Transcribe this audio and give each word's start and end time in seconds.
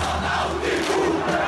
Ronaldinho! 0.00 1.47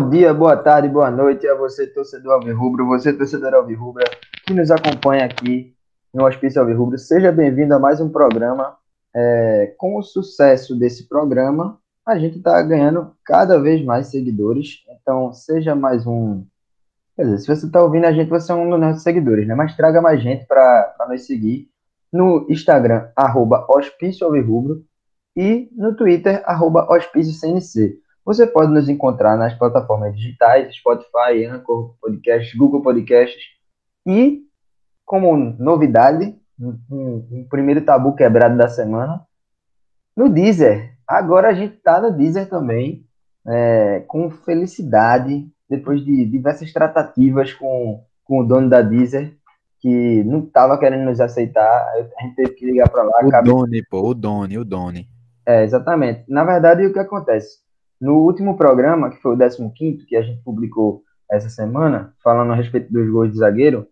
Bom 0.00 0.08
dia, 0.08 0.32
boa 0.32 0.56
tarde, 0.56 0.88
boa 0.88 1.10
noite 1.10 1.46
a 1.46 1.54
você, 1.54 1.86
torcedor 1.86 2.32
Alvirrubro, 2.32 2.86
você, 2.86 3.12
torcedor 3.12 3.52
Alvirrubra, 3.52 4.06
que 4.46 4.54
nos 4.54 4.70
acompanha 4.70 5.26
aqui 5.26 5.74
no 6.12 6.24
Hospício 6.24 6.58
Alvirrubro. 6.58 6.96
Seja 6.96 7.30
bem-vindo 7.30 7.74
a 7.74 7.78
mais 7.78 8.00
um 8.00 8.08
programa. 8.08 8.78
É, 9.14 9.74
com 9.76 9.98
o 9.98 10.02
sucesso 10.02 10.74
desse 10.74 11.06
programa, 11.06 11.78
a 12.08 12.18
gente 12.18 12.38
está 12.38 12.62
ganhando 12.62 13.12
cada 13.22 13.60
vez 13.60 13.84
mais 13.84 14.06
seguidores. 14.06 14.78
Então, 14.88 15.34
seja 15.34 15.74
mais 15.74 16.06
um. 16.06 16.46
Quer 17.14 17.24
dizer, 17.24 17.38
se 17.38 17.46
você 17.54 17.66
está 17.66 17.82
ouvindo 17.82 18.06
a 18.06 18.12
gente, 18.12 18.30
você 18.30 18.50
é 18.50 18.54
um 18.54 18.70
dos 18.70 18.80
nossos 18.80 19.02
seguidores, 19.02 19.46
né? 19.46 19.54
Mas 19.54 19.76
traga 19.76 20.00
mais 20.00 20.22
gente 20.22 20.46
para 20.46 20.96
nos 21.10 21.26
seguir 21.26 21.68
no 22.10 22.46
Instagram, 22.48 23.10
arroba 23.14 23.66
Hospício 23.68 24.26
Alvirrubro, 24.26 24.82
e 25.36 25.68
no 25.76 25.94
Twitter, 25.94 26.42
Hospício 26.88 27.34
CNC. 27.34 28.00
Você 28.24 28.46
pode 28.46 28.72
nos 28.72 28.88
encontrar 28.88 29.36
nas 29.36 29.54
plataformas 29.54 30.14
digitais, 30.16 30.74
Spotify, 30.74 31.44
Anchor, 31.50 31.94
Podcasts, 32.00 32.54
Google 32.54 32.82
Podcasts. 32.82 33.42
E, 34.06 34.42
como 35.04 35.36
novidade, 35.58 36.36
um, 36.58 37.26
um 37.30 37.46
primeiro 37.48 37.80
tabu 37.80 38.14
quebrado 38.14 38.56
da 38.56 38.68
semana, 38.68 39.22
no 40.16 40.28
Deezer. 40.28 40.94
Agora 41.06 41.48
a 41.48 41.54
gente 41.54 41.76
está 41.76 42.00
no 42.00 42.12
Deezer 42.12 42.48
também, 42.48 43.04
é, 43.46 44.00
com 44.06 44.30
felicidade, 44.30 45.48
depois 45.68 46.04
de 46.04 46.24
diversas 46.26 46.72
tratativas 46.72 47.52
com, 47.54 48.04
com 48.24 48.40
o 48.40 48.44
dono 48.44 48.68
da 48.68 48.82
Deezer, 48.82 49.36
que 49.80 50.22
não 50.24 50.40
estava 50.40 50.78
querendo 50.78 51.04
nos 51.04 51.20
aceitar, 51.20 51.64
a 51.64 52.22
gente 52.22 52.34
teve 52.36 52.50
que 52.50 52.66
ligar 52.66 52.88
para 52.90 53.02
lá. 53.02 53.20
O 53.24 53.30
cabe... 53.30 53.48
Doni, 53.48 53.82
pô, 53.82 54.10
o 54.10 54.14
Doni, 54.14 54.58
o 54.58 54.64
Doni. 54.64 55.08
É, 55.46 55.64
exatamente. 55.64 56.24
Na 56.28 56.44
verdade, 56.44 56.84
o 56.84 56.92
que 56.92 56.98
acontece? 56.98 57.58
No 58.00 58.18
último 58.18 58.56
programa, 58.56 59.10
que 59.10 59.20
foi 59.20 59.34
o 59.34 59.70
15 59.70 60.06
que 60.06 60.16
a 60.16 60.22
gente 60.22 60.42
publicou 60.42 61.02
essa 61.30 61.48
semana, 61.48 62.14
falando 62.22 62.52
a 62.52 62.56
respeito 62.56 62.92
dos 62.92 63.08
gols 63.10 63.30
de 63.30 63.38
zagueiro, 63.38 63.86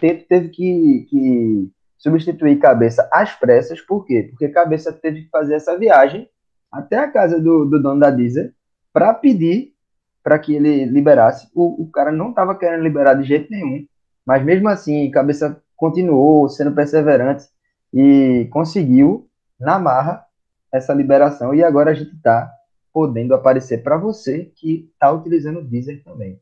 teve, 0.00 0.22
teve 0.22 0.48
que, 0.48 1.06
que 1.08 1.70
substituir 1.98 2.58
Cabeça 2.58 3.08
às 3.12 3.32
pressas, 3.34 3.80
por 3.80 4.06
quê? 4.06 4.28
Porque 4.30 4.48
Cabeça 4.48 4.92
teve 4.92 5.22
que 5.22 5.30
fazer 5.30 5.54
essa 5.54 5.78
viagem 5.78 6.28
até 6.72 6.98
a 6.98 7.10
casa 7.10 7.38
do, 7.38 7.64
do 7.66 7.80
dono 7.80 8.00
da 8.00 8.10
Deezer 8.10 8.54
para 8.92 9.12
pedir 9.12 9.74
para 10.22 10.38
que 10.38 10.54
ele 10.54 10.84
liberasse. 10.86 11.48
O, 11.54 11.82
o 11.82 11.90
cara 11.90 12.10
não 12.10 12.30
estava 12.30 12.54
querendo 12.54 12.82
liberar 12.82 13.14
de 13.14 13.24
jeito 13.24 13.50
nenhum, 13.50 13.86
mas 14.24 14.44
mesmo 14.44 14.68
assim, 14.68 15.10
Cabeça 15.10 15.60
continuou 15.76 16.48
sendo 16.48 16.72
perseverante 16.72 17.44
e 17.92 18.48
conseguiu, 18.50 19.28
na 19.58 19.78
marra, 19.78 20.24
essa 20.72 20.92
liberação. 20.92 21.54
E 21.54 21.64
agora 21.64 21.90
a 21.90 21.94
gente 21.94 22.14
está 22.14 22.50
podendo 22.92 23.34
aparecer 23.34 23.82
para 23.82 23.96
você 23.96 24.50
que 24.56 24.90
está 24.92 25.10
utilizando 25.12 25.60
o 25.60 25.64
Deezer 25.64 26.02
também. 26.04 26.40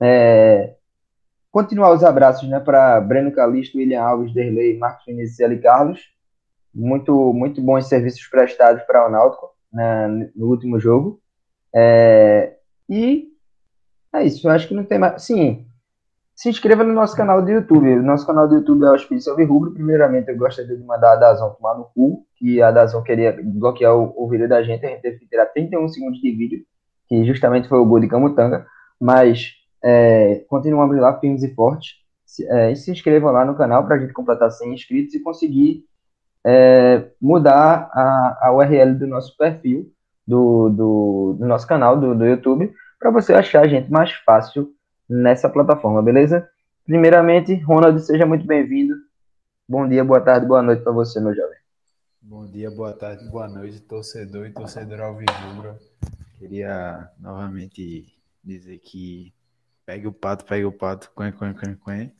É, 0.00 0.74
continuar 1.50 1.92
os 1.92 2.04
abraços 2.04 2.48
né, 2.48 2.60
para 2.60 3.00
Breno 3.00 3.32
Calixto, 3.32 3.78
William 3.78 4.02
Alves, 4.02 4.32
Derlei, 4.32 4.78
Marcos 4.78 5.06
Vinícius 5.06 5.50
e 5.50 5.58
Carlos. 5.58 6.00
Muito, 6.74 7.32
muito 7.32 7.60
bons 7.62 7.88
serviços 7.88 8.26
prestados 8.26 8.82
para 8.82 9.06
o 9.06 9.10
Náutico 9.10 9.50
né, 9.72 10.30
no 10.34 10.46
último 10.46 10.78
jogo. 10.78 11.20
É, 11.74 12.56
e 12.88 13.28
é 14.14 14.24
isso, 14.24 14.46
eu 14.46 14.52
acho 14.52 14.68
que 14.68 14.74
não 14.74 14.84
tem 14.84 14.98
mais. 14.98 15.22
Sim, 15.22 15.66
se 16.38 16.48
inscreva 16.48 16.84
no 16.84 16.92
nosso 16.92 17.16
canal 17.16 17.42
do 17.42 17.50
YouTube. 17.50 17.98
O 17.98 18.02
nosso 18.02 18.26
canal 18.26 18.46
do 18.46 18.54
YouTube 18.54 18.84
é 18.84 18.90
o 18.90 18.94
Hospício 18.94 19.34
Rubro. 19.44 19.72
Primeiramente, 19.72 20.30
eu 20.30 20.36
gostaria 20.36 20.76
de 20.76 20.84
mandar 20.84 21.14
a 21.14 21.16
Dazon 21.16 21.50
tomar 21.50 21.74
no 21.74 21.86
cu, 21.86 22.24
que 22.38 22.62
a 22.62 22.70
Dazon 22.70 23.02
queria 23.02 23.36
bloquear 23.42 23.96
o, 23.96 24.14
o, 24.16 24.28
vídeo 24.28 24.48
da 24.48 24.62
gente. 24.62 24.86
A 24.86 24.88
gente 24.90 25.02
teve 25.02 25.18
que 25.18 25.26
tirar 25.26 25.46
31 25.46 25.88
segundos 25.88 26.20
de 26.20 26.30
vídeo, 26.30 26.64
que 27.08 27.24
justamente 27.24 27.68
foi 27.68 27.78
o 27.78 27.84
gol 27.84 28.00
de 28.00 28.08
Camutanga. 28.08 28.66
Mas 29.00 29.52
é, 29.82 30.44
continuamos 30.48 30.96
lá, 30.96 31.18
firmes 31.18 31.42
e 31.42 31.54
fortes. 31.54 31.96
Se, 32.24 32.46
é, 32.48 32.74
se 32.74 32.90
inscrevam 32.90 33.32
lá 33.32 33.44
no 33.44 33.56
canal 33.56 33.84
para 33.84 33.96
a 33.96 33.98
gente 33.98 34.12
completar 34.12 34.50
100 34.50 34.74
inscritos 34.74 35.14
e 35.14 35.22
conseguir 35.22 35.84
é, 36.46 37.10
mudar 37.20 37.90
a, 37.92 38.48
a 38.48 38.52
URL 38.52 38.94
do 38.94 39.06
nosso 39.06 39.36
perfil, 39.36 39.90
do, 40.26 40.68
do, 40.68 41.36
do 41.38 41.46
nosso 41.46 41.66
canal 41.66 41.98
do, 41.98 42.14
do 42.14 42.26
YouTube, 42.26 42.72
para 42.98 43.10
você 43.10 43.32
achar 43.32 43.62
a 43.62 43.68
gente 43.68 43.90
mais 43.90 44.12
fácil 44.12 44.70
nessa 45.08 45.48
plataforma, 45.48 46.02
beleza? 46.02 46.48
Primeiramente, 46.84 47.54
Ronald, 47.54 48.00
seja 48.00 48.26
muito 48.26 48.46
bem-vindo. 48.46 48.94
Bom 49.68 49.88
dia, 49.88 50.04
boa 50.04 50.20
tarde, 50.20 50.46
boa 50.46 50.62
noite 50.62 50.82
para 50.82 50.92
você, 50.92 51.20
meu 51.20 51.34
jovem. 51.34 51.67
Bom 52.28 52.44
dia, 52.44 52.70
boa 52.70 52.92
tarde, 52.92 53.26
boa 53.30 53.48
noite, 53.48 53.80
torcedor 53.80 54.46
e 54.46 54.52
torcedor 54.52 55.00
alvirrubra. 55.00 55.80
Queria 56.38 57.10
novamente 57.18 58.20
dizer 58.44 58.78
que 58.80 59.32
pegue 59.86 60.06
o 60.06 60.12
pato, 60.12 60.44
pegue 60.44 60.66
o 60.66 60.70
pato, 60.70 61.10
quen, 61.16 61.32
quen, 61.32 61.54
quen, 61.54 61.74
quen. 61.74 62.12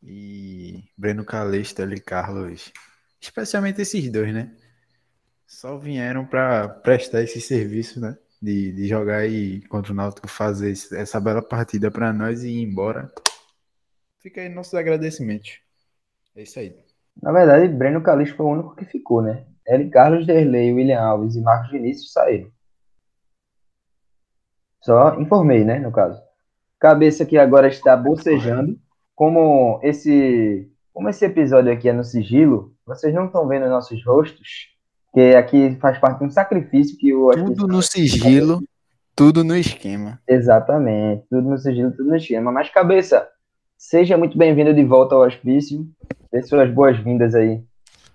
E 0.00 0.84
Breno 0.96 1.24
Calixto 1.24 1.82
ali, 1.82 2.00
Carlos, 2.00 2.72
especialmente 3.20 3.82
esses 3.82 4.08
dois, 4.08 4.32
né? 4.32 4.56
Só 5.48 5.76
vieram 5.78 6.24
para 6.24 6.68
prestar 6.68 7.20
esse 7.20 7.40
serviço, 7.40 8.00
né? 8.00 8.16
de, 8.40 8.70
de 8.70 8.86
jogar 8.86 9.16
aí 9.16 9.62
contra 9.62 9.90
o 9.90 9.96
Náutico, 9.96 10.28
fazer 10.28 10.70
essa 10.92 11.18
bela 11.18 11.42
partida 11.42 11.90
para 11.90 12.12
nós 12.12 12.44
e 12.44 12.50
ir 12.50 12.62
embora. 12.62 13.12
Fica 14.20 14.42
aí 14.42 14.48
nossos 14.48 14.74
agradecimentos. 14.74 15.58
É 16.36 16.42
isso 16.44 16.60
aí. 16.60 16.83
Na 17.22 17.32
verdade, 17.32 17.68
Breno 17.68 18.02
Calixto 18.02 18.36
foi 18.36 18.46
o 18.46 18.50
único 18.50 18.76
que 18.76 18.84
ficou, 18.84 19.22
né? 19.22 19.44
Ele, 19.66 19.88
Carlos 19.88 20.26
Derlei, 20.26 20.72
William 20.72 21.00
Alves 21.00 21.36
e 21.36 21.40
Marcos 21.40 21.70
Vinícius 21.70 22.12
saíram. 22.12 22.50
Só 24.82 25.18
informei, 25.18 25.64
né, 25.64 25.78
no 25.78 25.90
caso. 25.90 26.20
Cabeça 26.78 27.24
que 27.24 27.38
agora 27.38 27.68
está 27.68 27.96
bocejando. 27.96 28.78
Como 29.14 29.80
esse, 29.82 30.70
como 30.92 31.08
esse 31.08 31.24
episódio 31.24 31.72
aqui 31.72 31.88
é 31.88 31.92
no 31.92 32.04
sigilo, 32.04 32.74
vocês 32.84 33.14
não 33.14 33.26
estão 33.26 33.46
vendo 33.48 33.68
nossos 33.68 34.04
rostos, 34.04 34.68
que 35.14 35.34
aqui 35.36 35.76
faz 35.80 35.98
parte 35.98 36.18
de 36.18 36.24
um 36.26 36.30
sacrifício 36.30 36.98
que 36.98 37.14
o 37.14 37.30
Tudo 37.30 37.68
no 37.68 37.80
sigilo, 37.80 38.60
tudo 39.16 39.44
no 39.44 39.56
esquema. 39.56 40.20
Exatamente, 40.28 41.24
tudo 41.30 41.48
no 41.48 41.56
sigilo, 41.56 41.92
tudo 41.92 42.10
no 42.10 42.16
esquema. 42.16 42.50
Mas, 42.52 42.68
cabeça, 42.68 43.26
seja 43.78 44.18
muito 44.18 44.36
bem-vindo 44.36 44.74
de 44.74 44.84
volta 44.84 45.14
ao 45.14 45.22
hospício. 45.22 45.86
Dê 46.34 46.42
suas 46.42 46.68
boas-vindas 46.74 47.32
aí. 47.32 47.62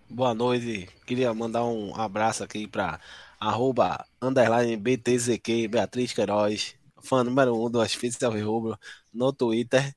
Boa 0.09 0.33
noite. 0.33 0.89
Queria 1.05 1.33
mandar 1.33 1.63
um 1.63 1.95
abraço 1.95 2.43
aqui 2.43 2.67
para 2.67 2.99
arroba 3.39 4.05
underline 4.21 4.75
BTZQ, 4.75 5.69
Beatriz 5.69 6.11
Queiroz, 6.11 6.75
fã 7.01 7.23
número 7.23 7.55
um 7.55 7.71
do 7.71 7.79
Hospício 7.79 8.29
Rubro 8.29 8.77
no 9.13 9.31
Twitter. 9.31 9.95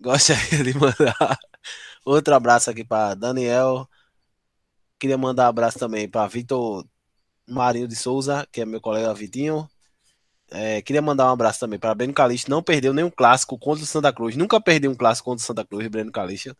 Gostaria 0.00 0.64
de 0.64 0.76
mandar 0.76 1.38
outro 2.04 2.34
abraço 2.34 2.70
aqui 2.70 2.82
para 2.82 3.14
Daniel 3.14 3.88
Queria 4.98 5.16
mandar 5.16 5.44
um 5.44 5.50
abraço 5.50 5.78
também 5.78 6.08
para 6.08 6.26
Vitor 6.26 6.84
Marinho 7.48 7.86
de 7.86 7.94
Souza, 7.94 8.48
que 8.50 8.62
é 8.62 8.66
meu 8.66 8.80
colega 8.80 9.14
Vitinho. 9.14 9.70
É, 10.50 10.82
queria 10.82 11.00
mandar 11.00 11.26
um 11.26 11.34
abraço 11.34 11.60
também 11.60 11.78
para 11.78 11.94
Breno 11.94 12.12
Calixto. 12.12 12.50
Não 12.50 12.64
perdeu 12.64 12.92
nenhum 12.92 13.10
clássico 13.10 13.56
contra 13.56 13.84
o 13.84 13.86
Santa 13.86 14.12
Cruz. 14.12 14.34
Nunca 14.34 14.60
perdeu 14.60 14.90
um 14.90 14.96
clássico 14.96 15.30
contra 15.30 15.44
o 15.44 15.46
Santa 15.46 15.64
Cruz, 15.64 15.86
Breno 15.86 16.10
Calixto. 16.10 16.56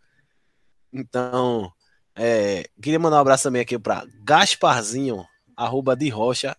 Então, 0.92 1.70
é, 2.14 2.68
queria 2.80 2.98
mandar 2.98 3.16
um 3.16 3.20
abraço 3.20 3.44
também 3.44 3.62
aqui 3.62 3.78
para 3.78 4.06
Gasparzinho, 4.24 5.24
arroba 5.56 5.94
de 5.96 6.08
Rocha, 6.08 6.56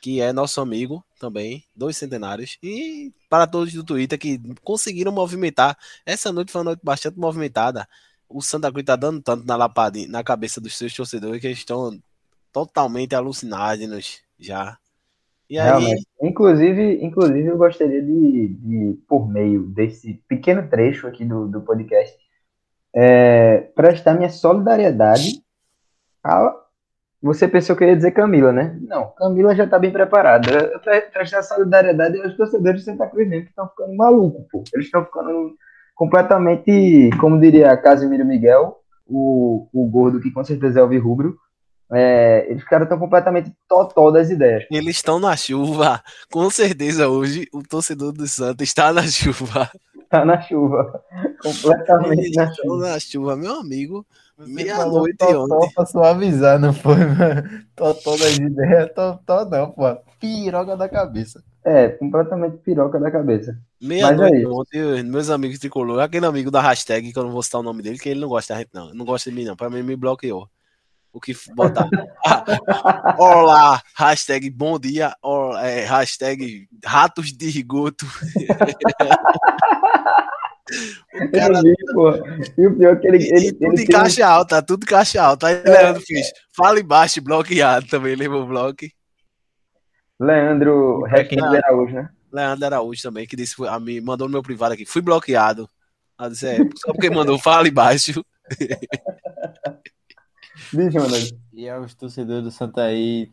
que 0.00 0.20
é 0.20 0.32
nosso 0.32 0.60
amigo 0.60 1.04
também, 1.18 1.64
dois 1.74 1.96
centenários. 1.96 2.58
E 2.62 3.12
para 3.28 3.46
todos 3.46 3.72
do 3.72 3.84
Twitter 3.84 4.18
que 4.18 4.40
conseguiram 4.62 5.10
movimentar. 5.12 5.76
Essa 6.04 6.32
noite 6.32 6.52
foi 6.52 6.60
uma 6.60 6.70
noite 6.70 6.80
bastante 6.82 7.18
movimentada 7.18 7.88
o 8.28 8.42
Santa 8.42 8.70
Cruz 8.70 8.84
tá 8.84 8.96
dando 8.96 9.22
tanto 9.22 9.46
na 9.46 9.54
lapada 9.54 9.98
na 10.08 10.24
cabeça 10.24 10.60
dos 10.60 10.76
seus 10.76 10.94
torcedores 10.94 11.40
que 11.40 11.46
eles 11.46 11.58
estão 11.58 11.96
totalmente 12.52 13.14
alucinados 13.14 14.22
já. 14.38 14.76
E 15.48 15.58
aí... 15.58 16.02
Inclusive, 16.20 17.04
inclusive, 17.04 17.46
eu 17.46 17.56
gostaria 17.56 18.02
de, 18.02 18.48
de, 18.48 18.98
por 19.06 19.28
meio 19.28 19.62
desse 19.62 20.14
pequeno 20.26 20.68
trecho 20.68 21.06
aqui 21.06 21.24
do, 21.24 21.46
do 21.46 21.60
podcast, 21.60 22.18
é, 22.94 23.68
prestar 23.74 24.14
minha 24.14 24.30
solidariedade 24.30 25.42
a 26.22 26.54
Você 27.22 27.48
pensou 27.48 27.74
que 27.74 27.84
eu 27.84 27.88
ia 27.88 27.96
dizer 27.96 28.12
Camila, 28.12 28.52
né? 28.52 28.78
Não, 28.82 29.12
Camila 29.16 29.54
já 29.54 29.66
tá 29.66 29.78
bem 29.78 29.90
preparada. 29.90 30.78
Prestar 31.12 31.42
solidariedade 31.42 32.20
aos 32.20 32.36
torcedores 32.36 32.80
de 32.80 32.84
Santa 32.84 33.06
Cruz 33.06 33.28
mesmo, 33.28 33.44
que 33.44 33.50
estão 33.50 33.68
ficando 33.68 33.96
malucos, 33.96 34.46
pô. 34.50 34.62
Eles 34.72 34.86
estão 34.86 35.04
ficando 35.04 35.54
completamente, 35.94 37.10
como 37.20 37.40
diria 37.40 37.76
Casimiro 37.76 38.24
Miguel, 38.24 38.78
o, 39.06 39.68
o 39.72 39.86
gordo 39.88 40.20
que 40.20 40.30
com 40.30 40.44
certeza 40.44 40.80
é 40.80 40.82
o 40.82 41.00
Rubro, 41.00 41.36
é, 41.92 42.46
eles 42.48 42.62
ficaram 42.62 42.86
tão 42.86 42.98
completamente 42.98 43.52
totó 43.68 44.10
das 44.10 44.30
ideias. 44.30 44.64
Eles 44.70 44.96
estão 44.96 45.20
na 45.20 45.36
chuva. 45.36 46.02
Com 46.30 46.48
certeza 46.50 47.08
hoje 47.08 47.46
o 47.52 47.62
torcedor 47.62 48.12
do 48.12 48.26
Santos 48.26 48.66
está 48.66 48.92
na 48.92 49.02
chuva. 49.06 49.70
Está 50.00 50.24
na 50.24 50.40
chuva. 50.40 51.02
Completamente 51.44 52.36
na 52.36 52.52
chuva. 52.52 52.88
na 52.88 52.98
chuva, 52.98 53.36
meu 53.36 53.54
amigo. 53.56 54.06
Meia-noite 54.38 55.22
ontem. 55.22 55.72
pra 55.74 55.86
suavizar, 55.86 56.58
não 56.58 56.72
foi, 56.72 56.96
mano? 56.96 57.64
Totó 57.76 58.16
das 58.16 58.36
ideias, 58.36 58.90
totó 58.92 59.44
não, 59.44 59.70
pô. 59.70 59.84
Piroga 60.18 60.76
da 60.76 60.88
cabeça. 60.88 61.44
É, 61.64 61.88
completamente 61.88 62.56
piroca 62.58 62.98
da 62.98 63.10
cabeça. 63.10 63.56
Meia-noite 63.80 64.38
isso. 64.38 64.52
ontem, 64.52 65.02
meus 65.04 65.30
amigos 65.30 65.58
tricolor, 65.58 66.00
aquele 66.00 66.26
amigo 66.26 66.50
da 66.50 66.60
hashtag, 66.60 67.12
que 67.12 67.18
eu 67.18 67.24
não 67.24 67.30
vou 67.30 67.42
citar 67.42 67.60
o 67.60 67.64
nome 67.64 67.82
dele, 67.82 67.98
que 67.98 68.08
ele 68.08 68.20
não 68.20 68.28
gosta 68.28 68.54
da 68.54 68.60
gente, 68.60 68.70
não. 68.72 68.92
Não 68.92 69.04
gosta 69.04 69.30
de 69.30 69.36
mim, 69.36 69.44
não. 69.44 69.54
Pra 69.56 69.70
mim, 69.70 69.82
me 69.82 69.96
bloqueou. 69.96 70.48
O 71.14 71.20
que 71.20 71.32
botar? 71.54 71.88
Olá, 73.16 73.80
hashtag 73.96 74.50
bom 74.50 74.80
dia, 74.80 75.14
or- 75.22 75.56
é, 75.58 75.84
hashtag 75.84 76.66
ratos 76.84 77.32
de 77.32 77.46
esgoto. 77.46 78.04
o 81.14 81.30
cara 81.30 81.62
vi. 81.62 81.72
E 82.58 82.66
o 82.66 82.76
pior 82.76 82.96
é 82.96 82.96
que 82.96 83.06
ele. 83.06 83.18
Ele, 83.28 83.52
tudo 83.52 83.64
ele 83.64 83.82
em 83.82 83.86
tem 83.86 83.86
caixa 83.86 84.26
alta, 84.26 84.60
tudo 84.60 84.82
em 84.82 84.88
caixa 84.88 85.22
alta. 85.22 85.46
Aí 85.46 85.62
Leandro 85.62 86.02
fez, 86.04 86.32
fala 86.52 86.80
embaixo, 86.80 87.22
bloqueado 87.22 87.86
também, 87.86 88.16
levou 88.16 88.44
bloco. 88.44 88.84
Leandro 90.18 91.02
Hashtag 91.02 91.40
Araújo, 91.40 91.94
né? 91.94 92.08
Leandro 92.32 92.66
Araújo 92.66 93.02
também, 93.02 93.24
que 93.24 93.36
disse, 93.36 93.54
a 93.68 93.78
mim, 93.78 94.00
mandou 94.00 94.26
no 94.26 94.32
meu 94.32 94.42
privado 94.42 94.74
aqui, 94.74 94.84
fui 94.84 95.00
bloqueado. 95.00 95.70
Disse, 96.28 96.48
é, 96.48 96.56
só 96.56 96.92
porque 96.92 97.08
mandou, 97.08 97.38
fala 97.38 97.68
embaixo. 97.68 98.20
Diz. 100.72 101.34
E 101.52 101.68
aos 101.68 101.94
torcedores 101.94 102.44
do 102.44 102.50
Santa 102.50 102.82
aí, 102.82 103.30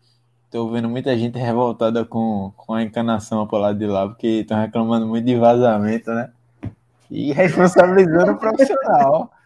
tô 0.49 0.69
vendo 0.69 0.89
muita 0.89 1.17
gente 1.17 1.37
revoltada 1.37 2.05
com, 2.05 2.51
com 2.55 2.73
a 2.73 2.83
encanação 2.83 3.47
pro 3.47 3.57
lado 3.57 3.79
de 3.79 3.87
lá, 3.87 4.07
porque 4.07 4.41
estão 4.41 4.59
reclamando 4.59 5.07
muito 5.07 5.25
de 5.25 5.35
vazamento, 5.35 6.11
né? 6.11 6.31
E 7.09 7.31
responsabilizando 7.33 8.33
o 8.33 8.37
profissional. 8.37 9.31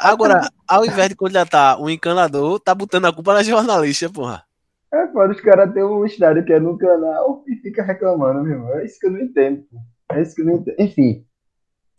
Agora, 0.00 0.48
ao 0.68 0.86
invés 0.86 1.08
de 1.08 1.16
contratar 1.16 1.80
um 1.80 1.90
encanador, 1.90 2.60
tá 2.60 2.72
botando 2.72 3.06
a 3.06 3.12
culpa 3.12 3.34
na 3.34 3.42
jornalista, 3.42 4.08
porra. 4.08 4.44
É 4.92 5.06
foda 5.08 5.32
os 5.32 5.40
caras 5.40 5.72
terem 5.72 5.88
um 5.88 6.04
estádio 6.04 6.44
que 6.44 6.52
é 6.52 6.60
no 6.60 6.76
canal 6.76 7.44
e 7.46 7.56
fica 7.56 7.82
reclamando, 7.82 8.42
meu 8.42 8.52
irmão. 8.52 8.78
É 8.78 8.84
isso 8.84 8.98
que 8.98 9.06
eu 9.06 9.10
não 9.10 9.20
entendo. 9.20 9.64
pô. 9.70 9.78
É 10.12 10.22
isso 10.22 10.34
que 10.34 10.42
eu 10.42 10.46
não 10.46 10.54
entendo. 10.54 10.76
Enfim, 10.78 11.24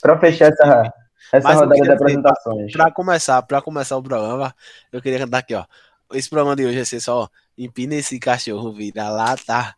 pra 0.02 0.20
fechar 0.20 0.52
essa, 0.52 0.94
essa 1.32 1.48
Mas 1.48 1.60
rodada 1.60 1.82
de 1.82 1.92
apresentações. 1.92 2.72
Pra 2.72 2.92
começar, 2.92 3.42
pra 3.44 3.62
começar 3.62 3.98
o 3.98 4.04
programa, 4.04 4.56
eu 4.92 5.02
queria 5.02 5.20
cantar 5.20 5.40
aqui, 5.40 5.56
ó. 5.56 5.66
Esse 6.14 6.30
programa 6.30 6.56
de 6.56 6.66
hoje 6.66 6.76
vai 6.76 6.86
ser 6.86 7.00
só, 7.00 7.24
ó, 7.24 7.28
empina 7.58 7.96
esse 7.96 8.20
cachorro, 8.20 8.72
vira 8.74 9.10
lata. 9.10 9.74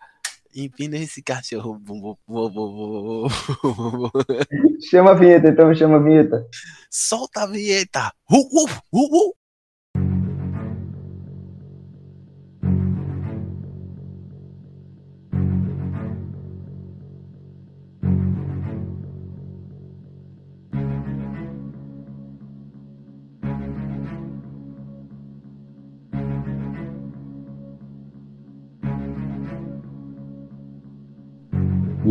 Empina 0.56 0.98
esse 0.98 1.24
cachorro. 1.24 1.82
Chama 4.90 5.12
a 5.12 5.14
vinheta, 5.16 5.50
então, 5.50 5.74
chama 5.74 5.98
a 5.98 6.00
vinheta. 6.00 6.46
Solta 6.92 7.42
a 7.42 7.48
vinheta. 7.48 8.14
Uh, 8.32 8.38
uh, 8.38 8.70
uh, 8.94 9.34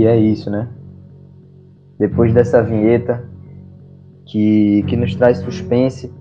É 0.06 0.16
isso, 0.16 0.50
né? 0.50 0.68
Depois 1.98 2.32
dessa 2.32 2.62
vinheta 2.62 3.24
que, 4.26 4.82
que 4.88 4.96
nos 4.96 5.14
traz 5.14 5.38
suspense, 5.38 6.12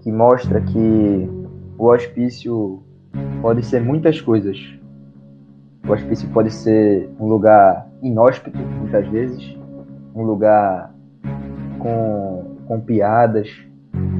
que 0.00 0.12
mostra 0.12 0.60
que 0.60 1.28
o 1.78 1.86
hospício 1.86 2.82
pode 3.40 3.64
ser 3.64 3.80
muitas 3.80 4.20
coisas. 4.20 4.58
O 5.86 5.92
hospício 5.92 6.28
pode 6.30 6.50
ser 6.50 7.10
um 7.18 7.26
lugar 7.26 7.88
inóspito, 8.02 8.58
muitas 8.58 9.06
vezes, 9.08 9.56
um 10.14 10.22
lugar 10.22 10.94
com, 11.78 12.56
com 12.66 12.80
piadas, 12.80 13.50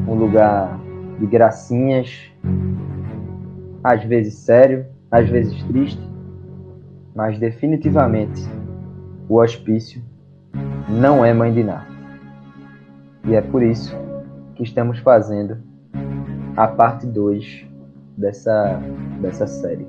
um 0.09 0.15
lugar 0.15 0.81
de 1.19 1.27
gracinhas, 1.27 2.31
às 3.83 4.03
vezes 4.05 4.35
sério, 4.35 4.87
às 5.11 5.29
vezes 5.29 5.63
triste, 5.65 6.03
mas 7.15 7.39
definitivamente 7.39 8.43
o 9.29 9.37
hospício 9.37 10.03
não 10.89 11.25
é 11.25 11.33
mãe 11.33 11.53
de 11.53 11.63
nada. 11.63 11.87
E 13.25 13.35
é 13.35 13.41
por 13.41 13.63
isso 13.63 13.97
que 14.55 14.63
estamos 14.63 14.99
fazendo 14.99 15.57
a 16.57 16.69
parte 16.69 17.07
2 17.07 17.67
dessa, 18.17 18.81
dessa 19.21 19.47
série. 19.47 19.87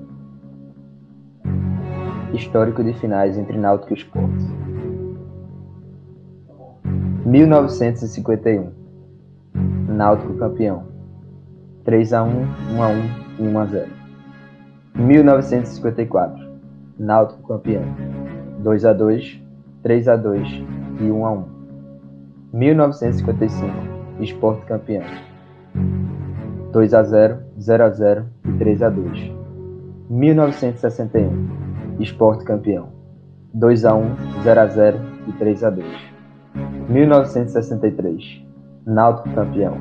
Histórico 2.34 2.84
de 2.84 2.94
finais 2.94 3.38
entre 3.38 3.58
Náutico 3.58 3.94
e 3.94 3.98
Sport. 3.98 4.34
1951. 7.26 8.72
Náutico 9.88 10.34
campeão. 10.36 10.84
3 11.84 12.14
a 12.14 12.24
1, 12.24 12.30
1 12.78 12.84
a 12.84 12.88
1 12.88 12.94
e 13.40 13.48
1 13.48 13.60
a 13.60 13.66
0. 13.66 13.92
1954. 14.96 16.46
Náutico 16.98 17.48
campeão. 17.48 17.84
2 18.66 18.84
a 18.84 18.94
2, 18.94 19.44
3 19.84 20.08
a 20.08 20.16
2 20.16 20.64
e 21.00 21.12
1 21.12 21.24
a 21.24 21.32
1. 21.34 21.46
1955. 22.52 23.72
Esporte 24.20 24.66
campeão. 24.66 25.04
2 26.72 26.94
a 26.96 27.04
0, 27.04 27.38
0 27.60 27.84
a 27.84 27.90
0 27.92 28.26
e 28.44 28.52
3 28.54 28.82
a 28.82 28.90
2. 28.90 29.32
1961. 30.10 31.48
Esporte 32.00 32.44
campeão. 32.44 32.88
2 33.54 33.86
a 33.86 33.94
1, 33.94 34.16
0 34.42 34.60
a 34.60 34.66
0 34.66 35.00
e 35.28 35.32
3 35.34 35.64
a 35.64 35.70
2. 35.70 35.86
1963. 36.90 38.44
Náutico 38.84 39.30
campeão. 39.36 39.78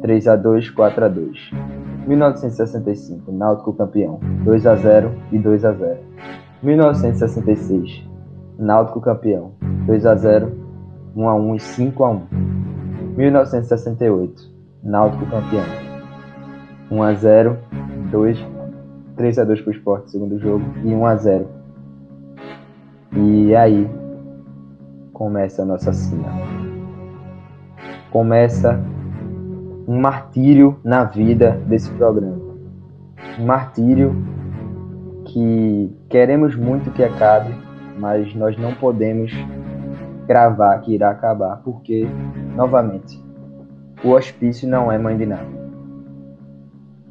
3 0.00 0.28
a 0.28 0.36
2, 0.36 0.70
4 0.70 1.04
a 1.06 1.08
2. 1.08 1.50
1965. 2.06 3.32
Náutico 3.32 3.72
campeão. 3.72 4.20
2 4.44 4.64
a 4.68 4.76
0 4.76 5.10
e 5.32 5.38
2 5.40 5.64
a 5.64 5.72
0. 5.72 5.98
1966. 6.62 8.11
Náutico 8.62 9.00
campeão. 9.00 9.54
2 9.86 10.06
a 10.06 10.14
0, 10.14 10.52
1 11.16 11.28
a 11.28 11.34
1 11.34 11.54
e 11.56 11.60
5 11.60 12.04
a 12.04 12.10
1. 12.10 12.26
1968. 13.16 14.48
Náutico 14.84 15.26
campeão. 15.26 15.64
1 16.88 17.02
a 17.02 17.12
0, 17.12 17.58
2 18.12 18.46
3 19.16 19.38
a 19.40 19.44
2 19.44 19.60
para 19.62 19.70
o 19.70 19.74
Sport 19.74 20.08
segundo 20.08 20.38
jogo 20.38 20.64
e 20.84 20.94
1 20.94 21.06
a 21.06 21.16
0. 21.16 21.48
E 23.16 23.52
aí 23.56 23.90
começa 25.12 25.62
a 25.62 25.64
nossa 25.64 25.92
cena. 25.92 26.28
Começa 28.12 28.80
um 29.88 30.00
martírio 30.00 30.78
na 30.84 31.02
vida 31.02 31.60
desse 31.66 31.90
programa. 31.94 32.40
Um 33.40 33.44
martírio 33.44 34.14
que 35.24 35.92
queremos 36.08 36.54
muito 36.54 36.92
que 36.92 37.02
acabe, 37.02 37.52
mas 37.98 38.34
nós 38.34 38.56
não 38.56 38.74
podemos 38.74 39.32
cravar 40.26 40.80
que 40.80 40.94
irá 40.94 41.10
acabar, 41.10 41.56
porque, 41.62 42.06
novamente, 42.54 43.22
o 44.04 44.10
hospício 44.10 44.68
não 44.68 44.90
é 44.90 44.98
mãe 44.98 45.16
de 45.16 45.26
nada. 45.26 45.46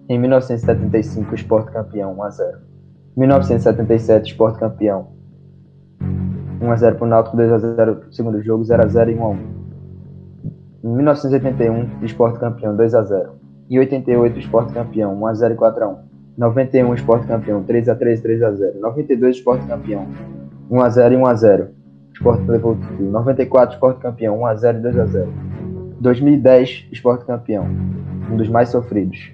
Em 0.09 0.19
1975, 0.19 1.31
o 1.31 1.35
Sport 1.35 1.71
campeão 1.71 2.13
1 2.17 2.23
a 2.23 2.29
0. 2.29 2.57
1977, 3.15 4.31
Sport 4.31 4.57
campeão 4.57 5.07
1 6.61 6.71
a 6.71 6.75
0 6.75 6.95
para 6.95 7.05
o 7.05 7.09
Náutico, 7.09 7.37
2 7.37 7.51
a 7.51 7.57
0 7.57 7.95
pro 7.95 8.13
segundo 8.13 8.41
jogo, 8.41 8.63
0 8.63 8.83
a 8.83 8.87
0 8.87 9.11
e 9.11 9.15
1 9.15 9.23
a 9.23 9.29
1. 9.29 9.37
Em 10.83 10.87
1981, 10.87 12.05
Sport 12.05 12.39
campeão 12.39 12.75
2 12.75 12.95
a 12.95 13.03
0. 13.03 13.31
Em 13.69 13.79
88, 13.79 14.39
Sport 14.39 14.73
campeão 14.73 15.13
1 15.13 15.27
a 15.27 15.33
0 15.33 15.53
e 15.53 15.57
4 15.57 15.83
a 15.83 15.87
1. 15.87 15.97
91, 16.37 16.93
Sport 16.95 17.27
campeão 17.27 17.63
3 17.63 17.89
a 17.89 17.95
3 17.95 18.21
3 18.21 18.43
a 18.43 18.51
0. 18.51 18.79
92, 18.79 19.37
Sport 19.37 19.67
campeão 19.67 20.07
1 20.71 20.79
a 20.79 20.89
0 20.89 21.13
e 21.13 21.17
1 21.17 21.25
a 21.25 21.35
0. 21.35 21.67
Sport 22.13 22.47
levou 22.47 22.71
o 22.71 22.75
título. 22.77 23.11
94, 23.11 23.75
Sport 23.75 23.99
campeão 23.99 24.39
1 24.39 24.45
a 24.45 24.55
0 24.55 24.77
e 24.77 24.81
2 24.81 24.99
a 24.99 25.05
0. 25.05 25.33
2010, 25.99 26.87
Sport 26.93 27.25
campeão, 27.25 27.67
um 28.31 28.37
dos 28.37 28.47
mais 28.47 28.69
sofridos. 28.69 29.33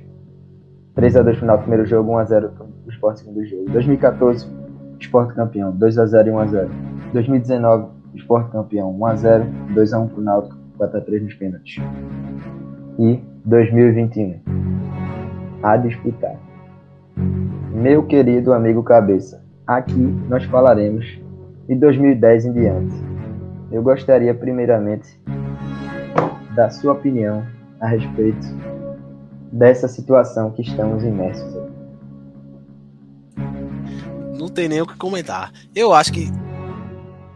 3x2 0.97 1.35
final 1.35 1.59
primeiro 1.59 1.85
jogo, 1.85 2.11
1x0 2.13 2.49
pro 2.49 2.67
Sport 2.89 3.17
segundo 3.17 3.45
jogo. 3.45 3.69
2014, 3.69 4.47
Sport 4.99 5.35
campeão, 5.35 5.71
2x0 5.77 6.27
e 6.27 6.31
1x0. 6.31 6.69
2019, 7.13 7.85
Sport 8.15 8.51
campeão, 8.51 8.97
1x0, 8.97 9.45
2x1 9.75 10.09
pro 10.09 10.21
Náutico, 10.21 10.57
4x3 10.79 11.21
nos 11.21 11.33
pênaltis. 11.35 11.75
E 12.97 13.21
2021, 13.45 14.41
a 15.61 15.77
disputar. 15.77 16.35
Meu 17.71 18.03
querido 18.07 18.53
amigo 18.53 18.81
Cabeça, 18.81 19.45
aqui 19.67 19.99
nós 20.27 20.43
falaremos 20.45 21.26
de 21.67 21.75
2010 21.75 22.45
em 22.45 22.53
diante. 22.53 22.95
Eu 23.71 23.83
gostaria 23.83 24.33
primeiramente 24.33 25.19
da 26.55 26.69
sua 26.69 26.93
opinião 26.93 27.45
a 27.79 27.87
respeito 27.87 28.47
dessa 29.51 29.87
situação 29.87 30.51
que 30.51 30.61
estamos 30.61 31.03
imersos. 31.03 31.53
Não 34.37 34.47
tem 34.47 34.69
nem 34.69 34.81
o 34.81 34.87
que 34.87 34.97
comentar. 34.97 35.51
Eu 35.75 35.93
acho 35.93 36.13
que 36.13 36.27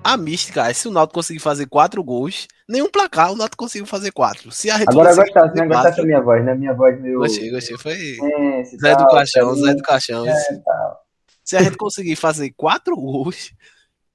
a 0.04 0.18
mística 0.18 0.68
é 0.68 0.74
se 0.74 0.88
o 0.88 0.92
Náutico 0.92 1.16
conseguir 1.16 1.40
fazer 1.40 1.68
quatro 1.68 2.04
gols, 2.04 2.48
nenhum 2.68 2.90
placar 2.90 3.32
o 3.32 3.36
Náutico 3.36 3.64
conseguiu 3.64 3.86
fazer 3.86 4.12
quatro. 4.12 4.52
Se 4.52 4.70
a 4.70 4.78
Agora 4.78 5.14
gostasse, 5.14 5.56
né? 5.56 5.68
Gostasse 5.68 5.98
da 5.98 6.04
minha 6.04 6.22
voz, 6.22 6.44
né? 6.44 6.56
Minha 6.56 6.74
voz 6.74 7.00
meio. 7.00 7.20
Gostei, 7.20 7.52
gostei. 7.52 7.78
Foi 7.78 7.94
é, 7.94 8.64
Zé, 8.64 8.96
tal, 8.96 9.06
do 9.06 9.12
Caixão, 9.12 9.56
Zé 9.56 9.74
do 9.74 9.84
Caixão, 9.84 10.28
é, 10.28 10.36
Se 11.44 11.58
a 11.58 11.62
gente 11.62 11.78
conseguir 11.78 12.16
fazer 12.16 12.52
quatro 12.58 12.96
gols, 12.96 13.52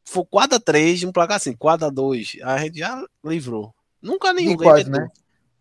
for 0.06 0.24
4 0.24 0.56
a 0.56 0.60
3 0.60 1.04
um 1.04 1.12
placar 1.12 1.36
assim, 1.36 1.52
4 1.52 1.86
a 1.86 1.90
2 1.90 2.38
a 2.42 2.58
gente 2.58 2.78
já 2.78 3.04
livrou. 3.24 3.74
Nunca 4.00 4.32
nenhum 4.32 4.56
de 4.56 4.90
né? 4.90 5.08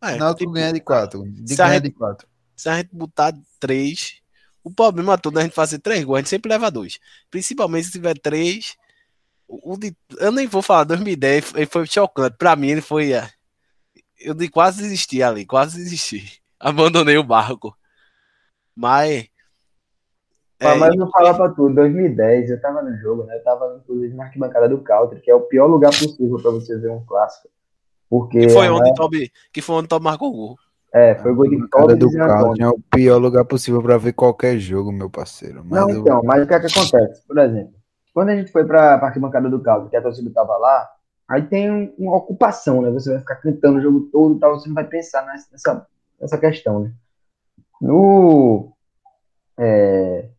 É, 0.02 0.16
Náutico 0.18 0.40
tipo, 0.40 0.52
ganha 0.52 0.72
de 0.72 0.80
4. 0.80 1.24
De 1.26 1.56
ganha 1.56 1.82
de 1.82 1.90
4. 1.92 2.28
Se 2.56 2.70
a 2.70 2.78
gente 2.78 2.90
botar 2.94 3.34
3, 3.60 4.22
o 4.64 4.72
problema 4.72 5.18
todo 5.18 5.38
é 5.38 5.42
a 5.42 5.44
gente 5.46 5.56
fazer 5.56 5.80
3 5.80 6.04
gols, 6.04 6.18
a 6.18 6.22
gente 6.22 6.30
sempre 6.30 6.50
leva 6.50 6.70
2. 6.70 7.00
Principalmente 7.30 7.88
se 7.88 7.94
tiver 7.94 8.18
3. 8.18 8.76
O 9.48 9.78
de, 9.78 9.96
eu 10.18 10.32
nem 10.32 10.48
vou 10.48 10.62
falar 10.62 10.86
2010, 10.86 11.54
ele 11.56 11.66
foi 11.66 11.86
chocante. 11.86 12.36
Pra 12.38 12.56
mim, 12.56 12.70
ele 12.70 12.82
foi. 12.82 13.14
É, 13.14 13.30
eu 14.20 14.34
de 14.34 14.50
quase 14.50 14.82
desisti 14.82 15.22
ali, 15.22 15.46
quase 15.46 15.78
desisti. 15.78 16.42
Abandonei 16.60 17.18
o 17.18 17.24
barco. 17.24 17.78
Mas. 18.76 19.28
É, 20.60 20.74
mas 20.76 20.94
eu 20.94 21.00
vou 21.00 21.12
falar 21.12 21.34
pra 21.34 21.50
tu, 21.50 21.70
2010 21.70 22.50
eu 22.50 22.62
tava 22.62 22.82
no 22.82 22.96
jogo, 22.98 23.24
né? 23.24 23.36
Eu 23.36 23.44
tava 23.44 23.80
inclusive 23.84 24.14
na 24.16 24.26
arquibancada 24.26 24.70
do 24.70 24.80
Country, 24.80 25.20
que 25.20 25.30
é 25.30 25.36
o 25.36 25.42
pior 25.42 25.68
lugar 25.68 25.92
possível 25.92 26.40
pra 26.42 26.52
você 26.52 26.78
ver 26.78 26.92
um 26.92 27.04
clássico. 27.06 27.50
Porque 28.10 28.40
que 28.40 28.50
foi 28.50 28.70
onde 28.70 28.94
Toby, 28.94 29.32
que 29.52 29.62
foi 29.62 29.76
onde 29.76 29.88
Toby 29.88 30.06
marcou 30.06 30.30
o 30.30 30.34
gol. 30.34 30.56
É, 30.94 31.16
foi 31.16 31.32
o 31.34 31.36
gol 31.36 31.50
de 31.50 31.68
Toby 31.68 31.96
do 31.96 32.10
Country 32.10 32.64
é 32.64 32.70
o 32.70 32.80
pior 32.90 33.18
lugar 33.18 33.44
possível 33.44 33.82
pra 33.82 33.98
ver 33.98 34.14
qualquer 34.14 34.58
jogo, 34.58 34.94
meu 34.94 35.10
parceiro. 35.10 35.62
Mas 35.66 35.82
Não, 35.82 35.90
eu... 35.90 36.00
então, 36.00 36.22
mas 36.24 36.44
o 36.44 36.48
que 36.48 36.54
é 36.54 36.60
que 36.60 36.68
acontece? 36.68 37.28
Por 37.28 37.38
exemplo, 37.38 37.74
quando 38.14 38.30
a 38.30 38.36
gente 38.38 38.50
foi 38.50 38.64
pra, 38.64 38.98
pra 38.98 39.08
arquibancada 39.08 39.50
do 39.50 39.62
Caldo, 39.62 39.90
que 39.90 39.98
a 39.98 40.02
torcida 40.02 40.32
tava 40.34 40.56
lá, 40.58 40.90
aí 41.28 41.42
tem 41.42 41.94
uma 41.98 42.16
ocupação, 42.16 42.82
né? 42.82 42.90
Você 42.92 43.10
vai 43.10 43.20
ficar 43.20 43.36
cantando 43.36 43.80
o 43.80 43.82
jogo 43.82 44.08
todo 44.10 44.38
e 44.38 44.40
tal, 44.40 44.58
você 44.58 44.70
não 44.70 44.76
vai 44.76 44.86
pensar 44.86 45.26
nessa, 45.26 45.86
nessa 46.22 46.38
questão, 46.38 46.80
né? 46.80 46.94
No. 47.82 48.72
É, 49.58 50.30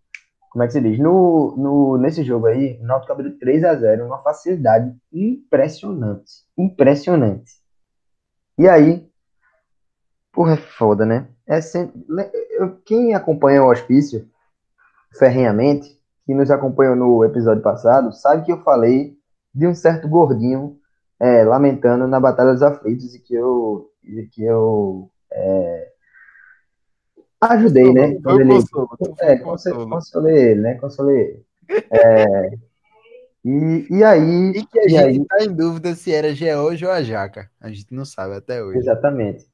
como 0.57 0.65
é 0.65 0.69
que 0.69 0.73
se 0.73 0.81
diz? 0.81 0.99
No, 0.99 1.55
no, 1.55 1.99
nesse 1.99 2.25
jogo 2.25 2.47
aí, 2.47 2.79
o 2.81 2.87
Náutico 2.87 3.13
abriu 3.13 3.39
3 3.39 3.63
a 3.63 3.75
0 3.75 4.07
uma 4.07 4.23
facilidade 4.23 4.91
impressionante. 5.13 6.33
Impressionante. 6.57 7.53
E 8.57 8.67
aí, 8.67 9.07
porra, 10.33 10.55
é 10.55 10.57
foda, 10.57 11.05
né? 11.05 11.29
É 11.47 11.61
sempre, 11.61 12.03
quem 12.87 13.15
acompanha 13.15 13.63
o 13.63 13.71
hospício 13.71 14.27
ferrenhamente 15.19 16.01
que 16.25 16.33
nos 16.33 16.51
acompanhou 16.51 16.97
no 16.97 17.23
episódio 17.23 17.63
passado, 17.63 18.15
sabe 18.15 18.47
que 18.47 18.51
eu 18.51 18.63
falei 18.63 19.15
de 19.55 19.67
um 19.67 19.75
certo 19.75 20.09
gordinho 20.09 20.79
é, 21.21 21.45
lamentando 21.45 22.09
na 22.09 22.19
Batalha 22.19 22.55
dos 22.55 22.63
Aflitos 22.63 23.15
e 23.15 23.21
que 23.21 23.35
eu, 23.35 23.91
e 24.03 24.27
que 24.29 24.43
eu 24.43 25.11
é, 25.31 25.86
ajudei, 27.41 27.93
né? 27.93 28.19
Quando 28.23 28.41
ele, 28.41 28.53
é, 29.21 29.37
consolei 29.39 30.37
ele, 30.37 30.61
né? 30.61 30.75
Consolei 30.75 31.21
ele. 31.21 31.47
É, 31.91 32.51
e, 33.49 33.87
e 33.91 34.03
aí. 34.03 34.51
E 34.51 34.67
que 34.67 34.81
a 34.81 34.89
gente 34.89 35.23
está 35.23 35.45
em 35.45 35.55
dúvida 35.55 35.95
se 35.95 36.13
era 36.13 36.35
George 36.35 36.85
ou 36.85 36.91
a 36.91 37.01
Jaca. 37.01 37.49
A 37.61 37.69
gente 37.69 37.95
não 37.95 38.05
sabe 38.05 38.35
até 38.35 38.61
hoje. 38.61 38.79
Exatamente. 38.79 39.47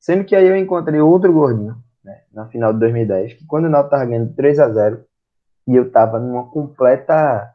Sendo 0.00 0.24
que 0.24 0.34
aí 0.34 0.48
eu 0.48 0.56
encontrei 0.56 1.00
outro 1.00 1.32
gordinho, 1.32 1.76
né, 2.04 2.22
na 2.32 2.46
final 2.46 2.72
de 2.72 2.80
2010, 2.80 3.34
que 3.34 3.46
quando 3.46 3.66
o 3.66 3.68
Náutico 3.68 3.94
estava 3.94 4.10
ganhando 4.10 4.34
3 4.34 4.58
a 4.58 4.68
0 4.68 5.04
e 5.68 5.76
eu 5.76 5.90
tava 5.90 6.18
numa 6.18 6.50
completa. 6.50 7.52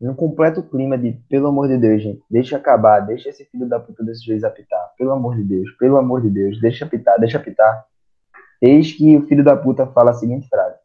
Num 0.00 0.14
completo 0.14 0.62
clima 0.62 0.96
de, 0.96 1.12
pelo 1.28 1.48
amor 1.48 1.66
de 1.66 1.76
Deus, 1.76 2.00
gente, 2.00 2.22
deixa 2.30 2.56
acabar, 2.56 3.00
deixa 3.00 3.30
esse 3.30 3.44
filho 3.46 3.68
da 3.68 3.80
puta 3.80 4.04
desse 4.04 4.24
juiz 4.24 4.44
apitar, 4.44 4.92
pelo 4.96 5.10
amor 5.10 5.34
de 5.34 5.42
Deus, 5.42 5.72
pelo 5.72 5.96
amor 5.96 6.22
de 6.22 6.30
Deus, 6.30 6.60
deixa 6.60 6.84
apitar, 6.84 7.18
deixa 7.18 7.36
apitar. 7.36 7.84
Eis 8.60 8.92
que 8.92 9.16
o 9.16 9.26
filho 9.26 9.44
da 9.44 9.56
puta 9.56 9.86
fala 9.86 10.10
a 10.10 10.14
seguinte 10.14 10.48
frase: 10.48 10.78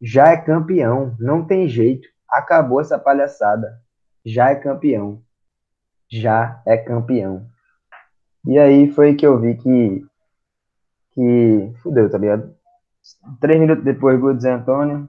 Já 0.00 0.28
é 0.28 0.36
campeão, 0.36 1.16
não 1.18 1.44
tem 1.44 1.68
jeito, 1.68 2.08
acabou 2.28 2.80
essa 2.80 2.98
palhaçada, 2.98 3.80
já 4.24 4.50
é 4.50 4.54
campeão, 4.54 5.22
já 6.08 6.62
é 6.66 6.76
campeão. 6.76 7.46
E 8.44 8.58
aí 8.58 8.90
foi 8.90 9.14
que 9.14 9.26
eu 9.26 9.38
vi 9.38 9.56
que. 9.56 10.06
que. 11.12 11.72
fudeu, 11.82 12.10
tá 12.10 12.18
ligado? 12.18 12.54
Três 13.40 13.58
minutos 13.58 13.84
depois, 13.84 14.18
gol 14.20 14.34
de 14.34 14.42
Zé 14.42 14.52
Antônio. 14.52 15.08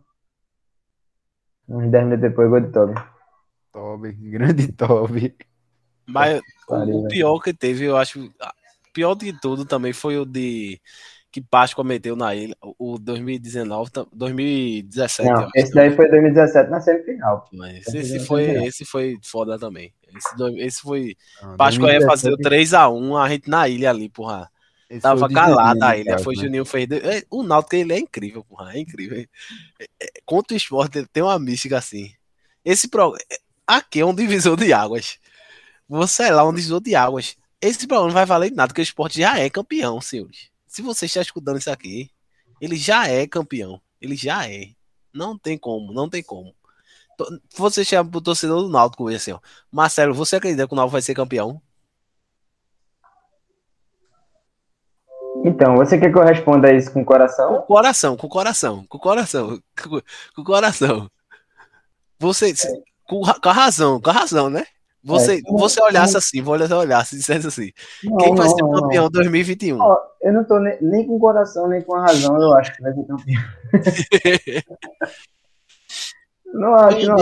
Uns 1.68 1.90
10 1.90 2.04
minutos 2.06 2.22
depois, 2.22 2.50
gol 2.50 2.60
de 2.60 2.72
Toby. 2.72 2.94
Toby, 3.72 4.12
grande 4.12 4.72
Toby. 4.74 5.36
Mas 6.06 6.42
o, 6.68 7.06
o 7.06 7.08
pior 7.08 7.40
que 7.40 7.54
teve, 7.54 7.86
eu 7.86 7.98
acho. 7.98 8.32
Pior 8.94 9.16
de 9.16 9.32
tudo 9.40 9.66
também 9.66 9.94
foi 9.94 10.18
o 10.18 10.26
de 10.26 10.82
que 11.32 11.40
Páscoa 11.40 11.84
meteu 11.84 12.16
na 12.16 12.36
ilha, 12.36 12.56
o 12.78 13.00
2019, 13.00 13.92
2017. 14.12 15.30
Não, 15.30 15.50
esse 15.56 15.74
daí 15.74 15.96
foi 15.96 16.10
2017 16.10 16.70
na 16.70 16.82
semifinal. 16.82 17.48
Mas 17.54 17.88
esse, 17.88 18.20
foi, 18.20 18.44
esse 18.66 18.84
foi 18.84 19.18
foda 19.24 19.58
também. 19.58 19.94
Esse, 20.14 20.60
esse 20.60 20.82
foi. 20.82 21.16
Não, 21.42 21.56
Páscoa 21.56 21.94
ia 21.94 22.02
fazer 22.02 22.34
o 22.34 22.38
3x1, 22.38 23.24
a 23.24 23.30
gente 23.30 23.50
na 23.50 23.70
ilha 23.70 23.90
ali, 23.90 24.10
porra. 24.10 24.52
Esse 24.90 25.00
Tava 25.00 25.30
calado 25.30 25.82
a 25.82 25.98
ilha. 25.98 26.20
Foi 26.20 26.36
né? 26.36 26.44
Juninho 26.44 26.66
fez. 26.66 26.92
É, 26.92 27.24
o 27.30 27.44
Náutico 27.44 27.78
ele 27.78 27.94
é 27.94 28.00
incrível, 28.00 28.44
porra. 28.44 28.74
É 28.76 28.80
incrível. 28.80 29.26
É, 29.80 29.86
é, 30.02 30.08
contra 30.26 30.54
o 30.54 30.58
esporte, 30.58 31.06
tem 31.14 31.24
uma 31.24 31.40
mística 31.40 31.78
assim. 31.78 32.12
Esse 32.66 32.90
programa. 32.90 33.24
Aqui 33.66 34.02
é 34.02 34.06
um 34.06 34.14
divisor 34.14 34.58
de 34.58 34.74
águas. 34.74 35.18
Você 35.88 36.24
é 36.24 36.32
lá 36.32 36.46
um 36.46 36.54
divisor 36.54 36.82
de 36.82 36.94
águas. 36.94 37.38
Esse 37.62 37.88
programa 37.88 38.08
não 38.08 38.14
vai 38.14 38.26
valer 38.26 38.52
nada, 38.52 38.68
porque 38.68 38.82
o 38.82 38.84
esporte 38.84 39.22
já 39.22 39.40
é 39.40 39.50
campeão, 39.50 40.02
senhores. 40.02 40.51
Se 40.72 40.82
você 40.82 41.06
está 41.06 41.20
escutando 41.20 41.58
isso 41.58 41.70
aqui, 41.70 42.10
ele 42.62 42.78
já 42.78 43.06
é 43.06 43.28
campeão. 43.28 43.82
Ele 44.00 44.16
já 44.16 44.50
é. 44.50 44.70
Não 45.14 45.38
tem 45.38 45.58
como, 45.58 45.92
não 45.92 46.10
tem 46.10 46.24
como. 46.24 46.56
Você 47.58 47.84
chama 47.84 48.10
pro 48.10 48.22
torcedor 48.22 48.62
do 48.62 48.70
Náutico 48.70 49.12
e 49.12 49.16
assim, 49.16 49.34
ó. 49.34 49.40
Marcelo, 49.70 50.14
você 50.14 50.38
acredita 50.38 50.66
que 50.66 50.74
o 50.74 50.78
Náutico 50.78 50.94
vai 50.94 51.02
ser 51.02 51.14
campeão? 51.14 51.62
Então, 55.44 55.76
você 55.76 56.00
quer 56.00 56.10
que 56.10 56.18
eu 56.18 56.24
responda 56.24 56.74
isso 56.74 56.90
com 56.94 57.02
o 57.02 57.06
coração? 57.06 57.58
Com 57.58 57.64
o 57.64 57.68
coração, 57.68 58.16
com 58.16 58.28
o 58.28 58.30
coração, 58.30 58.86
com 58.88 58.98
o 58.98 59.02
coração, 59.02 59.64
com 60.34 60.42
o 60.42 60.46
coração. 60.46 61.12
Você, 62.18 62.54
com, 63.04 63.22
com 63.22 63.50
a 63.50 63.54
razão, 63.54 64.00
com 64.00 64.10
a 64.10 64.14
razão, 64.14 64.50
né? 64.50 64.66
Você, 65.04 65.40
é, 65.40 65.42
você 65.52 65.82
olhasse 65.82 66.16
assim, 66.16 66.42
você 66.42 66.74
olhasse 66.74 67.16
e 67.16 67.20
dissesse 67.20 67.48
assim: 67.48 67.72
não, 68.04 68.18
quem 68.18 68.36
vai 68.36 68.48
não, 68.48 68.56
ser 68.56 68.62
campeão 68.62 69.04
não. 69.06 69.12
2021? 69.12 69.82
Ó, 69.82 69.98
eu 70.22 70.34
não 70.34 70.44
tô 70.44 70.60
nem, 70.60 70.78
nem, 70.82 71.08
com 71.08 71.16
o 71.16 71.20
coração, 71.20 71.68
nem 71.68 71.82
com 71.82 71.96
a 71.96 72.02
razão, 72.02 72.40
eu 72.40 72.54
acho 72.54 72.76
que 72.76 72.84
vai 72.84 72.94
ser 72.94 73.04
campeão. 73.06 73.42
não 76.54 76.76
acho, 76.76 77.08
não. 77.08 77.18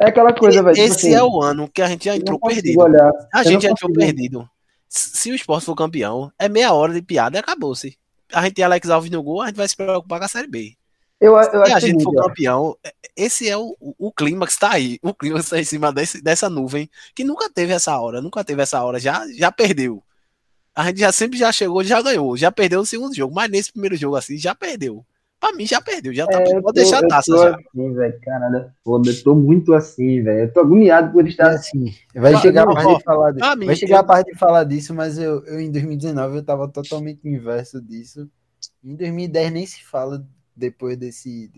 É 0.00 0.08
aquela 0.08 0.34
coisa, 0.34 0.62
velho. 0.62 0.74
Tipo 0.74 0.86
esse 0.86 0.96
tipo 0.96 1.08
assim, 1.08 1.14
é 1.14 1.22
o 1.22 1.40
ano 1.40 1.66
que 1.68 1.80
a 1.80 1.86
gente 1.86 2.04
já 2.04 2.14
entrou 2.14 2.38
perdido. 2.38 2.80
Olhar. 2.80 3.10
A 3.32 3.42
gente 3.42 3.62
já 3.62 3.70
entrou 3.70 3.90
perdido 3.92 4.46
se 4.94 5.30
o 5.30 5.34
esporte 5.34 5.66
for 5.66 5.74
campeão, 5.74 6.32
é 6.38 6.48
meia 6.48 6.72
hora 6.72 6.92
de 6.92 7.02
piada 7.02 7.36
e 7.36 7.40
acabou-se. 7.40 7.98
A 8.32 8.42
gente 8.42 8.54
tem 8.54 8.64
Alex 8.64 8.88
Alves 8.88 9.10
no 9.10 9.22
gol, 9.22 9.42
a 9.42 9.46
gente 9.46 9.56
vai 9.56 9.68
se 9.68 9.76
preocupar 9.76 10.20
com 10.20 10.24
a 10.24 10.28
Série 10.28 10.46
B. 10.46 10.76
Eu, 11.24 11.38
eu 11.38 11.64
se 11.64 11.72
a 11.72 11.80
gente 11.80 12.04
for 12.04 12.14
campeão, 12.14 12.76
é, 12.84 12.92
esse 13.16 13.48
é 13.48 13.56
o, 13.56 13.74
o, 13.80 14.08
o 14.08 14.12
clima 14.12 14.44
que 14.44 14.52
está 14.52 14.72
aí. 14.72 14.98
O 15.02 15.14
clima 15.14 15.38
que 15.38 15.44
está 15.44 15.58
em 15.58 15.64
cima 15.64 15.90
desse, 15.90 16.22
dessa 16.22 16.50
nuvem, 16.50 16.90
que 17.14 17.24
nunca 17.24 17.48
teve 17.48 17.72
essa 17.72 17.98
hora, 17.98 18.20
nunca 18.20 18.44
teve 18.44 18.60
essa 18.60 18.82
hora, 18.84 18.98
já, 18.98 19.26
já 19.32 19.50
perdeu. 19.50 20.02
A 20.76 20.84
gente 20.84 21.00
já 21.00 21.10
sempre 21.12 21.38
já 21.38 21.50
chegou, 21.50 21.82
já 21.82 22.02
ganhou, 22.02 22.36
já 22.36 22.52
perdeu 22.52 22.80
no 22.80 22.86
segundo 22.86 23.14
jogo, 23.14 23.34
mas 23.34 23.50
nesse 23.50 23.72
primeiro 23.72 23.96
jogo 23.96 24.16
assim, 24.16 24.36
já 24.36 24.54
perdeu. 24.54 25.02
Pra 25.40 25.52
mim 25.52 25.66
já 25.66 25.80
perdeu, 25.80 26.12
já 26.12 26.26
tá. 26.26 26.42
É, 26.42 26.60
pode 26.60 26.74
deixar 26.74 26.98
a 26.98 27.08
taça 27.08 27.30
eu 27.30 27.36
tô 27.36 27.42
já. 27.42 27.56
Assim, 27.56 27.94
velho, 27.94 28.20
caralho, 28.20 28.70
foda, 28.84 29.10
eu 29.10 29.22
tô 29.22 29.34
muito 29.34 29.72
assim, 29.72 30.22
velho. 30.22 30.40
Eu 30.40 30.52
tô 30.52 30.60
agoniado 30.60 31.10
por 31.10 31.26
estar 31.26 31.50
assim. 31.52 31.94
Vai 32.14 32.36
chegar, 32.36 32.66
não, 32.66 32.72
a, 32.72 32.74
parte 32.74 32.98
de 32.98 33.04
falar 33.04 33.34
vai 33.34 33.56
mim, 33.56 33.74
chegar 33.74 33.96
eu... 33.96 34.00
a 34.00 34.04
parte 34.04 34.30
de 34.30 34.38
falar 34.38 34.64
disso, 34.64 34.92
mas 34.92 35.16
eu, 35.16 35.42
eu 35.46 35.58
em 35.58 35.70
2019 35.70 36.36
eu 36.36 36.44
tava 36.44 36.68
totalmente 36.68 37.26
inverso 37.26 37.80
disso. 37.80 38.28
Em 38.82 38.94
2010 38.94 39.52
nem 39.52 39.66
se 39.66 39.82
fala 39.82 40.26
depois 40.56 40.96
desse. 40.96 41.50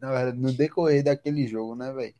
Na 0.00 0.10
verdade, 0.10 0.38
no 0.38 0.52
decorrer 0.52 1.02
daquele 1.02 1.46
jogo, 1.46 1.74
né, 1.74 1.92
velho? 1.92 2.14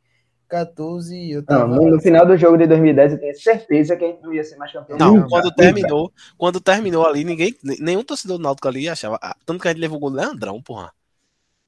14 0.49 1.31
eu 1.31 1.39
Não, 1.39 1.45
tava. 1.45 1.67
no, 1.67 1.89
no 1.89 1.99
final 1.99 2.25
do 2.27 2.37
jogo 2.37 2.57
de 2.57 2.67
2010 2.67 3.13
eu 3.13 3.19
tenho 3.19 3.35
certeza 3.35 3.95
que 3.95 4.05
a 4.05 4.07
gente 4.09 4.21
não 4.21 4.31
ia 4.33 4.43
ser 4.43 4.55
mais 4.57 4.71
campeão. 4.71 4.97
Não, 4.99 5.27
quando 5.27 5.51
terminou, 5.51 6.11
quando 6.37 6.59
terminou 6.61 7.07
ali, 7.07 7.23
ninguém, 7.23 7.55
nenhum 7.79 8.03
torcedor 8.03 8.37
do 8.37 8.43
Náutico 8.43 8.67
ali 8.67 8.87
achava. 8.87 9.17
ah, 9.21 9.35
Tanto 9.45 9.61
que 9.61 9.67
a 9.67 9.71
gente 9.71 9.79
levou 9.81 9.97
o 9.97 9.99
gol 10.01 10.11
do 10.11 10.17
Leandrão, 10.17 10.61
porra. 10.61 10.91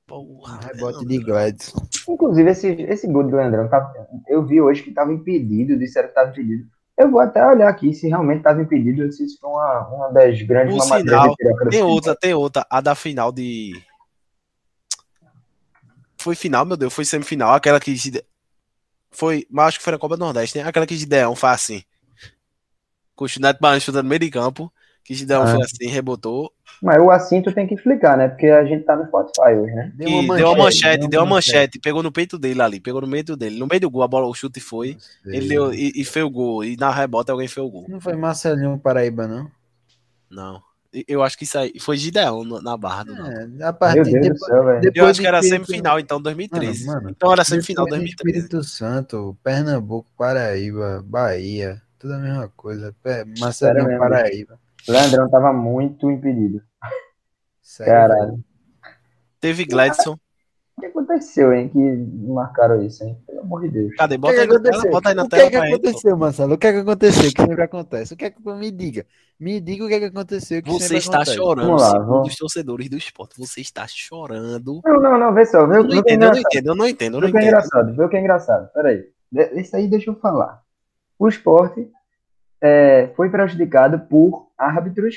Porra, 0.06 0.60
Rebote 0.60 1.04
Leandrão. 1.04 1.08
de 1.08 1.18
Gladson. 1.18 1.88
Inclusive, 2.08 2.50
esse, 2.52 2.68
esse 2.84 3.08
gol 3.08 3.24
do 3.24 3.36
Leandrão, 3.36 3.68
tá, 3.68 3.92
eu 4.28 4.46
vi 4.46 4.62
hoje 4.62 4.84
que 4.84 4.90
estava 4.90 5.12
impedido, 5.12 5.80
disseram 5.80 6.08
que 6.08 6.12
estava 6.12 6.30
impedido. 6.30 6.68
Eu 6.98 7.10
vou 7.10 7.20
até 7.20 7.46
olhar 7.46 7.68
aqui 7.68 7.92
se 7.94 8.08
realmente 8.08 8.38
estava 8.38 8.62
impedido, 8.62 9.12
se 9.12 9.26
isso 9.26 9.38
foi 9.42 9.50
uma, 9.50 9.88
uma 9.88 10.10
das 10.10 10.40
grandes 10.44 10.78
mamadeiras 10.78 11.22
sinal, 11.22 11.36
Tem 11.70 11.82
outra, 11.84 12.16
tem 12.16 12.34
outra. 12.34 12.66
A 12.70 12.80
da 12.82 12.94
final 12.94 13.32
de. 13.32 13.74
Foi 16.26 16.34
final, 16.34 16.66
meu 16.66 16.76
Deus, 16.76 16.92
foi 16.92 17.06
semifinal. 17.06 17.54
Aquela 17.54 17.80
que. 17.80 17.96
Foi, 19.12 19.46
mas 19.48 19.68
acho 19.68 19.78
que 19.78 19.84
foi 19.84 19.94
na 19.94 20.00
Copa 20.00 20.18
do 20.18 20.26
Nordeste, 20.26 20.58
né? 20.58 20.64
Aquela 20.68 20.88
que 20.88 20.98
Gideão 20.98 21.36
faz 21.36 21.62
assim. 21.62 21.84
Com 23.16 23.26
o 23.26 23.28
chutando 23.28 24.02
no 24.02 24.10
meio 24.10 24.20
de 24.20 24.32
campo. 24.32 24.74
Que 25.04 25.14
Gideão 25.14 25.44
Ah. 25.44 25.46
fez 25.46 25.66
assim, 25.66 25.88
rebotou. 25.88 26.52
Mas 26.82 27.00
o 27.00 27.12
assim 27.12 27.44
tu 27.44 27.54
tem 27.54 27.68
que 27.68 27.76
explicar, 27.76 28.18
né? 28.18 28.28
Porque 28.28 28.48
a 28.48 28.66
gente 28.66 28.84
tá 28.86 28.96
no 28.96 29.06
Spotify 29.06 29.54
hoje, 29.56 29.72
né? 29.72 29.92
Deu 29.94 30.10
E 30.10 30.28
deu 30.36 30.48
uma 30.48 30.64
manchete, 30.64 31.08
deu 31.08 31.22
uma 31.22 31.36
manchete. 31.36 31.80
Pegou 31.80 32.02
no 32.02 32.12
peito 32.12 32.40
dele 32.40 32.60
ali, 32.60 32.80
pegou 32.80 33.02
no 33.02 33.08
meio 33.08 33.24
dele. 33.38 33.60
No 33.60 33.68
meio 33.68 33.82
do 33.82 33.90
gol, 33.92 34.02
a 34.02 34.08
bola, 34.08 34.26
o 34.26 34.34
chute 34.34 34.60
foi. 34.60 34.98
Ele 35.24 35.48
deu, 35.48 35.72
e, 35.72 35.92
e 35.96 36.04
fez 36.04 36.26
o 36.26 36.30
gol. 36.32 36.64
E 36.64 36.76
na 36.76 36.90
rebota 36.90 37.32
alguém 37.32 37.48
fez 37.48 37.64
o 37.64 37.70
gol. 37.70 37.86
Não 37.88 38.02
foi 38.02 38.16
Marcelinho 38.16 38.80
Paraíba, 38.80 39.28
não? 39.28 39.48
Não. 40.28 40.64
Eu 41.08 41.24
acho 41.24 41.38
que 41.38 41.44
isso 41.44 41.58
aí 41.58 41.74
foi 41.80 41.98
Gideão 41.98 42.44
no- 42.44 42.62
na 42.62 42.78
barra 42.78 43.04
do 43.04 43.14
Náutico. 43.16 43.40
É, 43.40 43.44
a 43.44 43.48
Meu 43.48 43.74
partir 43.74 44.04
Deus 44.04 44.14
do 44.14 44.22
depois, 44.22 44.40
céu, 44.46 44.66
velho. 44.66 44.82
depois 44.82 44.96
Eu 44.96 45.06
acho 45.06 45.14
de 45.16 45.22
que 45.22 45.28
era 45.28 45.40
Espírito- 45.40 45.66
semifinal, 45.68 46.00
então, 46.00 46.22
2013. 46.22 46.86
Mano, 46.86 46.98
mano, 47.02 47.10
Então 47.16 47.32
era 47.32 47.44
semifinal 47.44 47.86
depois 47.86 48.02
de 48.02 48.16
2013. 48.16 48.38
Espírito 48.46 48.64
Santo, 48.68 49.38
Pernambuco, 49.44 50.10
Paraíba, 50.18 51.04
Bahia, 51.06 51.82
tudo 52.00 52.14
a 52.14 52.18
mesma 52.18 52.48
coisa. 52.56 52.94
Mesmo, 53.04 53.98
Paraíba. 54.00 54.60
Leandrão 54.88 55.30
tava 55.30 55.52
muito 55.52 56.10
impedido. 56.12 56.62
Sério, 57.62 57.92
Caralho. 57.94 58.44
Teve 59.40 59.66
Gladson. 59.66 60.18
O 60.78 60.82
que 60.82 60.88
aconteceu, 60.88 61.54
hein? 61.54 61.70
Que 61.70 61.80
marcaram 62.28 62.84
isso, 62.84 63.04
hein? 63.06 63.18
Pelo 63.26 63.42
amor 63.42 63.62
de 63.62 63.70
Deus. 63.70 63.96
Cadê? 63.96 64.16
O 64.16 64.20
que, 64.20 64.22
Bota 64.22 64.34
que 64.34 64.42
aí 64.42 64.48
na 64.48 64.60
tela, 64.60 64.84
aconteceu? 64.84 64.92
bota 64.92 65.10
aí 65.10 65.16
na 65.16 65.24
o 65.24 65.30
que, 65.30 65.36
tela 65.38 65.50
que 65.50 65.58
pra 65.58 65.66
gente, 65.68 65.80
pô. 65.82 65.88
aconteceu, 65.90 66.18
Marcelo? 66.18 66.54
O 66.54 66.58
que, 66.58 66.72
que 66.74 66.80
aconteceu? 66.80 67.32
Que 67.34 67.42
sempre 67.42 67.62
acontece. 67.64 68.14
O 68.14 68.18
que, 68.18 68.32
que 68.32 68.42
me 68.54 68.72
diga? 68.72 69.06
Me 69.40 69.62
diga 69.62 69.86
o 69.86 69.88
que, 69.88 70.00
que 70.00 70.06
aconteceu. 70.06 70.62
Que 70.62 70.70
Você 70.70 70.98
está 70.98 71.18
acontece. 71.20 71.38
chorando, 71.38 71.66
Vamos 71.68 71.82
lá, 71.82 72.00
vamos. 72.00 72.28
os 72.28 72.36
torcedores 72.36 72.90
do 72.90 72.98
esporte. 72.98 73.38
Você 73.40 73.62
está 73.62 73.88
chorando. 73.88 74.82
Não, 74.84 75.02
não, 75.02 75.18
não, 75.18 75.34
vê 75.34 75.46
só. 75.46 75.66
Vê, 75.66 75.78
Eu 75.78 75.84
não 75.84 75.88
o 76.00 76.04
que 76.04 76.12
é 76.12 76.14
entendo, 76.16 76.24
eu 76.24 76.30
não 76.32 76.38
entendo, 76.40 76.68
eu 76.68 76.76
não 76.76 76.88
entendo, 76.88 77.20
Vê 77.20 77.22
não 77.22 77.30
o 77.30 77.32
que 77.32 77.38
é 77.38 77.42
entendo. 77.42 77.48
engraçado, 77.48 77.96
vê 77.96 78.04
o 78.04 78.10
que 78.10 78.18
é 78.18 78.20
engraçado. 78.20 78.70
Peraí. 78.74 79.06
Isso 79.56 79.76
aí 79.78 79.88
deixa 79.88 80.10
eu 80.12 80.16
falar. 80.16 80.62
O 81.18 81.28
esporte 81.30 81.90
é, 82.62 83.14
foi 83.16 83.30
prejudicado 83.30 84.00
por 84.10 84.50
árbitros 84.58 85.16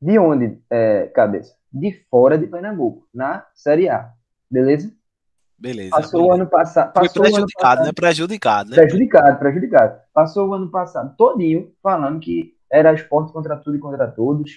de 0.00 0.16
onde, 0.18 0.60
é, 0.70 1.06
cabeça? 1.08 1.54
De 1.72 1.92
fora 2.08 2.38
de 2.38 2.46
Pernambuco, 2.46 3.06
na 3.12 3.44
Série 3.54 3.88
A. 3.88 4.10
Beleza? 4.50 4.92
Beleza. 5.58 5.90
Passou 5.90 6.20
o 6.20 6.22
beleza. 6.24 6.42
ano 6.42 6.50
passado. 6.50 6.92
Foi 6.94 7.06
o 7.06 7.12
prejudicado, 7.12 7.82
né? 7.84 7.92
Prejudicado, 7.92 8.70
né? 8.70 8.76
Prejudicado, 8.76 9.38
prejudicado. 9.38 10.00
Passou 10.12 10.48
o 10.48 10.54
ano 10.54 10.70
passado 10.70 11.14
todinho 11.16 11.72
falando 11.82 12.20
que 12.20 12.54
era 12.70 12.92
esporte 12.92 13.32
contra 13.32 13.56
tudo 13.56 13.76
e 13.76 13.80
contra 13.80 14.06
todos, 14.06 14.50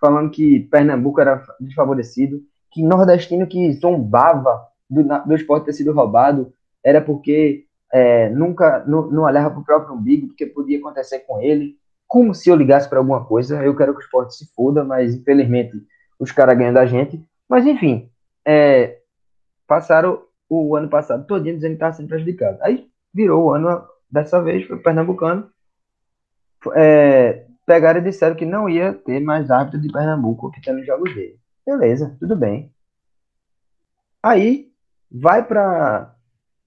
falando 0.00 0.30
que 0.30 0.60
Pernambuco 0.60 1.20
era 1.20 1.42
desfavorecido, 1.60 2.40
que 2.70 2.82
nordestino 2.82 3.46
que 3.46 3.72
zombava 3.74 4.66
do, 4.90 5.02
do 5.02 5.34
esporte 5.34 5.66
ter 5.66 5.72
sido 5.72 5.92
roubado 5.92 6.52
era 6.84 7.00
porque 7.00 7.66
é, 7.92 8.28
nunca 8.30 8.84
não, 8.86 9.10
não 9.10 9.22
olhava 9.22 9.50
para 9.50 9.60
o 9.60 9.64
próprio 9.64 9.94
umbigo, 9.94 10.26
porque 10.28 10.46
podia 10.46 10.78
acontecer 10.78 11.20
com 11.20 11.40
ele. 11.40 11.76
Como 12.06 12.34
se 12.34 12.50
eu 12.50 12.56
ligasse 12.56 12.88
para 12.88 12.98
alguma 12.98 13.24
coisa, 13.24 13.62
eu 13.62 13.76
quero 13.76 13.92
que 13.92 14.00
o 14.00 14.02
esporte 14.02 14.34
se 14.34 14.52
foda, 14.54 14.84
mas 14.84 15.14
infelizmente 15.14 15.72
os 16.18 16.32
caras 16.32 16.58
ganham 16.58 16.74
da 16.74 16.84
gente. 16.84 17.22
Mas 17.48 17.66
enfim, 17.66 18.10
é, 18.46 18.98
passaram 19.72 20.22
o 20.50 20.76
ano 20.76 20.90
passado 20.90 21.26
todinho 21.26 21.54
dizendo 21.54 21.70
que 21.70 21.76
estava 21.76 21.94
sendo 21.94 22.08
prejudicado. 22.08 22.58
Aí 22.60 22.86
virou 23.14 23.46
o 23.46 23.52
ano 23.52 23.82
dessa 24.10 24.42
vez, 24.42 24.66
foi 24.66 24.76
pernambucano. 24.76 25.50
É, 26.74 27.46
pegaram 27.64 28.00
e 28.00 28.04
disseram 28.04 28.36
que 28.36 28.44
não 28.44 28.68
ia 28.68 28.92
ter 28.92 29.18
mais 29.18 29.50
árbitro 29.50 29.80
de 29.80 29.90
Pernambuco 29.90 30.52
tem 30.62 30.74
nos 30.74 30.84
jogos 30.84 31.14
dele. 31.14 31.38
Beleza, 31.66 32.14
tudo 32.20 32.36
bem. 32.36 32.70
Aí 34.22 34.70
vai 35.10 35.42
para 35.42 36.14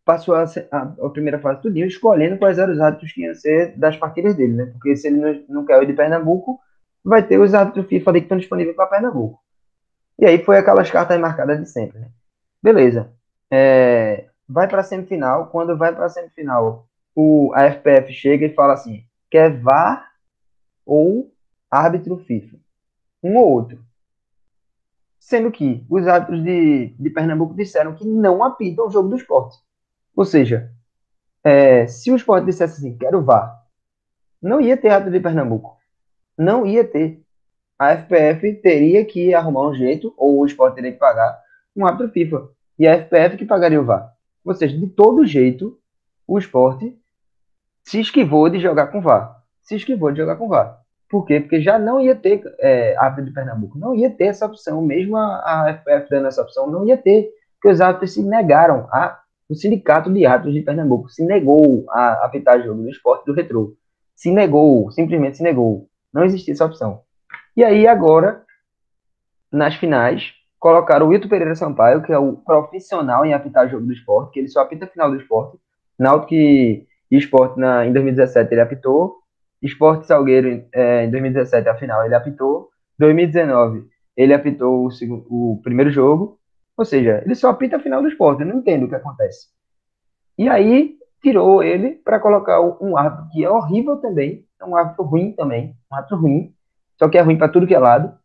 passou 0.03 0.33
a, 0.33 0.45
a, 0.71 0.81
a 1.05 1.09
primeira 1.11 1.39
fase 1.39 1.61
tudinho, 1.61 1.85
escolhendo 1.85 2.37
quais 2.39 2.57
eram 2.57 2.73
os 2.73 2.79
árbitros 2.79 3.11
que 3.11 3.21
iam 3.21 3.35
ser 3.35 3.77
das 3.77 3.97
partidas 3.97 4.35
dele, 4.35 4.53
né? 4.53 4.65
Porque 4.65 4.95
se 4.95 5.07
ele 5.07 5.17
não, 5.17 5.43
não 5.47 5.65
quer 5.65 5.77
o 5.77 5.85
de 5.85 5.93
Pernambuco, 5.93 6.59
vai 7.03 7.21
ter 7.21 7.39
os 7.39 7.53
árbitros 7.53 7.87
FIFA 7.87 8.09
ali 8.09 8.19
que 8.21 8.25
estão 8.25 8.37
disponíveis 8.37 8.75
para 8.75 8.87
Pernambuco. 8.87 9.39
E 10.17 10.25
aí 10.25 10.43
foi 10.43 10.57
aquelas 10.57 10.89
cartas 10.89 11.19
marcadas 11.19 11.59
de 11.59 11.69
sempre, 11.69 11.99
né? 11.99 12.09
Beleza. 12.65 13.13
É, 13.51 14.25
vai 14.49 14.67
para 14.67 14.81
a 14.81 14.83
semifinal. 14.83 15.49
Quando 15.51 15.77
vai 15.77 15.93
para 15.93 16.07
a 16.07 16.09
semifinal, 16.09 16.87
o, 17.13 17.51
a 17.53 17.65
FPF 17.65 18.11
chega 18.11 18.47
e 18.47 18.55
fala 18.55 18.73
assim: 18.73 19.05
quer 19.29 19.55
VAR 19.61 20.11
ou 20.83 21.31
árbitro 21.69 22.17
FIFA? 22.17 22.57
Um 23.21 23.37
ou 23.37 23.51
outro. 23.51 23.85
Sendo 25.19 25.51
que 25.51 25.85
os 25.87 26.07
árbitros 26.07 26.43
de, 26.43 26.87
de 26.99 27.09
Pernambuco 27.11 27.53
disseram 27.53 27.93
que 27.93 28.03
não 28.03 28.43
apitam 28.43 28.87
o 28.87 28.89
jogo 28.89 29.09
do 29.09 29.15
esporte. 29.15 29.59
Ou 30.15 30.25
seja, 30.25 30.71
é, 31.43 31.85
se 31.85 32.11
o 32.11 32.15
esporte 32.15 32.45
dissesse 32.45 32.79
assim, 32.79 32.97
quero 32.97 33.23
VAR, 33.23 33.63
não 34.41 34.59
ia 34.59 34.75
ter 34.75 34.89
árbitro 34.89 35.13
de 35.13 35.19
Pernambuco. 35.19 35.77
Não 36.35 36.65
ia 36.65 36.83
ter. 36.83 37.21
A 37.77 37.91
FPF 37.91 38.55
teria 38.55 39.05
que 39.05 39.35
arrumar 39.35 39.67
um 39.67 39.75
jeito, 39.75 40.11
ou 40.17 40.39
o 40.39 40.45
esporte 40.47 40.75
teria 40.75 40.93
que 40.93 40.97
pagar, 40.97 41.44
um 41.75 41.85
árbitro 41.85 42.11
FIFA. 42.11 42.49
E 42.77 42.87
a 42.87 42.97
FPF 42.97 43.37
que 43.37 43.45
pagaria 43.45 43.79
o 43.79 43.85
VAR. 43.85 44.11
Ou 44.43 44.53
seja, 44.53 44.77
de 44.77 44.87
todo 44.87 45.25
jeito, 45.25 45.77
o 46.27 46.37
esporte 46.37 46.97
se 47.83 47.99
esquivou 47.99 48.49
de 48.49 48.59
jogar 48.59 48.87
com 48.87 49.01
VAR. 49.01 49.41
Se 49.61 49.75
esquivou 49.75 50.11
de 50.11 50.17
jogar 50.17 50.35
com 50.35 50.47
VAR. 50.47 50.79
Por 51.09 51.25
quê? 51.25 51.39
Porque 51.39 51.61
já 51.61 51.77
não 51.77 52.01
ia 52.01 52.15
ter 52.15 52.41
é, 52.59 52.95
árbitro 52.97 53.25
de 53.25 53.31
Pernambuco. 53.31 53.77
Não 53.77 53.95
ia 53.95 54.09
ter 54.09 54.25
essa 54.25 54.45
opção. 54.45 54.81
Mesmo 54.81 55.17
a, 55.17 55.65
a 55.65 55.73
FPF 55.73 56.09
dando 56.09 56.27
essa 56.27 56.41
opção, 56.41 56.69
não 56.69 56.85
ia 56.85 56.97
ter. 56.97 57.29
Porque 57.59 57.73
os 57.73 57.81
árbitros 57.81 58.13
se 58.13 58.23
negaram. 58.23 58.87
A, 58.91 59.19
o 59.47 59.55
sindicato 59.55 60.11
de 60.11 60.25
árbitros 60.25 60.55
de 60.55 60.61
Pernambuco 60.61 61.09
se 61.09 61.23
negou 61.23 61.85
a 61.89 62.25
apitar 62.25 62.61
jogo 62.61 62.81
do 62.81 62.89
esporte 62.89 63.25
do 63.25 63.33
retrô. 63.33 63.75
Se 64.15 64.31
negou, 64.31 64.91
simplesmente 64.91 65.37
se 65.37 65.43
negou. 65.43 65.87
Não 66.11 66.23
existia 66.23 66.53
essa 66.53 66.65
opção. 66.65 67.01
E 67.55 67.63
aí, 67.63 67.87
agora, 67.87 68.43
nas 69.51 69.75
finais, 69.75 70.33
colocaram 70.65 71.05
o 71.05 71.09
Wilton 71.09 71.27
Pereira 71.27 71.53
Sampaio, 71.53 72.01
que 72.01 72.11
é 72.11 72.17
o 72.17 72.37
profissional 72.37 73.23
em 73.23 73.35
apitar 73.35 73.69
jogo 73.69 73.85
do 73.85 73.93
esporte, 73.93 74.31
que 74.31 74.39
ele 74.39 74.47
só 74.47 74.61
apita 74.61 74.87
final 74.87 75.11
do 75.11 75.17
esporte. 75.17 75.59
Náutico 75.97 76.33
e 76.33 76.87
esporte 77.11 77.59
na, 77.59 77.85
em 77.85 77.93
2017 77.93 78.51
ele 78.51 78.61
apitou. 78.61 79.17
Esporte 79.61 80.07
Salgueiro 80.07 80.65
é, 80.73 81.05
em 81.05 81.11
2017 81.11 81.69
a 81.69 81.75
final 81.75 82.03
ele 82.03 82.15
apitou. 82.15 82.71
2019 82.97 83.85
ele 84.17 84.33
apitou 84.33 84.85
o, 84.85 84.89
segundo, 84.89 85.23
o 85.29 85.61
primeiro 85.61 85.91
jogo. 85.91 86.39
Ou 86.75 86.83
seja, 86.83 87.21
ele 87.23 87.35
só 87.35 87.49
apita 87.49 87.75
a 87.75 87.79
final 87.79 88.01
do 88.01 88.07
esporte. 88.07 88.41
Eu 88.41 88.47
não 88.47 88.57
entendo 88.57 88.87
o 88.87 88.89
que 88.89 88.95
acontece. 88.95 89.49
E 90.35 90.49
aí 90.49 90.95
tirou 91.21 91.61
ele 91.61 91.91
para 91.91 92.19
colocar 92.19 92.59
um 92.59 92.97
árbitro 92.97 93.29
que 93.31 93.45
é 93.45 93.49
horrível 93.51 93.97
também. 93.97 94.43
É 94.59 94.65
um 94.65 94.75
árbitro 94.75 95.03
ruim 95.03 95.31
também. 95.33 95.75
Um 95.91 95.95
árbitro 95.95 96.17
ruim. 96.17 96.55
Só 96.97 97.07
que 97.07 97.19
é 97.19 97.21
ruim 97.21 97.37
para 97.37 97.49
tudo 97.49 97.67
que 97.67 97.75
é 97.75 97.79
lado. 97.79 98.17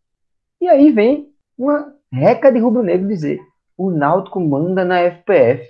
E 0.58 0.66
aí 0.70 0.90
vem 0.90 1.28
uma 1.58 1.99
reca 2.12 2.50
de 2.52 2.58
rubro-negro 2.58 3.06
dizer: 3.08 3.40
o 3.76 3.90
Náutico 3.90 4.40
manda 4.40 4.84
na 4.84 5.00
FPF. 5.00 5.68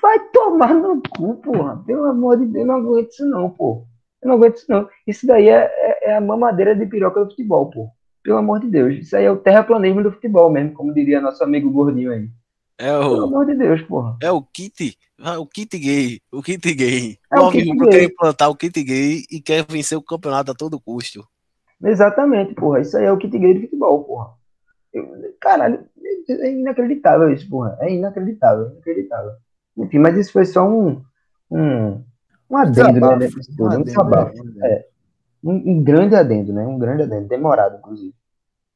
Vai 0.00 0.20
tomar 0.30 0.74
no 0.74 1.02
cu, 1.02 1.36
porra. 1.36 1.82
Pelo 1.86 2.04
amor 2.04 2.38
de 2.38 2.46
Deus, 2.46 2.56
eu 2.56 2.66
não 2.66 2.74
aguento 2.76 3.10
isso 3.10 3.26
não, 3.26 3.50
pô. 3.50 3.84
Eu 4.22 4.28
não 4.28 4.34
aguento 4.36 4.56
isso 4.56 4.66
não. 4.68 4.88
Isso 5.06 5.26
daí 5.26 5.48
é, 5.48 5.64
é, 5.64 6.10
é 6.10 6.16
a 6.16 6.20
mamadeira 6.20 6.76
de 6.76 6.86
piroca 6.86 7.24
do 7.24 7.30
futebol, 7.30 7.70
pô. 7.70 7.88
Pelo 8.22 8.38
amor 8.38 8.60
de 8.60 8.68
Deus. 8.68 8.94
Isso 8.96 9.16
aí 9.16 9.24
é 9.24 9.30
o 9.30 9.36
terraplanismo 9.36 10.02
do 10.02 10.12
futebol 10.12 10.50
mesmo, 10.50 10.72
como 10.74 10.92
diria 10.92 11.20
nosso 11.20 11.42
amigo 11.42 11.70
gordinho 11.70 12.12
aí. 12.12 12.28
É 12.78 12.92
Pelo 13.08 13.22
o, 13.22 13.24
amor 13.24 13.46
de 13.46 13.54
Deus, 13.54 13.80
porra. 13.82 14.16
é 14.22 14.30
o 14.30 14.42
kit, 14.42 14.98
o 15.38 15.46
kit 15.46 15.78
gay, 15.78 16.20
o 16.30 16.42
kit 16.42 16.74
gay. 16.74 17.18
É 17.32 17.40
o 17.40 17.40
o 17.40 17.44
Alvirrubro 17.44 17.88
gay. 17.88 17.88
quer 17.88 18.04
implantar 18.04 18.50
o 18.50 18.56
kit 18.56 18.82
gay 18.84 19.22
e 19.30 19.40
quer 19.40 19.64
vencer 19.66 19.96
o 19.96 20.02
campeonato 20.02 20.50
a 20.50 20.54
todo 20.54 20.78
custo. 20.80 21.26
Exatamente, 21.82 22.54
porra. 22.54 22.80
Isso 22.80 22.96
aí 22.96 23.04
é 23.04 23.12
o 23.12 23.18
kit 23.18 23.36
gay 23.38 23.54
do 23.54 23.60
futebol, 23.62 24.04
porra. 24.04 24.35
Caralho, 25.40 25.86
é 26.28 26.50
inacreditável 26.52 27.32
isso, 27.32 27.48
porra. 27.48 27.76
É 27.80 27.92
inacreditável, 27.92 28.70
inacreditável. 28.72 29.32
Enfim, 29.76 29.98
mas 29.98 30.16
isso 30.16 30.32
foi 30.32 30.44
só 30.44 30.68
um. 30.68 31.02
Um, 31.50 32.02
um 32.50 32.56
adendo, 32.56 32.86
né? 32.86 32.92
Desabafo, 32.92 33.18
dentro 33.18 33.40
disso 33.40 33.50
tudo, 33.56 33.62
um 33.62 33.66
Um 33.66 33.68
adendo, 33.68 33.84
desabafo. 33.84 34.44
né? 34.44 34.68
É. 34.68 34.88
Um, 35.44 35.52
um 35.54 35.84
grande 35.84 36.14
adendo, 36.16 36.52
né? 36.52 36.66
Um 36.66 36.78
grande 36.78 37.02
adendo. 37.02 37.28
Demorado, 37.28 37.76
inclusive. 37.78 38.14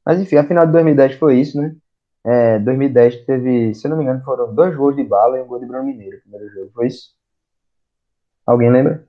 Mas 0.05 0.19
enfim, 0.19 0.37
a 0.37 0.43
final 0.43 0.65
de 0.65 0.71
2010 0.71 1.15
foi 1.15 1.39
isso, 1.39 1.61
né? 1.61 1.75
É, 2.23 2.59
2010 2.59 3.25
teve, 3.25 3.73
se 3.73 3.85
eu 3.85 3.89
não 3.89 3.97
me 3.97 4.03
engano, 4.03 4.23
foram 4.23 4.53
dois 4.53 4.75
gols 4.75 4.95
de 4.95 5.03
bala 5.03 5.37
e 5.37 5.41
um 5.41 5.47
gol 5.47 5.59
de 5.59 5.65
Bruno 5.65 5.83
Mineiro 5.85 6.17
no 6.17 6.21
primeiro 6.21 6.53
jogo. 6.53 6.71
Foi 6.73 6.87
isso? 6.87 7.15
Alguém 8.45 8.71
lembra? 8.71 9.05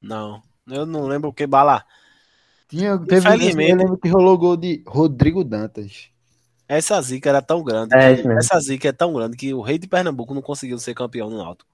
Não, 0.00 0.40
eu 0.68 0.86
não 0.86 1.06
lembro 1.06 1.30
o 1.30 1.32
que 1.32 1.46
bala. 1.46 1.84
Tinha, 2.68 2.98
teve 2.98 3.26
Infelizmente. 3.28 3.70
eu 3.70 3.76
lembro 3.76 3.96
que 3.98 4.08
rolou 4.08 4.36
gol 4.36 4.56
de 4.56 4.82
Rodrigo 4.86 5.44
Dantas. 5.44 6.08
Essa 6.68 7.00
zica 7.00 7.28
era 7.28 7.40
tão 7.40 7.62
grande. 7.62 7.94
É, 7.96 8.16
que- 8.16 8.28
essa 8.32 8.58
zica 8.58 8.88
é 8.88 8.92
tão 8.92 9.12
grande 9.14 9.36
que 9.36 9.54
o 9.54 9.60
rei 9.60 9.78
de 9.78 9.86
Pernambuco 9.86 10.34
não 10.34 10.42
conseguiu 10.42 10.78
ser 10.78 10.94
campeão 10.94 11.30
no 11.30 11.38
Náutico. 11.38 11.68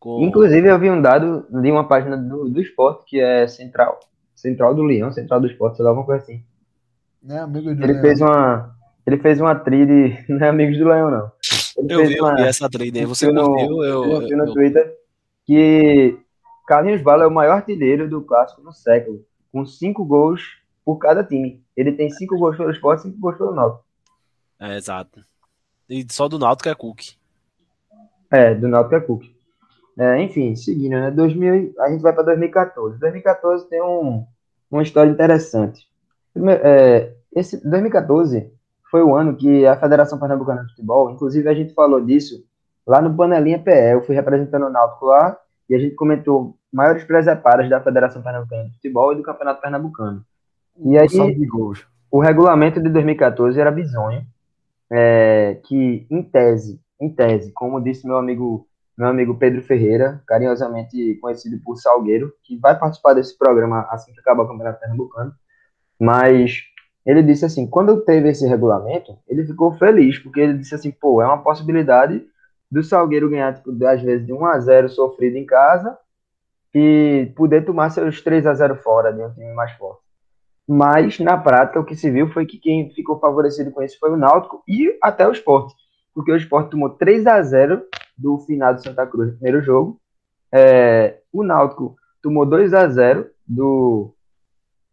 Com- 0.00 0.22
Inclusive, 0.22 0.66
eu 0.68 0.78
vi 0.78 0.90
um 0.90 1.00
dado 1.00 1.46
de 1.50 1.70
uma 1.70 1.86
página 1.86 2.16
do, 2.16 2.48
do 2.48 2.60
esporte 2.60 3.04
que 3.06 3.20
é 3.20 3.46
Central. 3.46 4.00
Central 4.34 4.74
do 4.74 4.82
Leão, 4.82 5.12
Central 5.12 5.40
do 5.40 5.46
Esporte, 5.46 5.76
sei 5.76 5.84
lá, 5.84 5.90
alguma 5.90 6.06
coisa 6.06 6.22
assim. 6.22 6.42
Né, 7.22 7.38
amigo 7.38 7.74
do 7.74 7.82
Ele 7.82 7.92
Leão. 7.92 8.00
fez 8.02 8.20
uma. 8.20 8.74
Ele 9.06 9.18
fez 9.18 9.40
uma 9.40 9.54
tri 9.54 9.84
de. 9.86 10.24
Não 10.32 10.44
é 10.46 10.48
Amigos 10.48 10.78
do 10.78 10.84
Leão, 10.88 11.10
não. 11.10 11.30
Ele 11.76 11.92
eu 11.92 11.98
fez 11.98 12.08
vi, 12.08 12.16
eu 12.16 12.24
uma, 12.24 12.34
vi 12.36 12.42
essa 12.42 12.68
aí. 12.80 13.04
Você 13.06 13.26
eu 13.26 13.32
não- 13.32 13.46
curtiu? 13.46 13.82
Eu, 13.84 14.04
eu 14.04 14.12
eu, 14.12 14.20
vi 14.28 14.36
no 14.36 14.46
eu- 14.46 14.52
Twitter 14.54 14.94
que 15.46 16.16
Carlinhos 16.66 17.02
Bala 17.02 17.24
é 17.24 17.26
o 17.26 17.30
maior 17.30 17.56
artilheiro 17.56 18.08
do 18.08 18.22
clássico 18.22 18.62
no 18.62 18.72
século, 18.72 19.22
com 19.54 19.64
cinco 19.64 20.04
gols 20.04 20.60
por 20.84 20.98
cada 20.98 21.22
time. 21.22 21.62
Ele 21.76 21.92
tem 21.92 22.10
cinco 22.10 22.36
gols 22.36 22.56
pelo 22.56 22.72
Sport, 22.72 23.02
cinco 23.02 23.20
gols 23.20 23.38
pelo 23.38 23.54
Náutico. 23.54 23.84
É, 24.58 24.76
exato. 24.76 25.24
E 25.88 26.04
só 26.10 26.26
do 26.26 26.40
Náutico 26.40 26.68
é 26.68 26.74
Cook. 26.74 27.00
É, 28.32 28.52
do 28.52 28.66
Náutico 28.66 28.96
é 28.96 29.00
Cook. 29.00 29.22
É, 29.96 30.20
enfim, 30.20 30.56
seguindo, 30.56 30.94
né? 30.94 31.08
2000, 31.12 31.72
a 31.78 31.88
gente 31.88 32.02
vai 32.02 32.12
para 32.12 32.24
2014. 32.24 32.98
2014 32.98 33.68
tem 33.68 33.80
um, 33.80 34.26
uma 34.68 34.82
história 34.82 35.08
interessante. 35.08 35.88
Primeiro, 36.32 36.60
é, 36.64 37.14
esse 37.32 37.62
2014 37.62 38.52
foi 38.90 39.04
o 39.04 39.14
ano 39.14 39.36
que 39.36 39.64
a 39.64 39.78
Federação 39.78 40.18
Pernambucana 40.18 40.64
de 40.64 40.70
Futebol, 40.70 41.12
inclusive 41.12 41.48
a 41.48 41.54
gente 41.54 41.72
falou 41.74 42.04
disso 42.04 42.44
lá 42.84 43.00
no 43.00 43.16
Panelinha 43.16 43.60
PE, 43.60 43.92
eu 43.92 44.02
fui 44.02 44.16
representando 44.16 44.66
o 44.66 44.70
Náutico 44.70 45.06
lá 45.06 45.38
e 45.68 45.74
a 45.74 45.78
gente 45.78 45.94
comentou 45.94 46.56
maiores 46.72 47.04
presepadas 47.04 47.68
da 47.68 47.80
Federação 47.80 48.22
Pernambucana 48.22 48.64
de 48.64 48.74
Futebol 48.74 49.12
e 49.12 49.16
do 49.16 49.22
Campeonato 49.22 49.60
Pernambucano. 49.60 50.24
E 50.84 50.98
aí, 50.98 51.08
Saldo 51.08 51.34
de 51.34 51.46
gols. 51.46 51.86
o 52.10 52.20
regulamento 52.20 52.82
de 52.82 52.88
2014 52.88 53.60
era 53.60 53.70
bizonho, 53.70 54.26
é, 54.90 55.60
que 55.64 56.06
em 56.10 56.22
tese, 56.22 56.80
em 57.00 57.08
tese, 57.08 57.52
como 57.52 57.80
disse 57.80 58.06
meu 58.06 58.18
amigo, 58.18 58.66
meu 58.98 59.08
amigo 59.08 59.36
Pedro 59.36 59.62
Ferreira, 59.62 60.22
carinhosamente 60.26 61.16
conhecido 61.20 61.58
por 61.64 61.76
Salgueiro, 61.76 62.32
que 62.42 62.56
vai 62.58 62.78
participar 62.78 63.14
desse 63.14 63.36
programa 63.38 63.86
assim 63.90 64.12
que 64.12 64.20
acabar 64.20 64.42
o 64.42 64.48
Campeonato 64.48 64.80
Pernambucano, 64.80 65.32
mas 65.98 66.64
ele 67.06 67.22
disse 67.22 67.44
assim, 67.44 67.66
quando 67.66 68.00
teve 68.00 68.30
esse 68.30 68.46
regulamento, 68.46 69.16
ele 69.28 69.46
ficou 69.46 69.72
feliz, 69.72 70.18
porque 70.18 70.40
ele 70.40 70.58
disse 70.58 70.74
assim, 70.74 70.90
pô, 70.90 71.22
é 71.22 71.26
uma 71.26 71.42
possibilidade 71.42 72.26
do 72.74 72.82
Salgueiro 72.82 73.30
ganhar, 73.30 73.54
tipo, 73.54 73.70
às 73.86 74.02
vezes 74.02 74.26
de 74.26 74.32
1 74.32 74.46
a 74.46 74.58
0 74.58 74.88
sofrido 74.88 75.36
em 75.36 75.46
casa 75.46 75.96
e 76.74 77.32
poder 77.36 77.64
tomar 77.64 77.90
seus 77.90 78.20
3 78.20 78.46
a 78.46 78.52
0 78.52 78.74
fora 78.74 79.12
de 79.12 79.22
um 79.22 79.32
time 79.32 79.54
mais 79.54 79.70
forte. 79.72 80.02
Mas, 80.66 81.20
na 81.20 81.38
prática, 81.38 81.78
o 81.78 81.84
que 81.84 81.94
se 81.94 82.10
viu 82.10 82.28
foi 82.30 82.44
que 82.44 82.58
quem 82.58 82.90
ficou 82.90 83.20
favorecido 83.20 83.70
com 83.70 83.80
isso 83.80 83.96
foi 84.00 84.10
o 84.10 84.16
Náutico 84.16 84.60
e 84.66 84.98
até 85.00 85.26
o 85.28 85.30
Sport. 85.30 85.72
Porque 86.12 86.32
o 86.32 86.36
Sport 86.36 86.70
tomou 86.70 86.90
3 86.90 87.24
a 87.28 87.40
0 87.42 87.80
do 88.18 88.38
final 88.40 88.74
do 88.74 88.82
Santa 88.82 89.06
Cruz 89.06 89.28
no 89.28 89.34
primeiro 89.34 89.62
jogo. 89.62 90.00
É, 90.50 91.20
o 91.32 91.44
Náutico 91.44 91.94
tomou 92.20 92.44
2 92.44 92.74
a 92.74 92.88
0 92.88 93.30
do 93.46 94.12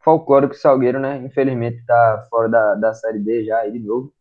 Folclórico 0.03 0.53
Salgueiro, 0.53 0.99
né? 0.99 1.17
Infelizmente 1.17 1.77
está 1.77 2.27
fora 2.29 2.47
da, 2.47 2.75
da 2.75 2.93
Série 2.93 3.19
B 3.19 3.43
já 3.43 3.57
aí 3.57 3.71
de 3.71 3.79
novo. 3.79 4.13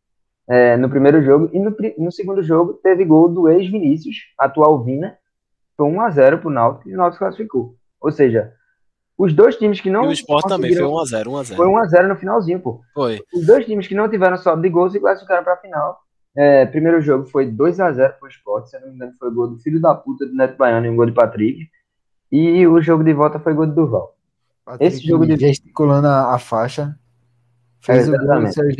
É, 0.50 0.76
no 0.76 0.90
primeiro 0.90 1.22
jogo. 1.22 1.48
E 1.52 1.58
no, 1.60 1.74
no 1.98 2.10
segundo 2.10 2.42
jogo 2.42 2.74
teve 2.74 3.04
gol 3.04 3.28
do 3.28 3.48
ex-Vinícius, 3.48 4.16
atual 4.38 4.82
Vina. 4.82 5.16
Foi 5.76 5.86
1 5.86 6.00
a 6.00 6.10
0 6.10 6.38
pro 6.38 6.50
Náutico 6.50 6.88
e 6.90 6.94
o 6.94 6.96
Náutico 6.96 7.20
classificou. 7.24 7.76
Ou 8.00 8.10
seja, 8.10 8.52
os 9.16 9.32
dois 9.32 9.56
times 9.56 9.80
que 9.80 9.88
não 9.90 10.04
e 10.04 10.08
o 10.08 10.12
Sport 10.12 10.46
também 10.48 10.74
foi 10.74 10.82
conseguiram- 10.88 11.24
1x0, 11.24 11.30
1x0. 11.30 11.56
foi 11.56 11.66
1x0 11.68 12.08
no 12.08 12.16
finalzinho, 12.16 12.60
pô. 12.60 12.80
Foi. 12.92 13.20
Os 13.32 13.46
dois 13.46 13.64
times 13.64 13.86
que 13.86 13.94
não 13.94 14.08
tiveram 14.08 14.36
saldo 14.36 14.60
de 14.62 14.68
gols 14.68 14.92
se 14.92 14.98
classificaram 15.00 15.44
para 15.44 15.54
a 15.54 15.58
final. 15.58 16.00
É, 16.36 16.64
primeiro 16.66 17.00
jogo 17.00 17.26
foi 17.26 17.46
2x0 17.50 18.14
pro 18.18 18.28
Sport, 18.28 18.66
se 18.66 18.76
eu 18.76 18.80
não 18.82 18.88
me 18.88 18.94
engano, 18.96 19.12
foi 19.18 19.30
gol 19.32 19.48
do 19.48 19.58
filho 19.58 19.80
da 19.80 19.94
puta 19.94 20.26
do 20.26 20.34
Neto 20.34 20.56
Baiano 20.56 20.86
e 20.86 20.90
um 20.90 20.96
gol 20.96 21.06
de 21.06 21.12
Patrick. 21.12 21.68
E 22.32 22.66
o 22.66 22.80
jogo 22.80 23.02
de 23.04 23.12
volta 23.12 23.38
foi 23.38 23.52
gol 23.54 23.66
do 23.66 23.74
Durval. 23.74 24.14
Patrick 24.64 24.84
Esse 24.94 25.06
jogo 25.06 25.26
de- 25.26 25.36
gesticulando 25.36 26.06
a, 26.06 26.34
a 26.34 26.38
faixa. 26.38 26.96
Fez 27.80 28.08
É, 28.08 28.10
o 28.10 28.18
gol 28.26 28.42
e 28.42 28.52
saiu 28.52 28.70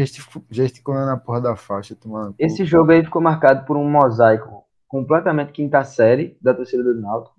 gesticulando 0.50 1.10
a 1.12 1.16
porra 1.16 1.40
da 1.40 1.56
faixa. 1.56 1.94
Tomando 1.94 2.34
Esse 2.38 2.64
jogo 2.64 2.92
aí 2.92 3.02
ficou 3.02 3.22
marcado 3.22 3.64
por 3.64 3.76
um 3.76 3.88
mosaico 3.90 4.62
completamente 4.86 5.52
quinta 5.52 5.82
série 5.84 6.36
da 6.40 6.52
torcida 6.52 6.82
do 6.82 6.94
Náutico. 7.00 7.34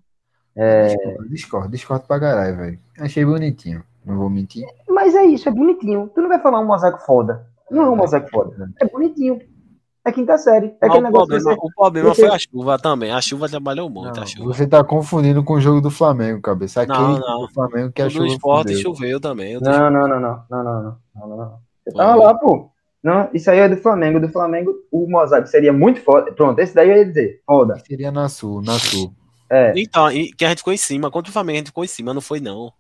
Discordo, 0.56 1.30
discordo, 1.30 1.70
discordo 1.70 2.06
pra 2.08 2.20
caralho, 2.20 2.58
velho. 2.58 2.80
Achei 3.00 3.24
bonitinho. 3.24 3.84
Não 4.06 4.18
vou 4.18 4.30
mentir. 4.30 4.66
Mas 4.90 5.14
é 5.14 5.24
isso, 5.24 5.48
é 5.48 5.52
bonitinho. 5.52 6.10
Tu 6.14 6.22
não 6.22 6.28
vai 6.30 6.40
falar 6.40 6.60
um 6.60 6.66
mosaico 6.66 7.00
foda. 7.06 7.46
Não 7.70 7.84
é 7.84 7.90
um 7.90 7.96
mosaico 7.96 8.30
foda. 8.32 8.70
É 8.82 8.86
bonitinho. 8.88 9.40
É 10.04 10.12
quinta 10.12 10.36
série. 10.40 10.76
É 10.82 10.88
aquele 10.88 11.08
o 11.08 11.12
problema, 11.12 11.44
você... 11.44 11.54
o 11.62 11.72
problema 11.76 12.16
foi 12.16 12.28
a 12.28 12.40
chuva 12.40 12.80
também. 12.80 13.12
A 13.12 13.22
chuva 13.22 13.48
trabalhou 13.48 13.88
muito, 13.88 14.16
Não, 14.16 14.24
a 14.24 14.26
chuva. 14.26 14.52
você 14.52 14.66
tá 14.66 14.84
confundindo 14.84 15.44
com 15.44 15.54
o 15.54 15.62
jogo 15.62 15.80
do 15.80 15.92
Flamengo, 15.92 16.42
cabeça. 16.42 16.82
Aquele 16.82 16.98
Não, 16.98 17.20
não. 17.20 17.42
do 17.42 17.54
Flamengo 17.54 17.92
que 17.92 18.02
a 18.02 18.08
O 18.08 18.10
chuva 18.10 18.26
esporte 18.26 18.70
fudeu. 18.76 18.82
choveu 18.82 19.20
também. 19.20 19.58
o 19.58 19.62
não, 19.62 19.92
não, 19.92 20.08
não. 20.08 20.20
Não, 20.20 20.64
não, 20.64 20.84
não. 20.84 20.98
Não, 21.16 21.28
não, 21.28 21.38
não. 21.38 21.50
Você 21.84 21.92
Foi. 21.92 21.96
tava 21.96 22.16
lá, 22.16 22.34
pô. 22.36 22.70
Não, 23.04 23.30
isso 23.34 23.50
aí 23.50 23.60
é 23.60 23.68
do 23.70 23.78
Flamengo. 23.78 24.20
Do 24.20 24.30
Flamengo, 24.30 24.74
o 24.92 25.10
mosaico 25.10 25.48
seria 25.48 25.74
muito 25.74 26.02
foda. 26.02 26.32
Pronto, 26.34 26.60
esse 26.60 26.76
daí 26.76 26.90
eu 26.90 26.98
ia 26.98 27.06
dizer. 27.06 27.42
Foda. 27.46 27.80
Seria 27.88 28.12
na 28.12 28.30
Sul, 28.30 28.62
na 28.62 28.78
Sul. 28.78 29.12
É. 29.50 29.74
Então, 29.76 30.12
e 30.12 30.32
que 30.32 30.46
a 30.46 30.50
gente 30.50 30.60
ficou 30.60 30.72
em 30.74 30.78
cima. 30.78 31.10
Contra 31.10 31.30
o 31.30 31.34
Flamengo 31.34 31.56
a 31.56 31.58
gente 31.60 31.68
ficou 31.68 31.84
em 31.84 31.88
cima, 31.88 32.14
não 32.14 32.22
foi 32.22 32.40
não. 32.40 32.72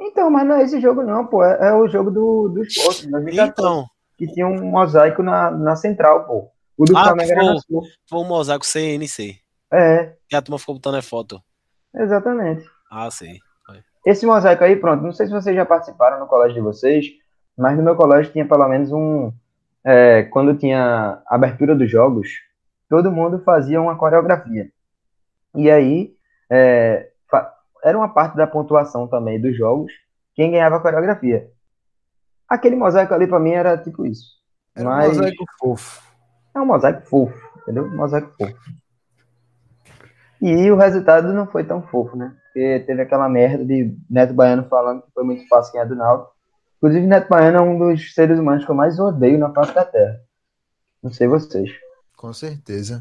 Então, 0.00 0.30
mas 0.30 0.46
não 0.46 0.56
é 0.56 0.62
esse 0.64 0.80
jogo, 0.80 1.02
não, 1.02 1.26
pô. 1.26 1.44
É, 1.44 1.68
é 1.68 1.72
o 1.74 1.86
jogo 1.86 2.10
do, 2.10 2.48
do 2.48 2.62
esporte, 2.62 3.06
2014, 3.08 3.50
Então, 3.52 3.86
que 4.18 4.26
tinha 4.26 4.46
um 4.46 4.70
mosaico 4.70 5.22
na, 5.22 5.50
na 5.50 5.76
central, 5.76 6.24
pô. 6.24 6.48
O 6.76 6.84
do 6.84 6.96
Ah, 6.96 7.04
Flamengo 7.04 7.30
era 7.30 7.40
pô. 7.40 7.46
na 7.46 7.58
sul. 7.60 7.82
foi 8.08 8.18
um 8.18 8.24
mosaico 8.26 8.66
CNC. 8.66 9.38
É, 9.72 10.14
Que 10.28 10.34
a 10.36 10.42
turma 10.42 10.58
ficou 10.58 10.74
botando 10.74 10.96
é 10.96 11.02
foto. 11.02 11.40
exatamente. 11.94 12.64
Ah, 12.90 13.10
sei. 13.10 13.38
Esse 14.04 14.26
mosaico 14.26 14.62
aí, 14.64 14.76
pronto, 14.76 15.02
não 15.02 15.12
sei 15.12 15.26
se 15.26 15.32
vocês 15.32 15.56
já 15.56 15.64
participaram 15.64 16.20
no 16.20 16.26
colégio 16.26 16.54
de 16.54 16.60
vocês, 16.60 17.06
mas 17.56 17.76
no 17.76 17.82
meu 17.82 17.96
colégio 17.96 18.32
tinha 18.32 18.46
pelo 18.46 18.68
menos 18.68 18.92
um. 18.92 19.32
é, 19.84 20.24
quando 20.24 20.56
tinha 20.56 21.22
abertura 21.26 21.74
dos 21.74 21.90
jogos, 21.90 22.28
todo 22.88 23.10
mundo 23.12 23.38
fazia 23.40 23.80
uma 23.80 23.96
coreografia. 23.96 24.70
E 25.54 25.70
aí, 25.70 26.14
é, 26.50 27.10
era 27.82 27.96
uma 27.96 28.08
parte 28.08 28.36
da 28.36 28.46
pontuação 28.46 29.06
também 29.06 29.40
dos 29.40 29.56
jogos, 29.56 29.92
quem 30.34 30.50
ganhava 30.50 30.76
a 30.76 30.80
coreografia. 30.80 31.48
Aquele 32.48 32.76
mosaico 32.76 33.14
ali 33.14 33.26
pra 33.26 33.38
mim 33.38 33.52
era 33.52 33.76
tipo 33.78 34.04
isso. 34.04 34.34
Era 34.74 34.88
um 34.88 34.92
Mas 34.92 35.16
mosaico 35.16 35.44
fofo. 35.58 36.02
é 36.54 36.60
um 36.60 36.66
mosaico 36.66 37.08
fofo, 37.08 37.50
entendeu? 37.62 37.84
Um 37.84 37.96
mosaico 37.96 38.32
fofo. 38.36 38.58
E 40.40 40.70
o 40.70 40.76
resultado 40.76 41.32
não 41.32 41.46
foi 41.46 41.64
tão 41.64 41.82
fofo, 41.82 42.16
né? 42.16 42.34
Porque 42.54 42.84
teve 42.86 43.02
aquela 43.02 43.28
merda 43.28 43.64
de 43.64 43.98
Neto 44.08 44.32
Baiano 44.32 44.68
falando 44.68 45.02
que 45.02 45.10
foi 45.12 45.24
muito 45.24 45.44
fácil 45.48 45.72
ganhar 45.72 45.86
do 45.86 45.96
Náutico. 45.96 46.32
Inclusive, 46.76 47.04
Neto 47.04 47.28
Baiano 47.28 47.58
é 47.58 47.60
um 47.60 47.76
dos 47.76 48.14
seres 48.14 48.38
humanos 48.38 48.64
que 48.64 48.70
eu 48.70 48.76
mais 48.76 48.96
odeio 49.00 49.36
na 49.36 49.52
face 49.52 49.74
da 49.74 49.84
Terra. 49.84 50.20
Não 51.02 51.12
sei 51.12 51.26
vocês. 51.26 51.68
Com 52.16 52.32
certeza. 52.32 53.00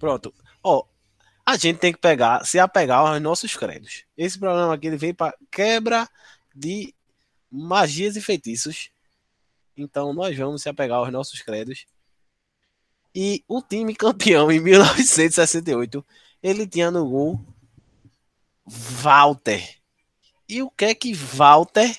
Pronto. 0.00 0.34
Ó, 0.64 0.84
a 1.46 1.56
gente 1.56 1.78
tem 1.78 1.92
que 1.92 2.00
pegar, 2.00 2.44
se 2.44 2.58
apegar 2.58 2.98
aos 2.98 3.22
nossos 3.22 3.54
credos. 3.54 4.04
Esse 4.18 4.36
programa 4.36 4.74
aqui 4.74 4.88
ele 4.88 4.96
veio 4.96 5.14
para 5.14 5.32
quebra 5.48 6.08
de 6.52 6.92
magias 7.48 8.16
e 8.16 8.20
feitiços. 8.20 8.90
Então 9.76 10.12
nós 10.12 10.36
vamos 10.36 10.60
se 10.60 10.68
apegar 10.68 10.98
aos 10.98 11.12
nossos 11.12 11.40
credos. 11.40 11.86
E 13.14 13.44
o 13.46 13.62
time 13.62 13.94
campeão 13.94 14.50
em 14.50 14.58
1968, 14.58 16.04
ele 16.44 16.66
tinha 16.66 16.90
no 16.90 17.08
gol 17.08 17.40
Walter. 18.66 19.62
E 20.46 20.62
o 20.62 20.70
que 20.70 20.84
é 20.84 20.94
que 20.94 21.14
Walter 21.14 21.90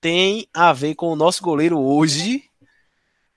tem 0.00 0.48
a 0.54 0.72
ver 0.72 0.94
com 0.94 1.08
o 1.08 1.16
nosso 1.16 1.42
goleiro 1.42 1.78
hoje, 1.78 2.42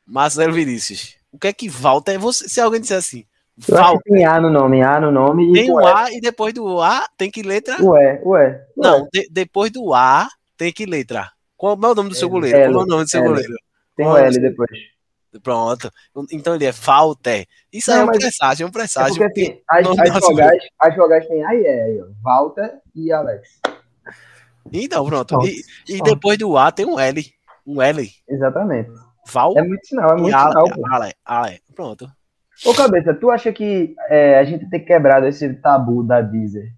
Marcelo 0.07 0.53
Vinícius? 0.53 1.17
O 1.29 1.37
que 1.37 1.47
é 1.47 1.53
que 1.53 1.67
Walter, 1.67 2.17
você, 2.17 2.47
se 2.47 2.61
alguém 2.61 2.79
disser 2.79 2.97
assim, 2.97 3.25
Walter, 3.57 4.01
tem 4.05 4.25
A 4.25 4.39
no 4.39 4.49
nome, 4.49 4.81
A 4.81 4.99
no 5.01 5.11
nome 5.11 5.51
tem 5.51 5.69
um 5.69 5.81
E. 5.81 5.85
A 5.85 6.11
e 6.11 6.21
depois 6.21 6.53
do 6.53 6.81
A 6.81 7.05
tem 7.17 7.29
que 7.29 7.43
letra? 7.43 7.83
Ué, 7.83 8.21
ué. 8.23 8.65
Não, 8.77 9.07
de- 9.11 9.27
depois 9.29 9.71
do 9.71 9.93
A 9.93 10.29
tem 10.57 10.71
que 10.71 10.85
letra. 10.85 11.31
Qual 11.57 11.73
é 11.73 11.75
o 11.75 11.95
nome 11.95 12.09
do 12.09 12.15
seu 12.15 12.27
L. 12.27 12.31
goleiro? 12.31 12.57
Qual 12.57 12.81
é 12.81 12.83
o 12.83 12.87
nome 12.87 13.03
do 13.03 13.09
seu 13.09 13.19
L. 13.19 13.27
goleiro? 13.29 13.53
Tem 13.95 14.07
o 14.07 14.17
é 14.17 14.21
o 14.23 14.25
L 14.25 14.39
depois. 14.39 14.69
Pronto. 15.41 15.89
Então 16.31 16.55
ele 16.55 16.65
é 16.65 16.71
Walter. 16.71 17.45
Isso 17.71 17.89
Não, 17.89 17.95
aí 17.97 18.01
é 18.01 18.03
um 18.03 18.07
mas- 18.07 18.17
presságio, 18.17 18.63
é 18.63 18.65
um 18.65 18.69
É 18.69 18.71
presságio. 18.71 19.15
porque 19.17 19.41
assim, 19.41 19.61
as, 19.69 19.83
nome 19.85 20.01
as 20.09 20.19
vogais, 20.19 20.63
as 20.79 20.95
vogais 20.95 21.25
E 21.29 21.43
aí, 21.43 22.01
ó. 22.01 22.05
Walter 22.23 22.79
e 22.95 23.11
Alex. 23.11 23.49
Então, 24.71 25.05
pronto. 25.05 25.37
E, 25.45 25.61
e 25.95 26.01
depois 26.01 26.37
do 26.37 26.57
A 26.57 26.71
tem 26.71 26.85
um 26.85 26.99
L. 26.99 27.23
Um 27.65 27.81
L. 27.81 28.09
Exatamente. 28.27 28.89
Val 29.31 29.53
É 29.57 29.61
muito 29.63 29.85
sinal, 29.87 30.11
é 30.17 30.21
muito 30.21 30.35
Ale, 30.35 30.51
sinal. 30.51 30.93
Ale, 30.93 31.13
Ale. 31.25 31.59
Pronto. 31.75 32.11
Ô, 32.65 32.73
Cabeça, 32.73 33.13
tu 33.13 33.29
acha 33.31 33.51
que 33.51 33.95
é, 34.09 34.37
a 34.37 34.43
gente 34.43 34.69
ter 34.69 34.79
quebrado 34.81 35.25
esse 35.25 35.53
tabu 35.55 36.03
da 36.03 36.21
Deezer 36.21 36.71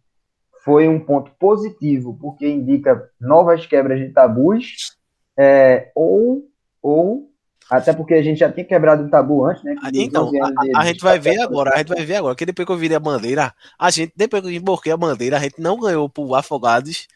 foi 0.64 0.88
um 0.88 1.00
ponto 1.00 1.32
positivo, 1.40 2.18
porque 2.20 2.48
indica 2.48 3.08
novas 3.20 3.66
quebras 3.68 4.00
de 4.00 4.10
tabus, 4.10 4.96
é, 5.38 5.92
ou, 5.96 6.44
ou, 6.82 7.30
até 7.72 7.94
porque 7.94 8.14
a 8.14 8.22
gente 8.22 8.40
já 8.40 8.52
tinha 8.52 8.66
quebrado 8.66 9.04
o 9.04 9.10
tabu 9.10 9.46
antes, 9.46 9.64
né? 9.64 9.76
dos 9.76 10.02
Então, 10.02 10.28
11 10.28 10.40
anos 10.42 10.56
a, 10.76 10.80
a 10.82 10.86
gente 10.86 11.02
vai 11.02 11.20
ver 11.20 11.40
agora, 11.40 11.74
a 11.74 11.78
gente 11.80 11.88
vai 11.90 12.06
ver 12.06 12.16
agora, 12.16 12.36
que 12.36 12.46
depois 12.46 12.66
que 12.66 12.72
eu 12.72 12.78
virei 12.78 12.96
a 12.98 13.00
bandeira, 13.00 13.54
a 13.80 13.90
gente, 13.90 14.14
depois 14.16 14.42
que 14.44 14.50
eu 14.50 14.54
emborquei 14.54 14.92
a 14.92 14.98
bandeira, 14.98 15.38
a 15.38 15.40
gente 15.40 15.60
não 15.60 15.80
ganhou 15.80 16.08
pro 16.10 16.36
Afogados 16.36 17.08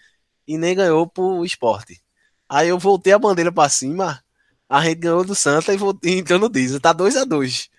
e 0.48 0.58
nem 0.58 0.76
ganhou 0.76 1.06
pro 1.08 1.46
esporte. 1.46 2.02
Aí 2.48 2.68
eu 2.70 2.80
voltei 2.80 3.14
a 3.14 3.20
bandeira 3.20 3.52
pra 3.52 3.70
cima, 3.70 4.20
a 4.68 4.82
gente 4.82 4.96
ganhou 5.00 5.24
do 5.24 5.36
Santa 5.36 5.74
e 5.74 5.78
voltei 5.78 6.16
e 6.16 6.20
entrou 6.20 6.40
no 6.40 6.50
diesel. 6.50 6.80
Tá 6.80 6.94
2 6.94 7.16
a 7.18 7.24
2 7.26 7.70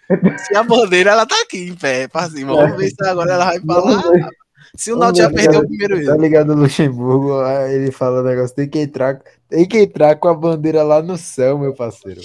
Se 0.47 0.57
a 0.57 0.63
bandeira, 0.63 1.11
ela 1.11 1.27
tá 1.27 1.41
aqui 1.43 1.69
em 1.69 1.75
pé, 1.75 2.07
pra 2.09 2.29
cima. 2.31 2.55
Vamos 2.55 2.77
ver 2.77 2.89
se 2.91 3.05
agora 3.07 3.33
ela 3.33 3.45
vai 3.47 3.59
ver. 3.59 4.29
Se 4.77 4.93
o 4.93 4.97
Náutico 4.97 5.27
já 5.29 5.33
perdeu 5.33 5.61
o 5.61 5.67
primeiro 5.67 5.97
Tá 5.97 6.03
jogo. 6.13 6.23
ligado, 6.23 6.55
Luxemburgo? 6.55 7.41
aí 7.41 7.75
Ele 7.75 7.91
fala 7.91 8.21
o 8.21 8.25
negócio, 8.25 8.55
tem 8.55 8.69
que 8.69 8.79
entrar, 8.79 9.21
tem 9.49 9.67
que 9.67 9.79
entrar 9.79 10.15
com 10.17 10.29
a 10.29 10.35
bandeira 10.35 10.83
lá 10.85 11.03
no 11.03 11.17
céu, 11.17 11.59
meu 11.59 11.75
parceiro. 11.75 12.21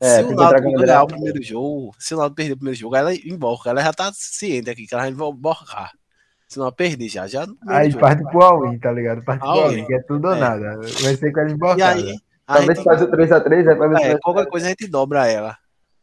É, 0.00 0.22
se 0.22 0.32
o 0.32 0.36
Náutico 0.36 0.62
bandeira 0.62 0.86
ganhar 0.86 1.02
o 1.02 1.06
primeiro 1.08 1.42
jogo, 1.42 1.92
se 1.98 2.14
o 2.14 2.18
Náutico 2.18 2.36
perder 2.36 2.52
o 2.52 2.56
primeiro 2.56 2.78
jogo, 2.78 2.94
ela 2.96 3.14
emborca. 3.14 3.70
Ela 3.70 3.82
já 3.82 3.92
tá 3.92 4.10
ciente 4.14 4.70
aqui, 4.70 4.86
que 4.86 4.94
ela 4.94 5.02
vai 5.04 5.10
emborcar. 5.12 5.92
Se 6.48 6.58
não 6.58 6.72
perder 6.72 7.08
já, 7.08 7.26
já 7.26 7.46
Aí 7.68 7.90
jogo. 7.90 8.00
parte 8.00 8.22
pro 8.24 8.42
all-in, 8.42 8.78
tá 8.78 8.90
ligado? 8.90 9.22
Parte 9.22 9.40
pro 9.40 9.48
all-in, 9.50 9.84
que 9.84 9.94
é 9.94 10.02
tudo 10.02 10.28
ou 10.28 10.34
É. 10.34 10.38
nada. 10.40 10.80
Vai 11.02 11.14
ser 11.14 11.30
com 11.32 11.40
ela 11.40 11.50
E 11.50 11.52
embarcada. 11.52 12.00
aí, 12.00 12.14
Talvez 12.46 12.82
faz 12.82 13.02
o 13.02 13.10
3x3, 13.10 13.66
é 13.70 13.74
pra 13.74 13.88
ver 13.88 13.96
se 13.98 14.04
é, 14.04 14.08
vai- 14.12 14.18
qualquer 14.20 14.46
coisa 14.46 14.66
a 14.66 14.68
gente 14.70 14.86
dobra 14.88 15.26
ela. 15.30 15.54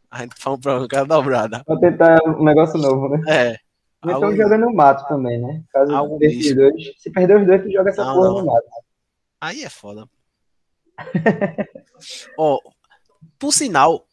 A 0.08 0.20
gente 0.22 0.36
faz 0.40 0.56
um 0.56 0.60
programa 0.60 0.88
com 0.88 0.96
ela 0.96 1.06
dobrada. 1.06 1.62
pra 1.64 1.76
tentar 1.78 2.18
um 2.28 2.44
negócio 2.44 2.78
novo, 2.78 3.08
né? 3.08 3.20
É. 3.26 3.48
Ou 4.04 4.10
Então 4.12 4.24
Algo- 4.28 4.36
joga 4.36 4.56
no 4.58 4.72
mato 4.72 5.08
também, 5.08 5.40
né? 5.40 5.62
Caso 5.72 5.92
Algo 5.92 6.18
dois. 6.20 6.94
Se 6.98 7.10
perder 7.10 7.40
os 7.40 7.46
dois, 7.46 7.62
tu 7.62 7.72
joga 7.72 7.90
essa 7.90 8.04
Não, 8.04 8.14
porra 8.14 8.28
não. 8.28 8.38
no 8.38 8.46
mato. 8.46 8.66
Aí 9.40 9.64
é 9.64 9.68
foda. 9.68 10.06
Ó, 12.38 12.58
por 13.38 13.52
sinal, 13.52 14.06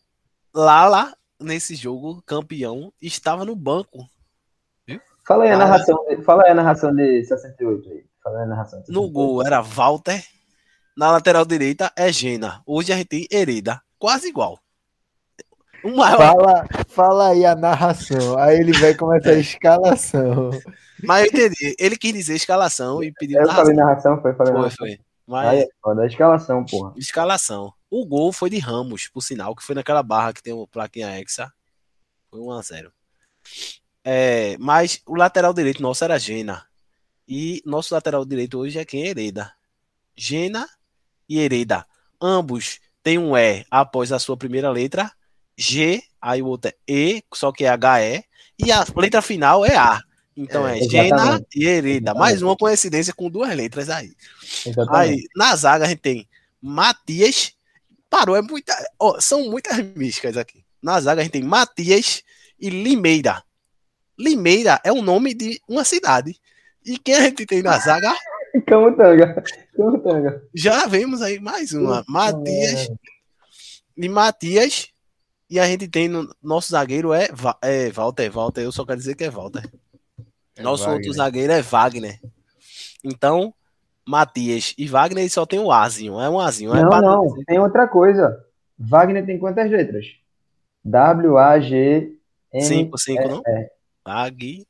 Lala, 0.53 1.15
nesse 1.39 1.75
jogo, 1.75 2.21
campeão, 2.25 2.91
estava 3.01 3.43
no 3.45 3.55
banco. 3.55 4.07
Fala 5.25 5.45
aí 5.45 5.51
a 5.51 5.57
narração, 5.57 5.97
de- 6.09 6.21
fala 6.21 6.43
aí 6.43 6.51
a 6.51 6.53
narração 6.53 6.93
de 6.93 7.23
68 7.23 7.89
aí. 7.89 8.05
Fala 8.21 8.39
aí 8.39 8.43
a 8.43 8.47
narração. 8.47 8.81
de 8.81 8.89
No 8.91 9.03
68. 9.03 9.13
gol 9.13 9.45
era 9.45 9.61
Walter. 9.61 10.21
Na 10.97 11.11
lateral 11.11 11.45
direita 11.45 11.91
é 11.95 12.11
Gena. 12.11 12.61
Hoje 12.65 12.91
a 12.91 12.97
gente 12.97 13.07
tem 13.07 13.27
Hereda. 13.31 13.81
Quase 13.97 14.27
igual. 14.27 14.59
Maior, 15.83 16.17
Fala, 16.17 16.67
fala 16.87 17.27
aí 17.29 17.45
a 17.45 17.55
narração. 17.55 18.37
Aí 18.37 18.57
ele 18.57 18.71
vai 18.77 18.93
começar 18.95 19.31
a 19.31 19.39
escalação. 19.39 20.49
mas 21.03 21.25
eu 21.25 21.29
entendi. 21.47 21.75
Ele 21.79 21.97
quis 21.97 22.13
dizer 22.13 22.35
escalação 22.35 23.03
e 23.03 23.11
pediu 23.11 23.39
Eu 23.41 23.47
falei 23.47 23.73
narração. 23.75 24.11
narração, 24.15 24.21
foi? 24.21 24.33
Falei 24.33 24.53
Foi, 24.53 24.61
narração. 24.61 24.87
foi. 24.87 24.99
Mas 25.25 25.47
Aí 25.49 25.59
é 25.61 26.01
a 26.01 26.05
escalação, 26.05 26.65
porra. 26.65 26.93
escalação. 26.97 27.73
O 27.95 28.07
gol 28.07 28.33
foi 28.33 28.49
de 28.49 28.57
Ramos, 28.57 29.07
por 29.07 29.21
sinal, 29.21 29.55
que 29.55 29.61
foi 29.61 29.75
naquela 29.75 30.01
barra 30.01 30.33
que 30.33 30.41
tem 30.41 30.51
o 30.51 30.65
plaquinha 30.65 31.15
Hexa. 31.15 31.53
Foi 32.27 32.39
1x0. 32.39 32.91
É, 34.03 34.57
mas 34.57 34.99
o 35.05 35.13
lateral 35.13 35.53
direito 35.53 35.79
nosso 35.79 36.03
era 36.03 36.17
Gena. 36.17 36.65
E 37.27 37.61
nosso 37.63 37.93
lateral 37.93 38.25
direito 38.25 38.57
hoje 38.57 38.79
é 38.79 38.83
quem? 38.83 39.05
Hereda. 39.05 39.53
Gena 40.15 40.67
e 41.29 41.37
Hereda. 41.37 41.85
Ambos 42.19 42.79
têm 43.03 43.19
um 43.19 43.37
E 43.37 43.63
após 43.69 44.11
a 44.11 44.17
sua 44.17 44.35
primeira 44.35 44.71
letra. 44.71 45.11
G, 45.55 46.01
aí 46.19 46.41
o 46.41 46.47
outro 46.47 46.71
é 46.71 46.75
E, 46.87 47.23
só 47.31 47.51
que 47.51 47.63
é 47.63 47.69
HE. 47.71 48.25
E 48.57 48.71
a 48.71 48.83
letra 48.95 49.21
final 49.21 49.63
é 49.63 49.77
A. 49.77 50.01
Então 50.35 50.67
é, 50.67 50.79
É, 50.79 50.89
Gena 50.89 51.45
e 51.55 51.65
Hereda. 51.67 52.15
Mais 52.15 52.41
uma 52.41 52.57
coincidência 52.57 53.13
com 53.13 53.29
duas 53.29 53.55
letras 53.55 53.87
aí. 53.87 54.15
Exatamente. 54.65 54.95
Aí, 54.95 55.27
na 55.35 55.55
zaga, 55.55 55.85
a 55.85 55.89
gente 55.89 56.01
tem 56.01 56.27
Matias. 56.59 57.53
Parou, 58.13 58.35
é 58.35 58.43
muita. 58.43 58.75
ó, 58.99 59.19
são 59.19 59.49
muitas 59.49 59.75
místicas 59.95 60.37
aqui. 60.37 60.63
Na 60.79 61.01
zaga, 61.01 61.21
a 61.21 61.23
gente 61.23 61.33
tem 61.33 61.41
Matias 61.41 62.21
e 62.59 62.69
Limeira. 62.69 63.43
Limeira 64.15 64.79
é 64.83 64.91
o 64.91 65.01
nome 65.01 65.33
de 65.33 65.59
uma 65.67 65.83
cidade. 65.83 66.39
E 66.85 66.99
quem 66.99 67.15
a 67.15 67.21
gente 67.21 67.43
tem 67.47 67.63
na 67.63 67.79
zaga? 67.79 68.13
Camutanga. 68.67 69.43
Camutanga. 69.75 70.47
Já 70.53 70.85
vemos 70.85 71.23
aí 71.23 71.39
mais 71.39 71.71
uma. 71.71 72.05
Matias 72.07 72.87
e 73.97 74.07
Matias. 74.07 74.89
E 75.49 75.59
a 75.59 75.65
gente 75.65 75.87
tem 75.87 76.07
no 76.07 76.29
nosso 76.39 76.69
zagueiro 76.69 77.13
é, 77.13 77.29
é 77.63 77.89
Walter. 77.89 78.29
Walter, 78.29 78.61
eu 78.61 78.71
só 78.71 78.85
quero 78.85 78.99
dizer 78.99 79.15
que 79.15 79.23
é 79.23 79.31
Walter. 79.31 79.67
Nosso 80.59 80.83
Wagner. 80.83 80.99
outro 80.99 81.13
zagueiro 81.13 81.51
é 81.51 81.63
Wagner. 81.63 82.21
Então, 83.03 83.51
Matias 84.05 84.73
e 84.77 84.87
Wagner 84.87 85.29
só 85.31 85.45
tem 85.45 85.59
o 85.59 85.71
Azinho. 85.71 86.19
É 86.19 86.29
um 86.29 86.39
Azinho. 86.39 86.75
é 86.75 86.81
Não, 86.81 87.01
não, 87.01 87.43
tem 87.45 87.59
outra 87.59 87.87
coisa. 87.87 88.43
Wagner 88.77 89.25
tem 89.25 89.39
quantas 89.39 89.69
letras? 89.69 90.05
W, 90.83 91.37
A, 91.37 91.59
G, 91.59 92.13
N, 92.53 92.61
Cinco, 92.61 92.97
cinco, 92.97 93.27
não? 93.27 93.43
Wagner. 94.05 94.63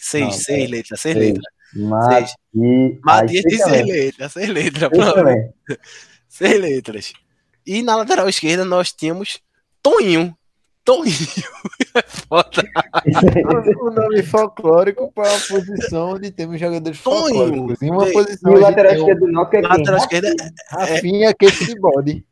Seis, 0.00 0.24
Não, 0.24 0.30
seis 0.32 0.64
é. 0.64 0.66
letras, 0.68 1.00
seis 1.00 1.14
Seis. 1.16 1.26
letras. 1.26 1.44
Mati, 1.74 3.00
Matias 3.04 3.42
tem 3.44 3.58
seis 3.58 3.86
letras, 3.86 4.32
seis 4.32 4.48
letras. 4.48 4.90
Seis 6.28 6.60
letras. 6.60 7.12
E 7.66 7.82
na 7.82 7.96
lateral 7.96 8.28
esquerda 8.28 8.64
nós 8.64 8.92
tínhamos 8.92 9.40
Toninho. 9.82 10.36
Toninho. 10.84 11.14
É 11.94 12.02
foda. 12.02 12.62
O 13.80 13.90
nome 13.90 14.22
folclórico 14.22 15.10
para 15.12 15.28
uma 15.30 15.40
posição 15.40 16.10
onde 16.10 16.30
temos 16.30 16.60
jogadores 16.60 16.98
Sonho. 16.98 17.34
folclóricos. 17.34 17.82
Em 17.82 17.90
uma 17.90 18.04
Vem. 18.04 18.10
E 18.10 18.12
posição 18.12 18.52
o 18.52 18.60
lateral 18.60 18.92
tem 18.92 19.00
esquerdo 19.00 19.20
do 19.20 19.32
Náutico 19.32 19.56
é 19.56 19.60
quem? 19.60 19.68
Lateral 19.70 19.98
esquerda. 19.98 20.36
Rafinha, 20.70 21.34
que 21.34 21.46
esse 21.46 21.66
de 21.66 21.80
bode. 21.80 22.26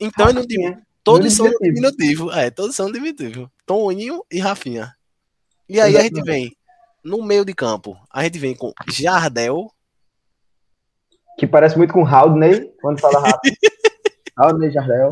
Então, 0.00 0.28
é 0.28 0.32
Rafinha. 0.32 0.82
todos 1.04 1.24
No 1.24 1.30
são 1.30 1.58
diminutivo. 1.60 2.30
É, 2.30 2.50
todos 2.50 2.76
são 2.76 2.90
diminutivo. 2.90 3.50
Toninho 3.66 4.24
e 4.30 4.38
Rafinha. 4.38 4.94
E 5.68 5.80
aí 5.80 5.96
a 5.96 6.02
gente 6.02 6.22
vem 6.22 6.56
no 7.04 7.22
meio 7.22 7.44
de 7.44 7.54
campo. 7.54 7.98
A 8.10 8.22
gente 8.22 8.38
vem 8.38 8.54
com 8.54 8.72
Jardel. 8.88 9.70
Que 11.38 11.46
parece 11.46 11.76
muito 11.76 11.92
com 11.92 12.06
Haldney, 12.06 12.72
quando 12.80 13.00
fala 13.00 13.20
rápido. 13.20 13.56
Haldney 14.36 14.70
Jardel. 14.70 15.08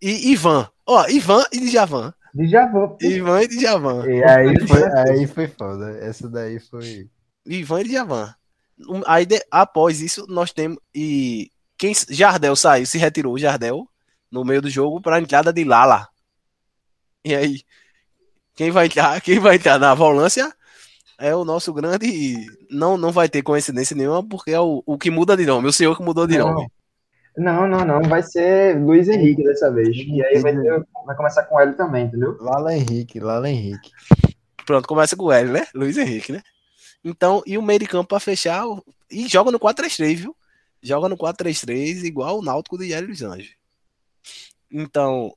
E 0.00 0.32
Ivan. 0.32 0.71
Ó, 0.86 1.06
Ivan 1.08 1.44
e 1.52 1.60
Djavan. 1.60 2.12
Djavan. 2.34 2.96
Ivan 3.00 3.42
e 3.42 3.48
Djavan. 3.48 4.06
E 4.10 4.24
aí 4.24 4.66
foi, 4.66 4.82
aí 5.10 5.26
foi 5.26 5.48
foda. 5.48 5.90
Essa 6.00 6.28
daí 6.28 6.58
foi. 6.58 7.08
Ivan 7.46 7.80
e 7.82 7.84
Djavan. 7.84 8.34
Aí, 9.06 9.24
de- 9.26 9.44
após 9.50 10.00
isso, 10.00 10.26
nós 10.28 10.52
temos. 10.52 10.78
E 10.94 11.50
quem 11.78 11.92
Jardel 12.08 12.56
saiu, 12.56 12.86
se 12.86 12.98
retirou, 12.98 13.38
Jardel, 13.38 13.86
no 14.30 14.44
meio 14.44 14.62
do 14.62 14.70
jogo, 14.70 15.00
para 15.00 15.16
a 15.16 15.20
entrada 15.20 15.52
de 15.52 15.62
Lala. 15.62 16.08
E 17.24 17.34
aí, 17.34 17.60
quem 18.54 18.70
vai 18.70 18.86
entrar, 18.86 19.20
quem 19.20 19.38
vai 19.38 19.56
entrar 19.56 19.78
na 19.78 19.94
volância 19.94 20.52
é 21.18 21.34
o 21.34 21.44
nosso 21.44 21.72
grande. 21.72 22.46
Não, 22.70 22.96
não 22.96 23.12
vai 23.12 23.28
ter 23.28 23.42
coincidência 23.42 23.94
nenhuma, 23.94 24.26
porque 24.26 24.50
é 24.50 24.58
o, 24.60 24.82
o 24.84 24.98
que 24.98 25.10
muda 25.10 25.36
de 25.36 25.46
nome, 25.46 25.68
o 25.68 25.72
senhor 25.72 25.96
que 25.96 26.02
mudou 26.02 26.26
de 26.26 26.38
Não. 26.38 26.48
nome. 26.52 26.68
Não, 27.36 27.66
não, 27.66 27.84
não. 27.84 28.02
Vai 28.02 28.22
ser 28.22 28.78
Luiz 28.78 29.08
Henrique 29.08 29.42
dessa 29.42 29.70
vez. 29.72 29.96
E 29.96 30.22
aí 30.24 30.38
vai, 30.40 30.54
ter- 30.54 30.84
vai 31.06 31.16
começar 31.16 31.44
com 31.44 31.60
ele 31.60 31.72
também, 31.72 32.04
entendeu? 32.06 32.36
Lala 32.40 32.74
Henrique, 32.74 33.18
Lala 33.20 33.48
Henrique. 33.48 33.90
Pronto, 34.66 34.86
começa 34.86 35.16
com 35.16 35.24
o 35.24 35.32
L, 35.32 35.50
né? 35.50 35.66
Luiz 35.74 35.96
Henrique, 35.96 36.32
né? 36.32 36.42
Então, 37.04 37.42
e 37.46 37.56
o 37.58 37.62
meio 37.62 37.78
de 37.80 37.86
campo 37.86 38.08
para 38.08 38.20
fechar. 38.20 38.64
E 39.10 39.26
joga 39.28 39.50
no 39.50 39.58
4-3-3, 39.58 40.14
viu? 40.16 40.36
Joga 40.82 41.08
no 41.08 41.16
4-3-3, 41.16 42.04
igual 42.04 42.38
o 42.38 42.42
Náutico 42.44 42.78
de 42.78 42.92
Hélio 42.92 43.08
dos 43.08 43.22
Anjos. 43.22 43.54
Então, 44.70 45.32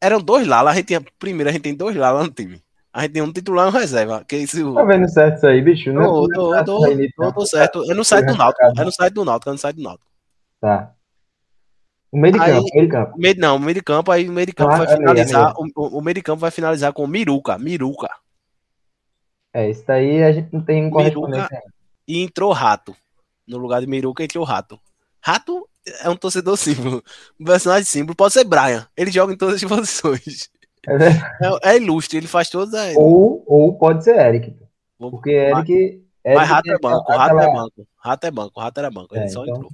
eram 0.00 0.20
dois 0.20 0.46
Lala. 0.46 0.70
A 0.70 0.74
gente 0.74 0.86
tinha, 0.86 1.04
primeiro, 1.18 1.50
a 1.50 1.52
gente 1.52 1.62
tem 1.62 1.74
dois 1.74 1.94
Lala 1.96 2.22
no 2.24 2.30
time. 2.30 2.62
A 2.92 3.02
gente 3.02 3.12
tem 3.12 3.22
um 3.22 3.32
titular 3.32 3.66
e 3.66 3.68
um 3.70 3.72
reserva. 3.72 4.24
Que 4.26 4.36
esse, 4.36 4.62
Tá 4.72 4.84
vendo 4.84 5.08
certo 5.08 5.36
isso 5.36 5.46
aí, 5.46 5.60
bicho? 5.60 5.92
Não 5.92 6.02
Tô, 6.04 6.28
tô, 6.28 6.52
certo 6.52 6.66
tô, 6.66 6.80
tô, 6.80 7.24
não. 7.24 7.32
tô 7.32 7.46
certo. 7.46 7.90
É 7.90 7.94
no 7.94 8.04
site 8.04 8.26
do 8.26 8.36
Náutico. 8.36 8.62
É 8.80 8.84
no 8.84 8.92
site 8.92 9.12
do 9.14 9.24
Náutico. 9.24 9.48
É 9.48 9.52
no 9.52 9.58
site 9.58 9.76
do 9.76 9.82
Náutico. 9.82 10.06
Tá. 10.64 10.94
O 12.10 12.16
meio 12.16 12.32
de 12.32 12.40
Aí- 12.40 12.52
campo, 12.52 12.68
meio 12.72 12.86
de 12.86 12.90
campo. 12.92 13.18
Meio, 13.18 13.34
não, 13.36 13.58
meio 13.58 13.74
de 13.74 13.82
campo, 13.82 14.10
aí 14.10 14.26
o 14.28 14.32
meio 14.32 14.46
de 14.46 14.52
campo 14.54 14.72
Ah, 14.72 14.76
vai 14.78 14.86
é 14.86 14.88
meio, 14.88 14.98
finalizar. 15.00 15.50
é 15.50 15.54
O, 15.58 15.66
o- 15.76 15.98
o 15.98 16.00
meio 16.00 16.14
de 16.14 16.22
campo 16.22 16.40
vai 16.40 16.50
finalizar 16.50 16.90
com 16.94 17.06
Miruca. 17.06 17.58
Miruca. 17.58 18.08
É, 19.52 19.68
isso 19.68 19.84
daí 19.86 20.22
a 20.22 20.32
gente 20.32 20.50
não 20.52 20.62
tem 20.62 20.86
um 20.86 20.90
correspondente. 20.90 21.48
E 22.08 22.22
entrou 22.22 22.50
Rato. 22.52 22.96
No 23.46 23.58
lugar 23.58 23.80
de 23.82 23.86
Miruca 23.86 24.24
entrou 24.24 24.42
Rato. 24.42 24.80
Rato 25.20 25.68
é 26.02 26.08
um 26.08 26.16
torcedor 26.16 26.56
símbolo. 26.56 27.02
Um 27.38 27.44
personagem 27.44 27.84
símbolo. 27.84 28.16
Pode 28.16 28.32
ser 28.32 28.44
Brian. 28.44 28.86
Ele 28.96 29.10
joga 29.12 29.32
em 29.34 29.36
todas 29.36 29.56
as 29.62 29.64
posições. 29.68 30.48
É. 30.88 31.68
É, 31.68 31.74
é 31.74 31.76
ilustre. 31.76 32.16
Ele 32.18 32.26
faz 32.26 32.48
todas 32.48 32.72
as. 32.72 32.96
Ou, 32.96 33.44
ou 33.46 33.76
pode 33.76 34.02
ser 34.02 34.16
Eric. 34.18 34.56
Porque 34.98 35.30
Eric. 35.30 35.72
Eric 35.72 36.04
Mas 36.38 36.48
Rato 36.48 36.70
é 36.70 36.78
banco. 36.78 37.12
aquela- 37.12 37.18
Rato 37.26 37.38
é 37.40 37.52
banco. 37.52 37.88
Rato 37.98 38.26
é 38.26 38.30
banco. 38.30 38.60
Rato 38.60 38.78
era 38.80 38.90
banco. 38.90 39.14
Ele 39.16 39.24
É, 39.24 39.28
só 39.28 39.42
então. 39.42 39.56
entrou. 39.56 39.70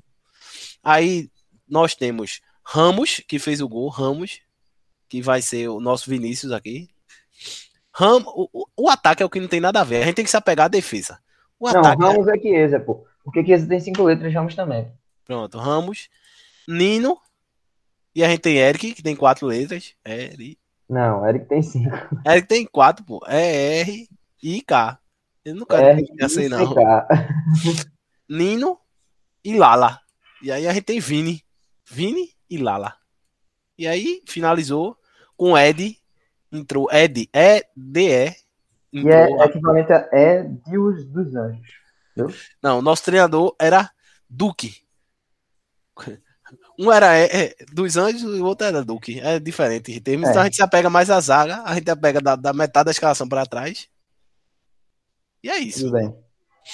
Aí 0.82 1.30
nós 1.68 1.94
temos 1.94 2.40
Ramos, 2.64 3.20
que 3.26 3.38
fez 3.38 3.60
o 3.60 3.68
gol, 3.68 3.88
Ramos, 3.88 4.40
que 5.08 5.20
vai 5.20 5.42
ser 5.42 5.68
o 5.68 5.80
nosso 5.80 6.08
Vinícius 6.08 6.52
aqui. 6.52 6.88
Ram, 7.92 8.22
o, 8.26 8.66
o, 8.76 8.88
ataque 8.88 9.22
é 9.22 9.26
o 9.26 9.30
que 9.30 9.40
não 9.40 9.48
tem 9.48 9.60
nada 9.60 9.80
a 9.80 9.84
ver. 9.84 10.02
A 10.02 10.06
gente 10.06 10.14
tem 10.14 10.24
que 10.24 10.30
se 10.30 10.36
apegar 10.36 10.66
à 10.66 10.68
defesa. 10.68 11.18
O 11.58 11.68
Não, 11.68 11.80
ataque 11.80 12.02
é- 12.02 12.06
Ramos 12.06 12.28
é 12.28 12.38
Chiesa, 12.38 12.80
pô. 12.80 13.04
Porque 13.24 13.44
Chiesa 13.44 13.66
tem 13.66 13.80
cinco 13.80 14.02
letras, 14.04 14.32
Ramos 14.32 14.54
também. 14.54 14.90
Pronto, 15.24 15.58
Ramos, 15.58 16.08
Nino. 16.66 17.18
E 18.14 18.24
a 18.24 18.28
gente 18.28 18.40
tem 18.40 18.56
Eric, 18.56 18.94
que 18.94 19.02
tem 19.02 19.16
quatro 19.16 19.46
letras. 19.46 19.94
Eric. 20.04 20.58
Não, 20.88 21.26
Eric 21.28 21.46
tem 21.46 21.62
cinco. 21.62 21.96
Eric 22.26 22.48
tem 22.48 22.66
quatro, 22.66 23.04
pô. 23.04 23.20
É 23.26 23.80
R 23.80 24.08
e 24.42 24.62
K. 24.62 24.98
Eu 25.44 25.54
não 25.54 25.66
quero 25.66 25.86
R, 25.86 26.06
assim, 26.22 26.48
não. 26.48 26.74
Nino 28.28 28.78
e 29.44 29.56
Lala. 29.56 30.00
E 30.42 30.50
aí 30.50 30.66
a 30.66 30.72
gente 30.72 30.85
tem 30.85 31.00
Vini. 31.00 31.44
Vini 31.88 32.31
e 32.48 32.59
Lala. 32.59 32.94
E 33.79 33.87
aí 33.87 34.22
finalizou 34.26 34.96
com 35.37 35.57
Ed. 35.57 35.96
Entrou 36.53 36.88
Ed, 36.90 37.29
E-D-E. 37.33 38.35
E 38.92 39.09
é 39.09 39.44
equivalente 39.44 39.92
a 39.92 40.09
é 40.12 40.42
Deus 40.42 41.05
dos 41.05 41.35
Anjos. 41.37 41.81
Não, 42.62 42.81
o 42.81 42.83
nosso 42.83 43.05
treinador 43.05 43.55
era 43.59 43.90
Duque. 44.29 44.74
Um 46.79 46.90
era 46.90 47.16
é, 47.16 47.24
é, 47.24 47.55
dos 47.72 47.96
Anjos 47.96 48.22
e 48.22 48.40
o 48.40 48.44
outro 48.44 48.66
era 48.66 48.85
Duque. 48.85 49.20
É 49.20 49.38
diferente. 49.38 49.92
em 49.92 50.00
termos. 50.00 50.29
É. 50.29 50.31
Então 50.31 50.42
a 50.42 50.44
gente 50.46 50.57
se 50.57 50.62
apega 50.62 50.90
mais 50.90 51.11
à 51.11 51.20
zaga, 51.20 51.62
a 51.64 51.74
gente 51.74 51.90
apega 51.90 52.20
da, 52.20 52.37
da 52.37 52.53
metade 52.53 52.87
da 52.87 52.90
escalação 52.90 53.29
para 53.29 53.46
trás. 53.46 53.88
E 55.42 55.50
é 55.50 55.59
isso. 55.59 55.81
Tudo 55.81 55.92
bem. 55.92 56.16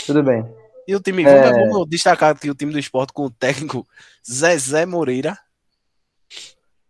Tudo 0.06 0.22
bem. 0.22 0.65
E 0.86 0.94
o 0.94 1.00
time, 1.00 1.24
É. 1.24 1.50
vamos, 1.52 1.72
vamos 1.72 1.88
destacar 1.88 2.30
aqui 2.34 2.48
o 2.50 2.54
time 2.54 2.72
do 2.72 2.78
esporte 2.78 3.12
com 3.12 3.24
o 3.26 3.30
técnico 3.30 3.86
Zezé 4.28 4.86
Moreira, 4.86 5.36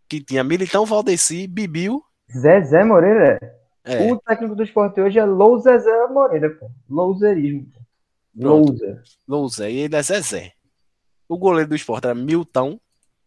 que 0.07 0.21
tinha 0.21 0.43
Militão 0.43 0.85
Valdeci, 0.85 1.47
Bibiu. 1.47 2.03
Zezé 2.31 2.83
Moreira. 2.83 3.39
É, 3.83 4.11
O 4.11 4.19
técnico 4.19 4.55
do 4.55 4.63
esporte 4.63 4.99
hoje 4.99 5.17
é 5.17 5.25
Lou 5.25 5.59
Zezé 5.59 6.07
Moreira, 6.07 6.49
pô. 6.49 6.69
Louzerismo. 6.89 7.71
Louser. 8.35 9.01
Louzé, 9.27 9.71
e 9.71 9.77
ele 9.79 9.95
é 9.95 10.03
Zezé. 10.03 10.51
O 11.27 11.37
goleiro 11.37 11.69
do 11.69 11.75
esporte 11.75 12.05
era 12.05 12.13
Milton. 12.13 12.79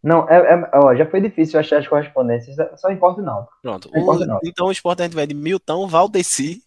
Não, 0.02 0.26
é, 0.28 0.36
é- 0.54 0.70
ó, 0.74 0.94
já 0.94 1.04
foi 1.04 1.20
difícil 1.20 1.58
achar 1.58 1.78
as 1.78 1.88
correspondências, 1.88 2.56
só 2.80 2.90
importa 2.90 3.20
o 3.20 3.24
não. 3.24 3.46
Pronto. 3.60 3.90
Não 3.92 3.98
O- 4.00 4.02
importa, 4.02 4.26
não. 4.26 4.38
então 4.44 4.66
o 4.68 4.72
esporte 4.72 5.02
a 5.02 5.04
gente 5.06 5.14
vai 5.14 5.26
de 5.26 5.34
Milton, 5.34 5.86
Valdeci, 5.88 6.62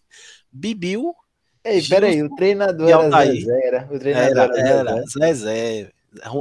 Bibiu, 0.52 1.14
Ei, 1.64 1.82
peraí, 1.82 2.22
o 2.22 2.34
treinador 2.34 2.88
era 2.88 2.96
Altair? 2.98 3.34
Zezé, 3.34 3.66
era. 3.66 3.88
O 3.90 3.98
treinador 3.98 4.36
era, 4.36 4.58
era, 4.60 4.90
era 4.90 5.04
Zezé. 5.06 5.90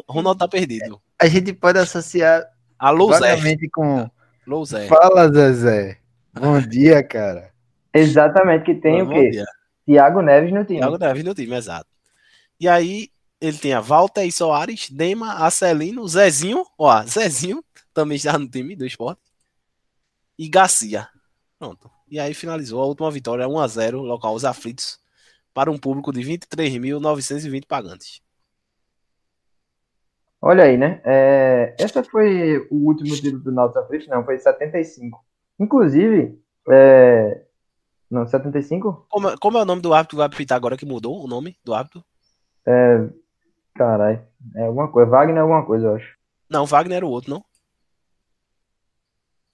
Ronaldo 0.07 0.39
tá 0.39 0.47
perdido. 0.47 1.01
A 1.19 1.27
gente 1.27 1.53
pode 1.53 1.79
associar 1.79 2.45
A 2.77 2.91
vagamente 2.93 3.69
com 3.69 4.09
Louzé. 4.45 4.88
Fala, 4.88 5.31
Zezé. 5.31 5.97
Bom 6.33 6.59
dia, 6.59 7.01
cara. 7.03 7.51
Exatamente, 7.93 8.65
que 8.65 8.75
tem 8.75 9.01
o 9.01 9.09
quê? 9.09 9.29
dia. 9.29 9.45
Thiago 9.86 10.21
Neves 10.21 10.51
no 10.51 10.65
time. 10.65 10.79
Thiago 10.79 10.97
Neves 10.97 11.23
no 11.23 11.33
time, 11.33 11.55
exato. 11.55 11.88
E 12.59 12.67
aí, 12.67 13.09
ele 13.39 13.57
tinha 13.57 13.79
Walter 13.79 14.25
e 14.25 14.31
Soares, 14.31 14.89
Dema, 14.89 15.45
Acelino, 15.45 16.07
Zezinho, 16.07 16.65
ó, 16.77 17.03
Zezinho 17.03 17.63
também 17.93 18.15
está 18.15 18.38
no 18.38 18.47
time 18.47 18.75
do 18.75 18.86
esporte. 18.86 19.21
E 20.38 20.49
Garcia. 20.49 21.07
Pronto. 21.59 21.89
E 22.09 22.19
aí 22.19 22.33
finalizou 22.33 22.81
a 22.81 22.86
última 22.86 23.12
vitória 23.12 23.45
1x0, 23.45 24.01
local 24.01 24.33
Os 24.33 24.43
Aflitos, 24.43 24.99
para 25.53 25.71
um 25.71 25.77
público 25.77 26.11
de 26.11 26.21
23.920 26.21 27.65
pagantes. 27.67 28.21
Olha 30.41 30.65
aí, 30.65 30.77
né? 30.77 31.01
É, 31.05 31.75
essa 31.79 32.03
foi 32.03 32.67
o 32.69 32.87
último 32.87 33.15
título 33.15 33.41
do 33.41 33.51
Náutico 33.51 33.79
Aflitos, 33.79 34.07
não, 34.07 34.25
foi 34.25 34.37
75. 34.37 35.23
Inclusive, 35.57 36.37
é, 36.69 37.45
não, 38.11 38.27
75? 38.27 39.05
Como, 39.09 39.29
é- 39.29 39.37
como 39.37 39.57
é 39.57 39.61
o 39.61 39.65
nome 39.65 39.81
do 39.81 39.93
árbitro 39.93 40.15
que 40.15 40.17
vai 40.17 40.25
apitar 40.25 40.57
agora 40.57 40.75
que 40.75 40.85
mudou 40.85 41.23
o 41.23 41.27
nome 41.27 41.57
do 41.63 41.73
árbitro? 41.73 42.03
Caralho, 43.75 44.21
é 44.55 44.65
alguma 44.65 44.91
coisa, 44.91 45.09
Wagner 45.09 45.37
é 45.37 45.39
alguma 45.39 45.65
coisa, 45.65 45.87
eu 45.87 45.95
acho. 45.95 46.15
Não, 46.49 46.65
Wagner 46.65 46.97
era 46.97 47.05
o 47.05 47.09
outro, 47.09 47.31
não? 47.31 47.45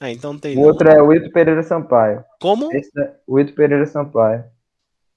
É, 0.02 0.12
então 0.12 0.34
não 0.34 0.40
tem. 0.40 0.58
O 0.58 0.62
não. 0.62 0.68
outro 0.68 0.90
é 0.90 1.02
o 1.02 1.14
Ito 1.14 1.32
Pereira 1.32 1.62
Sampaio. 1.62 2.24
Como? 2.40 2.72
Esse 2.74 2.90
é 3.00 3.16
o 3.28 3.40
Ito 3.40 3.54
Pereira 3.54 3.86
Sampaio. 3.86 4.44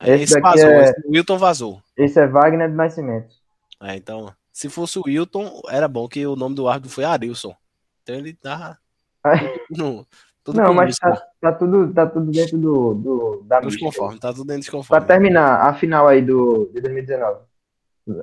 Esse, 0.04 0.22
esse 0.34 0.40
vazou, 0.40 0.68
é- 0.70 0.84
esse 0.90 1.08
Wilton 1.08 1.38
vazou. 1.38 1.82
Esse 1.96 2.20
é 2.20 2.26
Wagner 2.26 2.68
do 2.70 2.76
Nascimento. 2.76 3.34
É, 3.80 3.96
então, 3.96 4.32
se 4.52 4.68
fosse 4.68 4.98
o 4.98 5.02
Wilton, 5.06 5.60
era 5.68 5.88
bom 5.88 6.08
que 6.08 6.26
o 6.26 6.36
nome 6.36 6.54
do 6.54 6.68
árbitro 6.68 6.94
foi 6.94 7.04
Arilson. 7.04 7.54
Então 8.02 8.16
ele 8.16 8.32
tá 8.34 8.78
no, 9.70 10.06
tudo 10.44 10.56
Não, 10.60 10.74
mas 10.74 10.96
tá, 10.98 11.22
tá 11.40 11.52
tudo, 11.52 11.92
tá 11.94 12.06
tudo 12.06 12.30
dentro 12.32 12.58
do, 12.58 12.94
do, 12.94 13.42
da 13.44 13.58
dos 13.60 13.74
mística. 13.74 13.86
conformes, 13.86 14.20
tá 14.20 14.32
tudo 14.32 14.44
dentro 14.44 14.60
dos 14.62 14.68
Pra 14.70 14.78
conformes. 14.78 15.06
terminar 15.06 15.60
a 15.68 15.74
final 15.74 16.08
aí 16.08 16.20
do, 16.22 16.66
de 16.74 16.80
2019. 16.80 17.40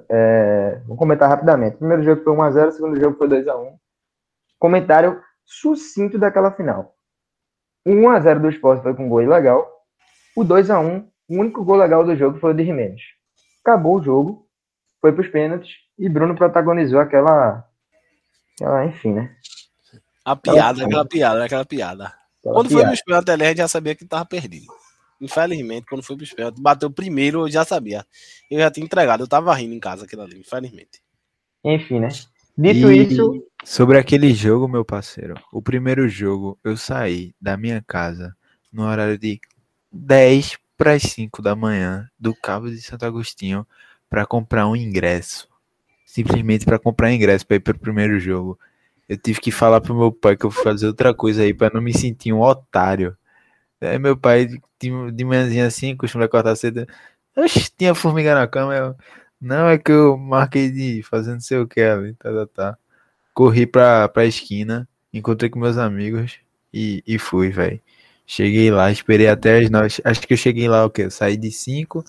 É, 0.10 0.82
vou 0.86 0.98
comentar 0.98 1.30
rapidamente. 1.30 1.78
Primeiro 1.78 2.04
jogo 2.04 2.22
foi 2.24 2.34
1x0, 2.36 2.68
o 2.68 2.72
segundo 2.72 3.00
jogo 3.00 3.18
foi 3.18 3.28
2x1. 3.30 3.74
Comentário 4.58 5.22
sucinto 5.46 6.18
daquela 6.20 6.52
final. 6.52 6.94
O 7.86 7.92
1x0 7.92 8.39
do 8.42 8.50
Sport 8.50 8.84
foi 8.84 8.94
com 8.94 9.08
gol 9.08 9.22
ilegal. 9.24 9.65
O 10.36 10.44
2x1, 10.44 11.08
o 11.30 11.39
único 11.39 11.63
gol 11.63 11.78
legal 11.78 12.04
do 12.04 12.15
jogo 12.15 12.39
foi 12.39 12.52
o 12.52 12.54
de 12.54 12.65
Jimenez. 12.65 13.02
Acabou 13.63 14.00
o 14.00 14.04
jogo, 14.04 14.48
foi 15.00 15.12
pros 15.13 15.28
pênaltis 15.28 15.72
e 15.98 16.10
Bruno 16.10 16.36
protagonizou 16.36 17.00
aquela. 17.00 17.65
aquela 18.56 18.86
enfim, 18.86 19.13
né? 19.13 19.36
A 20.26 20.36
piada, 20.36 20.84
Aquela 20.84 20.86
aquela 20.86 21.06
piada, 21.06 21.46
aquela 21.46 21.65
piada. 21.65 22.06
Aquela 22.39 22.56
Quando 22.56 22.68
foi 22.70 22.78
piada. 22.78 22.89
pros 22.89 23.04
pênaltis 23.04 23.34
ali, 23.34 23.44
a 23.44 23.48
gente 23.50 23.58
já 23.58 23.68
sabia 23.68 23.96
que 23.96 24.06
tava 24.06 24.26
perdido. 24.26 24.65
Infelizmente, 25.22 25.86
quando 25.88 26.04
foi 26.04 26.18
pros 26.18 26.34
pênaltis, 26.34 26.62
bateu 26.62 26.89
primeiro, 26.89 27.42
eu 27.42 27.50
já 27.50 27.63
sabia. 27.63 28.06
Eu 28.50 28.60
já 28.60 28.72
tinha 28.72 28.86
entregado, 28.86 29.24
eu 29.24 29.28
tava 29.28 29.54
rindo 29.54 29.76
em 29.76 29.80
casa 29.80 30.06
aquilo 30.06 30.24
ali, 30.24 30.39
infelizmente. 30.39 31.02
Enfim, 31.63 32.00
né? 32.00 32.10
Dito 32.58 32.92
E 32.92 33.04
isso, 33.04 33.46
Sobre 33.63 33.98
aquele 33.98 34.34
jogo, 34.34 34.68
meu 34.68 34.86
parceiro. 34.86 35.36
O 35.52 35.62
primeiro 35.62 36.08
jogo, 36.08 36.58
eu 36.63 36.76
saí 36.78 37.34
da 37.39 37.58
minha 37.58 37.84
casa 37.86 38.36
no 38.72 38.84
horário 38.84 39.18
de 39.18 39.39
10 39.92 40.58
para 40.80 40.94
as 40.94 41.04
5 41.04 41.42
da 41.42 41.58
manhã 41.58 42.10
do 42.18 42.34
Cabo 42.34 42.70
de 42.70 42.82
Santo 42.82 43.06
Agostinho 43.06 43.68
para 44.10 44.26
comprar 44.26 44.65
um 44.65 44.78
ingresso. 44.78 45.46
Simplesmente 46.06 46.65
para 46.65 46.80
comprar 46.80 47.12
ingresso 47.12 47.46
para 47.46 47.58
ir 47.58 47.60
para 47.60 47.76
o 47.76 47.80
primeiro 47.80 48.18
jogo. 48.18 48.58
Eu 49.08 49.18
tive 49.18 49.42
que 49.42 49.52
falar 49.52 49.82
pro 49.82 49.94
meu 49.94 50.10
pai 50.10 50.38
que 50.38 50.46
eu 50.46 50.52
fui 50.52 50.63
fazer 50.63 50.88
outra 50.88 51.13
coisa 51.13 51.44
aí 51.44 51.54
para 51.54 51.74
não 51.74 51.82
me 51.82 51.94
sentir 51.94 52.32
um 52.32 52.39
otário. 52.39 53.18
Aí 53.82 54.00
meu 54.00 54.15
pai, 54.15 54.48
de, 54.80 55.26
manhãzinha 55.26 55.68
assim, 55.68 55.98
costuma 55.98 56.30
cortar 56.30 56.56
cedo. 56.56 56.88
Oxe, 57.36 57.70
tinha 57.78 57.94
formiga 57.94 58.34
na 58.34 58.48
cama. 58.48 58.74
Eu, 58.74 58.96
não, 59.42 59.68
é 59.68 59.78
que 59.78 59.92
eu 59.92 60.18
marquei 60.18 60.72
de 60.72 61.04
fazer 61.04 61.34
não 61.34 61.42
sei 61.42 61.58
o 61.58 61.68
que 61.68 61.82
ali. 61.82 62.13
Tá, 62.13 62.32
tá, 62.32 62.48
tá. 62.48 62.78
Corri 63.34 63.68
pra, 63.68 64.08
pra 64.08 64.26
esquina, 64.26 64.88
encontrei 65.13 65.50
com 65.50 65.60
meus 65.60 65.78
amigos 65.78 66.39
e, 66.74 67.04
e 67.06 67.20
fui, 67.20 67.50
velho. 67.50 67.82
Cheguei 68.32 68.70
lá, 68.70 68.92
esperei 68.92 69.28
até 69.28 69.58
as 69.58 69.72
nove. 69.72 69.89
Acho 70.04 70.22
que 70.22 70.34
eu 70.34 70.38
cheguei 70.38 70.70
lá 70.70 70.86
o 70.86 70.89
quê? 70.92 71.06
Eu 71.06 71.10
saí 71.10 71.36
de 71.36 71.52
cinco. 71.52 72.06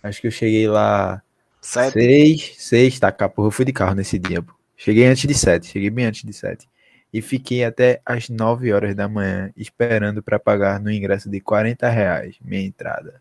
Acho 0.00 0.20
que 0.20 0.28
eu 0.28 0.30
cheguei 0.30 0.68
lá 0.68 1.20
Sete. 1.60 1.94
seis, 1.94 2.54
seis, 2.56 3.00
tá, 3.00 3.10
cá, 3.10 3.28
porra, 3.28 3.48
eu 3.48 3.50
fui 3.50 3.64
de 3.64 3.72
carro 3.72 3.96
nesse 3.96 4.16
dia, 4.16 4.40
pô. 4.40 4.54
Cheguei 4.76 5.06
antes 5.06 5.26
de 5.26 5.34
sete, 5.34 5.66
cheguei 5.66 5.90
bem 5.90 6.04
antes 6.06 6.22
de 6.22 6.32
sete. 6.32 6.68
E 7.12 7.20
fiquei 7.20 7.64
até 7.64 8.00
as 8.06 8.28
9 8.28 8.72
horas 8.72 8.94
da 8.94 9.08
manhã 9.08 9.50
esperando 9.56 10.22
para 10.22 10.38
pagar 10.38 10.78
no 10.78 10.88
ingresso 10.88 11.28
de 11.28 11.40
40 11.40 11.88
reais, 11.90 12.36
minha 12.44 12.62
entrada. 12.62 13.20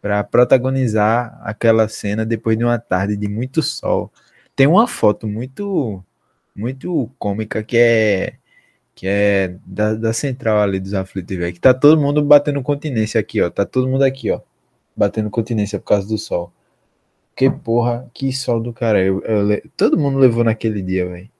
Para 0.00 0.24
protagonizar 0.24 1.40
aquela 1.44 1.86
cena 1.88 2.26
depois 2.26 2.58
de 2.58 2.64
uma 2.64 2.78
tarde 2.80 3.16
de 3.16 3.28
muito 3.28 3.62
sol. 3.62 4.12
Tem 4.56 4.66
uma 4.66 4.88
foto 4.88 5.28
muito 5.28 6.02
muito 6.56 7.08
cômica 7.20 7.62
que 7.62 7.76
é 7.76 8.34
que 8.94 9.06
é 9.06 9.56
da, 9.66 9.94
da 9.94 10.12
central 10.12 10.58
ali 10.58 10.78
dos 10.80 10.94
aflitos, 10.94 11.36
velho. 11.36 11.52
Que 11.52 11.60
tá 11.60 11.74
todo 11.74 12.00
mundo 12.00 12.22
batendo 12.22 12.62
continência 12.62 13.20
aqui, 13.20 13.40
ó. 13.42 13.50
Tá 13.50 13.64
todo 13.64 13.88
mundo 13.88 14.02
aqui, 14.02 14.30
ó. 14.30 14.40
Batendo 14.96 15.30
continência 15.30 15.78
por 15.78 15.86
causa 15.86 16.06
do 16.08 16.18
sol. 16.18 16.52
Que 17.36 17.50
porra, 17.50 18.10
que 18.14 18.32
sol 18.32 18.60
do 18.60 18.72
cara. 18.72 19.02
Eu, 19.02 19.22
eu 19.22 19.62
todo 19.76 19.98
mundo 19.98 20.18
levou 20.18 20.44
naquele 20.44 20.82
dia, 20.82 21.08
velho. 21.08 21.30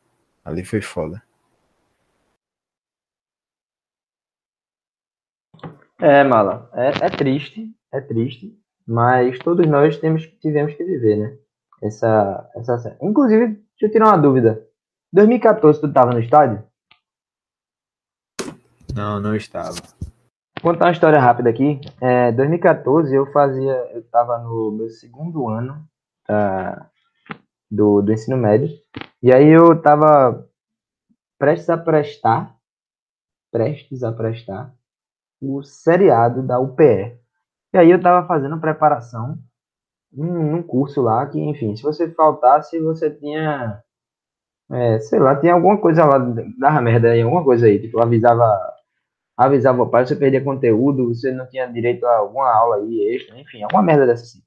Ali 0.44 0.64
foi 0.64 0.80
foda. 0.80 1.22
É, 6.00 6.24
Mala, 6.24 6.68
é, 6.74 7.06
é 7.06 7.10
triste, 7.10 7.70
é 7.92 8.00
triste, 8.00 8.58
mas 8.84 9.38
todos 9.38 9.64
nós 9.68 9.96
temos, 9.98 10.26
tivemos 10.40 10.74
que 10.74 10.82
viver, 10.82 11.16
né? 11.16 11.38
Essa, 11.80 12.50
essa. 12.56 12.98
Inclusive, 13.00 13.46
deixa 13.46 13.62
eu 13.82 13.90
tirar 13.90 14.06
uma 14.08 14.16
dúvida. 14.18 14.66
2014, 15.12 15.80
tu 15.80 15.92
tava 15.92 16.12
no 16.12 16.18
estádio? 16.18 16.64
Não, 18.94 19.20
não 19.20 19.34
estava. 19.34 19.74
Vou 20.62 20.72
contar 20.72 20.86
uma 20.86 20.92
história 20.92 21.18
rápida 21.18 21.50
aqui. 21.50 21.80
É, 22.00 22.30
2014, 22.32 23.14
eu 23.14 23.26
fazia, 23.32 23.72
eu 23.94 24.02
tava 24.10 24.38
no 24.38 24.70
meu 24.70 24.90
segundo 24.90 25.48
ano 25.48 25.84
ah, 26.28 26.86
do, 27.70 28.02
do 28.02 28.12
ensino 28.12 28.36
médio, 28.36 28.68
e 29.22 29.32
aí 29.32 29.48
eu 29.48 29.80
tava 29.80 30.46
prestes 31.38 31.68
a 31.70 31.76
prestar, 31.76 32.54
prestes 33.50 34.04
a 34.04 34.12
prestar, 34.12 34.72
o 35.40 35.62
seriado 35.62 36.42
da 36.42 36.60
UPE. 36.60 37.18
E 37.74 37.78
aí 37.78 37.90
eu 37.90 37.96
estava 37.96 38.26
fazendo 38.26 38.60
preparação 38.60 39.38
num, 40.12 40.52
num 40.52 40.62
curso 40.62 41.00
lá 41.00 41.26
que, 41.26 41.40
enfim, 41.40 41.74
se 41.74 41.82
você 41.82 42.10
faltasse, 42.10 42.78
você 42.78 43.10
tinha, 43.10 43.82
é, 44.70 45.00
sei 45.00 45.18
lá, 45.18 45.34
tinha 45.34 45.54
alguma 45.54 45.78
coisa 45.80 46.04
lá, 46.04 46.18
dava 46.58 46.80
merda 46.80 47.10
aí, 47.10 47.22
alguma 47.22 47.42
coisa 47.42 47.66
aí, 47.66 47.80
tipo, 47.80 48.00
avisava, 48.00 48.71
avisava 49.46 49.82
o 49.82 49.88
pai, 49.88 50.06
você 50.06 50.16
perdia 50.16 50.42
conteúdo, 50.42 51.08
você 51.08 51.32
não 51.32 51.46
tinha 51.48 51.66
direito 51.66 52.06
a 52.06 52.18
alguma 52.18 52.50
aula 52.52 52.76
aí 52.76 53.14
extra, 53.14 53.38
enfim, 53.38 53.62
alguma 53.62 53.82
merda 53.82 54.06
dessa 54.06 54.22
assim. 54.24 54.42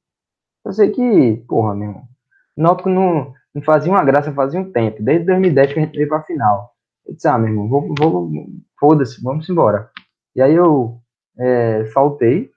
Eu 0.66 0.74
sei 0.74 0.92
que, 0.92 1.44
porra, 1.48 1.76
meu 1.76 1.90
irmão, 1.90 2.04
Náutico 2.58 2.90
não, 2.90 3.34
não 3.54 3.62
fazia 3.62 3.92
uma 3.92 4.04
graça 4.04 4.34
fazia 4.34 4.60
um 4.60 4.72
tempo, 4.72 5.04
desde 5.04 5.26
2010 5.26 5.74
que 5.74 5.80
a 5.80 5.84
gente 5.84 5.96
veio 5.96 6.10
pra 6.10 6.24
final. 6.24 6.72
Eu 7.06 7.14
disse, 7.14 7.28
ah, 7.28 7.38
meu 7.38 7.50
irmão, 7.50 7.68
vou, 7.68 7.94
vou 7.98 8.32
foda-se, 8.80 9.22
vamos 9.22 9.48
embora. 9.50 9.92
E 10.36 10.42
aí 10.42 10.54
eu 10.54 11.00
é, 11.38 11.86
faltei, 11.94 12.50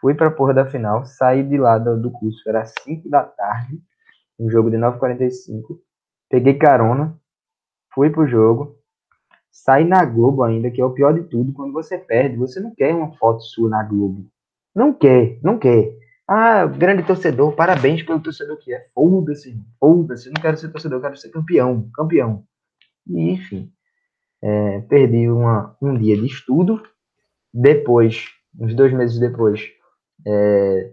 fui 0.00 0.14
pra 0.14 0.30
porra 0.30 0.54
da 0.54 0.66
final, 0.66 1.04
saí 1.04 1.42
de 1.42 1.56
lá 1.56 1.78
do, 1.78 2.00
do 2.00 2.10
curso, 2.10 2.48
era 2.48 2.64
5 2.64 3.08
da 3.08 3.22
tarde, 3.22 3.80
um 4.38 4.50
jogo 4.50 4.70
de 4.70 4.76
9h45, 4.76 5.78
peguei 6.28 6.54
carona, 6.54 7.16
fui 7.94 8.10
pro 8.10 8.26
jogo, 8.26 8.76
saí 9.56 9.84
na 9.84 10.04
Globo 10.04 10.42
ainda, 10.42 10.70
que 10.70 10.80
é 10.80 10.84
o 10.84 10.92
pior 10.92 11.14
de 11.14 11.24
tudo, 11.24 11.52
quando 11.52 11.72
você 11.72 11.96
perde, 11.96 12.36
você 12.36 12.60
não 12.60 12.74
quer 12.74 12.94
uma 12.94 13.16
foto 13.16 13.40
sua 13.40 13.70
na 13.70 13.82
Globo. 13.82 14.26
Não 14.74 14.92
quer, 14.92 15.38
não 15.42 15.58
quer. 15.58 15.96
Ah, 16.28 16.66
grande 16.66 17.02
torcedor, 17.04 17.54
parabéns 17.54 18.02
pelo 18.02 18.20
torcedor 18.20 18.58
que 18.58 18.74
é. 18.74 18.88
Foda-se, 18.92 19.58
foda-se, 19.80 20.30
não 20.30 20.40
quero 20.40 20.58
ser 20.58 20.70
torcedor, 20.70 21.00
quero 21.00 21.16
ser 21.16 21.30
campeão, 21.30 21.88
campeão. 21.94 22.44
E, 23.06 23.30
enfim, 23.30 23.72
é, 24.42 24.80
perdi 24.82 25.28
uma, 25.30 25.74
um 25.80 25.96
dia 25.96 26.16
de 26.16 26.26
estudo. 26.26 26.82
Depois, 27.52 28.26
uns 28.58 28.74
dois 28.74 28.92
meses 28.92 29.18
depois, 29.18 29.62
é, 30.26 30.92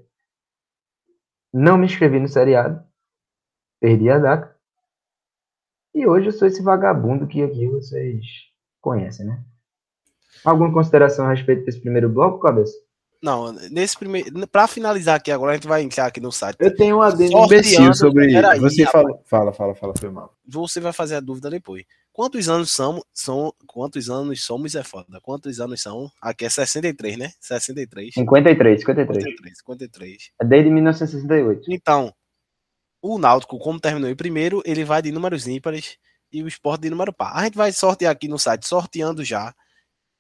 não 1.53 1.77
me 1.77 1.85
inscrevi 1.85 2.19
no 2.19 2.27
seriado, 2.29 2.81
perdi 3.81 4.09
a 4.09 4.19
data. 4.19 4.55
E 5.93 6.07
hoje 6.07 6.27
eu 6.27 6.31
sou 6.31 6.47
esse 6.47 6.63
vagabundo 6.63 7.27
que 7.27 7.43
aqui 7.43 7.67
vocês 7.67 8.52
conhecem, 8.83 9.25
né? 9.25 9.41
Alguma 10.43 10.71
consideração 10.71 11.25
a 11.25 11.33
respeito 11.33 11.65
desse 11.65 11.79
primeiro 11.79 12.09
bloco, 12.09 12.39
cabeça? 12.39 12.73
Não, 13.23 13.53
nesse 13.71 13.97
primeiro. 13.97 14.45
Pra 14.49 14.67
finalizar 14.67 15.15
aqui 15.15 15.31
agora, 15.31 15.53
a 15.53 15.55
gente 15.55 15.67
vai 15.67 15.81
entrar 15.81 16.07
aqui 16.07 16.19
no 16.19 16.29
site. 16.29 16.57
Eu 16.59 16.75
tenho 16.75 16.97
um 16.97 17.01
adendo 17.01 17.37
imbecil 17.37 17.93
sobre. 17.93 18.33
Peraí, 18.33 18.59
você 18.59 18.85
fala, 18.85 19.17
fala, 19.23 19.53
fala, 19.53 19.73
fala, 19.73 19.93
foi 19.97 20.09
mal. 20.09 20.35
Você 20.45 20.81
vai 20.81 20.91
fazer 20.91 21.15
a 21.15 21.21
dúvida 21.21 21.49
depois. 21.49 21.85
Quantos 22.11 22.49
anos 22.49 22.69
são, 22.71 23.01
são. 23.13 23.53
Quantos 23.65 24.09
anos 24.09 24.43
somos 24.43 24.75
é 24.75 24.83
foda. 24.83 25.21
Quantos 25.21 25.61
anos 25.61 25.81
são? 25.81 26.11
Aqui 26.21 26.43
é 26.43 26.49
63, 26.49 27.17
né? 27.17 27.31
63. 27.39 28.13
53, 28.13 28.79
53. 28.81 29.23
53, 29.23 29.57
53. 29.57 30.31
É 30.41 30.45
desde 30.45 30.69
1968. 30.69 31.63
Então, 31.69 32.13
o 33.01 33.17
Náutico, 33.17 33.57
como 33.57 33.79
terminou 33.79 34.09
em 34.09 34.15
primeiro, 34.15 34.61
ele 34.65 34.83
vai 34.83 35.01
de 35.01 35.13
números 35.13 35.47
ímpares 35.47 35.97
e 36.33 36.43
o 36.43 36.47
esporte 36.47 36.81
de 36.81 36.89
número 36.89 37.13
par. 37.13 37.37
A 37.37 37.43
gente 37.43 37.55
vai 37.55 37.71
sortear 37.71 38.11
aqui 38.11 38.27
no 38.27 38.39
site, 38.39 38.67
sorteando 38.67 39.23
já 39.23 39.53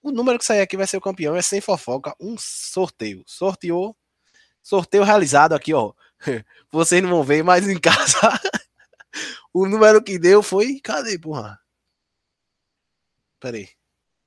o 0.03 0.11
número 0.11 0.37
que 0.37 0.45
sair 0.45 0.59
aqui 0.59 0.75
vai 0.75 0.85
ser 0.85 0.97
o 0.97 1.01
campeão, 1.01 1.33
é 1.33 1.41
sem 1.41 1.61
fofoca, 1.61 2.13
um 2.19 2.35
sorteio. 2.37 3.23
Sorteou, 3.25 3.95
sorteio 4.61 5.03
realizado 5.03 5.53
aqui, 5.53 5.73
ó. 5.73 5.93
Vocês 6.69 7.01
não 7.01 7.09
vão 7.09 7.23
ver, 7.23 7.41
mas 7.41 7.65
em 7.67 7.79
casa 7.79 8.19
o 9.53 9.65
número 9.65 10.03
que 10.03 10.19
deu 10.19 10.43
foi. 10.43 10.81
Cadê, 10.81 11.17
porra? 11.17 11.57
Pera 13.39 13.55
aí. 13.55 13.69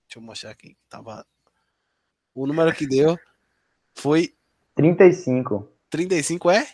Deixa 0.07 0.17
eu 0.17 0.23
mostrar 0.23 0.51
aqui. 0.51 0.77
Tava... 0.89 1.27
O 2.35 2.47
número 2.47 2.75
que 2.75 2.87
deu 2.87 3.19
foi. 3.95 4.35
35. 4.75 5.71
35 5.91 6.51
é? 6.51 6.69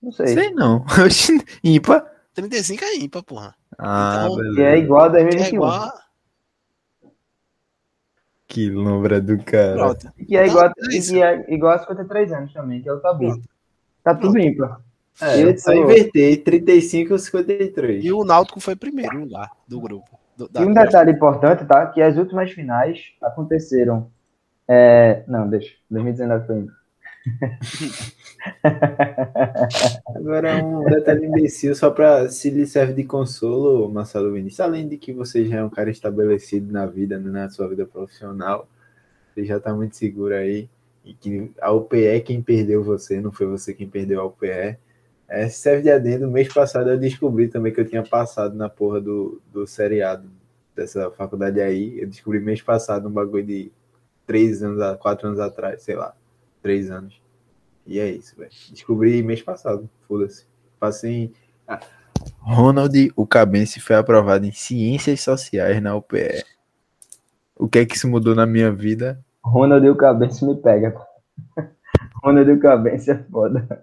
Não 0.00 0.12
sei. 0.12 0.28
Sei 0.28 0.50
não. 0.50 0.84
ímpar. 1.62 2.11
35 2.34 2.84
é 2.84 2.96
ímpar, 2.96 3.22
porra. 3.22 3.54
Ah, 3.78 4.24
então, 4.24 4.36
beleza. 4.36 4.62
é 4.62 4.78
igual 4.78 5.04
a 5.04 5.08
2021. 5.08 5.44
É 5.44 5.48
igual 5.48 6.02
que 8.52 8.68
lombra 8.68 9.18
do 9.18 9.42
cara. 9.42 9.76
Pronto. 9.76 10.12
Que 10.26 10.36
é 10.36 10.46
igual, 10.46 10.66
é 10.66 10.72
que 10.72 11.22
é 11.22 11.54
igual 11.54 11.72
a 11.72 11.78
53 11.78 12.32
anos 12.32 12.52
também, 12.52 12.82
que 12.82 12.88
é 12.88 12.92
o 12.92 13.00
tabu. 13.00 13.28
Pronto. 13.28 13.48
Tá 14.04 14.14
tudo 14.14 14.32
Pronto. 14.32 14.46
ímpar. 14.46 14.80
É, 15.22 15.42
eu 15.42 15.56
só 15.56 15.72
invertei 15.72 16.36
35 16.36 17.12
ou 17.12 17.18
53. 17.18 18.04
E 18.04 18.12
o 18.12 18.24
Náutico 18.24 18.60
foi 18.60 18.76
primeiro 18.76 19.20
lugar 19.20 19.50
do 19.66 19.80
grupo. 19.80 20.18
Do, 20.36 20.50
e 20.54 20.64
um 20.64 20.74
detalhe 20.74 21.12
importante, 21.12 21.64
tá? 21.64 21.86
Que 21.86 22.02
as 22.02 22.18
últimas 22.18 22.50
finais 22.50 23.00
aconteceram. 23.22 24.10
É... 24.68 25.22
Não, 25.26 25.48
deixa. 25.48 25.74
2019 25.90 26.46
foi 26.46 26.58
ímpar. 26.58 26.76
Agora 30.14 30.64
um 30.64 30.84
detalhe 30.84 31.26
imbecil, 31.26 31.74
só 31.74 31.90
para 31.90 32.28
se 32.28 32.50
lhe 32.50 32.66
serve 32.66 32.92
de 32.94 33.04
consolo, 33.04 33.88
Marcelo 33.88 34.32
Vinícius, 34.32 34.60
além 34.60 34.88
de 34.88 34.96
que 34.96 35.12
você 35.12 35.44
já 35.44 35.58
é 35.58 35.64
um 35.64 35.70
cara 35.70 35.90
estabelecido 35.90 36.72
na 36.72 36.86
vida, 36.86 37.18
né, 37.18 37.30
na 37.30 37.50
sua 37.50 37.68
vida 37.68 37.86
profissional, 37.86 38.68
você 39.34 39.44
já 39.44 39.58
está 39.58 39.74
muito 39.74 39.96
seguro 39.96 40.34
aí, 40.34 40.68
e 41.04 41.14
que 41.14 41.50
a 41.60 41.72
UPE 41.72 42.06
é 42.06 42.20
quem 42.20 42.42
perdeu 42.42 42.82
você, 42.82 43.20
não 43.20 43.32
foi 43.32 43.46
você 43.46 43.74
quem 43.74 43.88
perdeu 43.88 44.20
a 44.20 44.24
UPE. 44.26 44.76
É, 45.28 45.48
serve 45.48 45.82
de 45.82 45.90
adendo, 45.90 46.30
mês 46.30 46.52
passado 46.52 46.90
eu 46.90 46.98
descobri 46.98 47.48
também 47.48 47.72
que 47.72 47.80
eu 47.80 47.88
tinha 47.88 48.02
passado 48.02 48.54
na 48.54 48.68
porra 48.68 49.00
do, 49.00 49.40
do 49.52 49.66
seriado 49.66 50.28
dessa 50.76 51.10
faculdade 51.10 51.60
aí, 51.60 52.00
eu 52.00 52.06
descobri 52.08 52.40
mês 52.40 52.60
passado 52.60 53.08
um 53.08 53.12
bagulho 53.12 53.44
de 53.44 53.72
três 54.26 54.62
anos, 54.62 54.98
quatro 54.98 55.28
anos 55.28 55.40
atrás, 55.40 55.82
sei 55.82 55.96
lá, 55.96 56.14
três 56.62 56.90
anos. 56.90 57.20
E 57.86 57.98
é 57.98 58.10
isso, 58.10 58.36
velho. 58.36 58.50
Descobri 58.70 59.22
mês 59.22 59.42
passado, 59.42 59.90
foda-se. 60.06 60.46
Passei. 60.78 61.32
Ah. 61.66 61.80
Ronald 62.40 63.12
o 63.16 63.26
Cabense 63.26 63.80
foi 63.80 63.96
aprovado 63.96 64.46
em 64.46 64.52
Ciências 64.52 65.20
Sociais 65.20 65.82
na 65.82 65.94
UPE. 65.96 66.44
O 67.56 67.68
que 67.68 67.80
é 67.80 67.86
que 67.86 67.96
isso 67.96 68.08
mudou 68.08 68.34
na 68.34 68.46
minha 68.46 68.72
vida? 68.72 69.22
Ronald 69.44 69.88
o 69.88 69.96
Cabense 69.96 70.44
me 70.44 70.54
pega. 70.56 70.94
Ronald 72.22 72.50
o 72.50 72.60
Cabense 72.60 73.10
é 73.10 73.18
foda. 73.24 73.82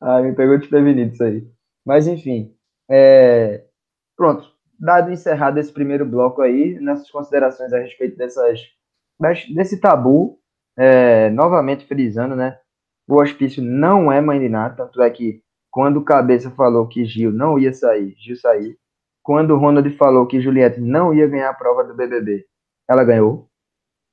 ah, 0.00 0.22
me 0.22 0.32
pegou 0.34 0.58
desprevenido 0.58 1.12
isso 1.12 1.22
aí. 1.22 1.46
Mas 1.84 2.06
enfim. 2.06 2.54
É... 2.88 3.64
Pronto. 4.16 4.52
Dado 4.78 5.12
encerrado 5.12 5.58
esse 5.58 5.72
primeiro 5.72 6.04
bloco 6.04 6.42
aí, 6.42 6.78
nossas 6.80 7.10
considerações 7.10 7.72
a 7.72 7.78
respeito 7.78 8.16
dessas, 8.16 8.60
desse 9.54 9.80
tabu 9.80 10.38
é, 10.76 11.30
novamente 11.30 11.86
frisando, 11.86 12.34
né? 12.34 12.58
O 13.06 13.20
hospício 13.20 13.62
não 13.62 14.10
é 14.10 14.20
mãe 14.20 14.40
de 14.40 14.48
nada, 14.48 14.76
tanto 14.76 15.02
é 15.02 15.10
que 15.10 15.42
quando 15.70 15.98
o 15.98 16.04
Cabeça 16.04 16.50
falou 16.50 16.86
que 16.86 17.04
Gil 17.04 17.32
não 17.32 17.58
ia 17.58 17.72
sair, 17.72 18.14
Gil 18.18 18.36
saiu. 18.36 18.76
Quando 19.22 19.52
o 19.52 19.58
Ronald 19.58 19.88
falou 19.96 20.26
que 20.26 20.40
Juliette 20.40 20.80
não 20.80 21.12
ia 21.12 21.26
ganhar 21.26 21.50
a 21.50 21.54
prova 21.54 21.82
do 21.82 21.94
BBB, 21.94 22.46
ela 22.88 23.04
ganhou. 23.04 23.48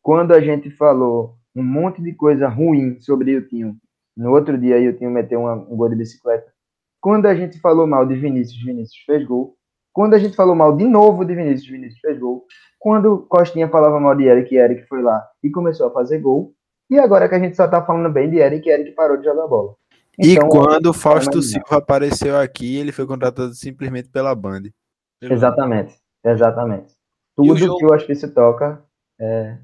Quando 0.01 0.33
a 0.33 0.41
gente 0.41 0.71
falou 0.71 1.35
um 1.55 1.63
monte 1.63 2.01
de 2.01 2.13
coisa 2.13 2.47
ruim 2.47 2.99
sobre 2.99 3.35
o 3.35 3.47
Tinho, 3.47 3.77
no 4.15 4.31
outro 4.31 4.57
dia 4.57 4.89
o 4.89 4.97
Tinho 4.97 5.11
meteu 5.11 5.41
uma, 5.41 5.53
um 5.53 5.75
gol 5.75 5.89
de 5.89 5.95
bicicleta. 5.95 6.51
Quando 6.99 7.25
a 7.25 7.35
gente 7.35 7.59
falou 7.59 7.85
mal 7.85 8.05
de 8.05 8.15
Vinícius, 8.15 8.63
Vinícius 8.63 9.03
fez 9.05 9.25
gol. 9.25 9.55
Quando 9.93 10.13
a 10.13 10.19
gente 10.19 10.35
falou 10.35 10.55
mal 10.55 10.75
de 10.75 10.85
novo 10.85 11.25
de 11.25 11.35
Vinícius, 11.35 11.69
Vinícius 11.69 11.99
fez 11.99 12.17
gol. 12.17 12.45
Quando 12.81 13.27
Costinha 13.29 13.69
falava 13.69 13.99
mal 13.99 14.15
de 14.15 14.23
Eric, 14.23 14.55
Eric 14.55 14.87
foi 14.87 15.03
lá 15.03 15.23
e 15.43 15.51
começou 15.51 15.87
a 15.87 15.91
fazer 15.91 16.17
gol. 16.17 16.55
E 16.89 16.97
agora 16.97 17.29
que 17.29 17.35
a 17.35 17.39
gente 17.39 17.55
só 17.55 17.67
tá 17.67 17.85
falando 17.85 18.11
bem 18.11 18.27
de 18.27 18.37
Eric, 18.37 18.67
Eric 18.67 18.93
parou 18.93 19.17
de 19.17 19.23
jogar 19.23 19.47
bola. 19.47 19.75
Então, 20.17 20.47
e 20.47 20.49
quando 20.49 20.87
o 20.87 20.93
Fausto 20.93 21.37
é 21.37 21.41
Silva 21.43 21.77
apareceu 21.77 22.35
aqui, 22.39 22.77
ele 22.77 22.91
foi 22.91 23.05
contratado 23.05 23.53
simplesmente 23.53 24.09
pela 24.09 24.33
Band. 24.33 24.63
Exatamente, 25.21 25.95
exatamente. 26.25 26.95
Tudo 27.35 27.53
o 27.53 27.55
jogo... 27.55 27.77
que 27.77 27.85
eu 27.85 27.93
acho 27.93 28.07
que 28.07 28.15
se 28.15 28.27
toca 28.29 28.83
é. 29.19 29.59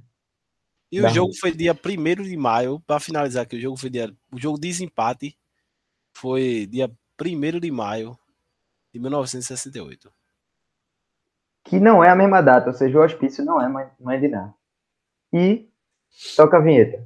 E 0.91 1.01
o 1.01 1.09
jogo 1.09 1.33
foi 1.33 1.51
dia 1.51 1.73
1 1.73 2.21
de 2.21 2.37
maio, 2.37 2.79
para 2.81 2.99
finalizar 2.99 3.43
aqui, 3.43 3.55
o 3.55 3.59
jogo 3.59 3.77
foi 3.77 3.89
dia. 3.89 4.13
O 4.31 4.39
jogo 4.39 4.59
de 4.59 4.67
desempate 4.67 5.35
foi 6.15 6.67
dia 6.67 6.87
1 7.19 7.59
de 7.59 7.71
maio 7.71 8.15
de 8.93 8.99
1968 8.99 10.13
que 11.67 11.79
não 11.79 12.01
é 12.03 12.09
a 12.09 12.15
mesma 12.15 12.41
data, 12.41 12.67
ou 12.67 12.73
seja, 12.73 12.97
o 12.97 13.03
hospício 13.03 13.43
não 13.43 13.61
é 13.61 13.67
mãe 13.99 14.19
de 14.19 14.29
nada. 14.29 14.53
E 15.33 15.69
toca 16.35 16.57
a 16.57 16.61
vinheta. 16.61 17.05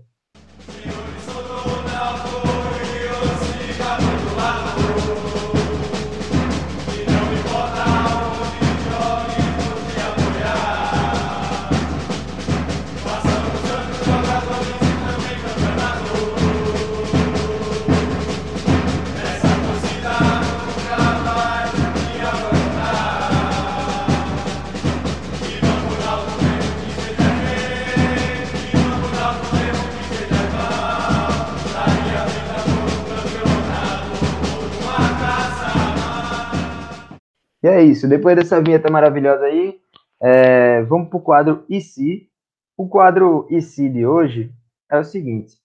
E 37.64 37.68
é 37.68 37.82
isso. 37.84 38.08
Depois 38.08 38.36
dessa 38.36 38.62
vinheta 38.62 38.92
maravilhosa 38.92 39.46
aí, 39.46 39.80
é, 40.22 40.82
vamos 40.84 41.10
pro 41.10 41.20
quadro 41.20 41.66
E 41.70 41.80
se? 41.82 42.30
O 42.78 42.88
quadro 42.88 43.48
E 43.50 43.62
se 43.62 43.90
de 43.90 44.06
hoje 44.06 44.54
é 44.90 44.98
o 44.98 45.04
seguinte. 45.04 45.58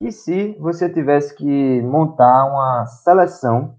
E 0.00 0.12
se 0.12 0.52
você 0.58 0.92
tivesse 0.92 1.34
que 1.34 1.80
montar 1.82 2.46
uma 2.46 2.86
seleção 2.86 3.78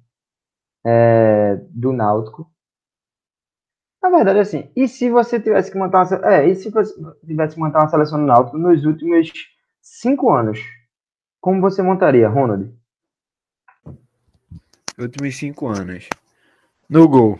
é, 0.85 1.57
do 1.69 1.93
Náutico? 1.93 2.49
Na 4.01 4.09
verdade, 4.09 4.39
assim, 4.39 4.71
e 4.75 4.87
se 4.87 5.09
você 5.09 5.39
tivesse 5.39 5.71
que 5.71 5.77
montar 5.77 6.05
uma, 6.05 6.33
é, 6.33 6.47
e 6.47 6.55
se 6.55 6.69
você 6.69 6.93
tivesse 7.25 7.55
que 7.55 7.59
montar 7.59 7.79
uma 7.79 7.89
seleção 7.89 8.19
do 8.19 8.25
Náutico 8.25 8.57
nos 8.57 8.85
últimos 8.85 9.31
cinco 9.81 10.31
anos? 10.31 10.59
Como 11.41 11.61
você 11.61 11.81
montaria, 11.81 12.29
Ronald? 12.29 12.73
Últimos 14.97 15.35
cinco 15.35 15.67
anos. 15.67 16.09
No 16.89 17.07
gol. 17.07 17.39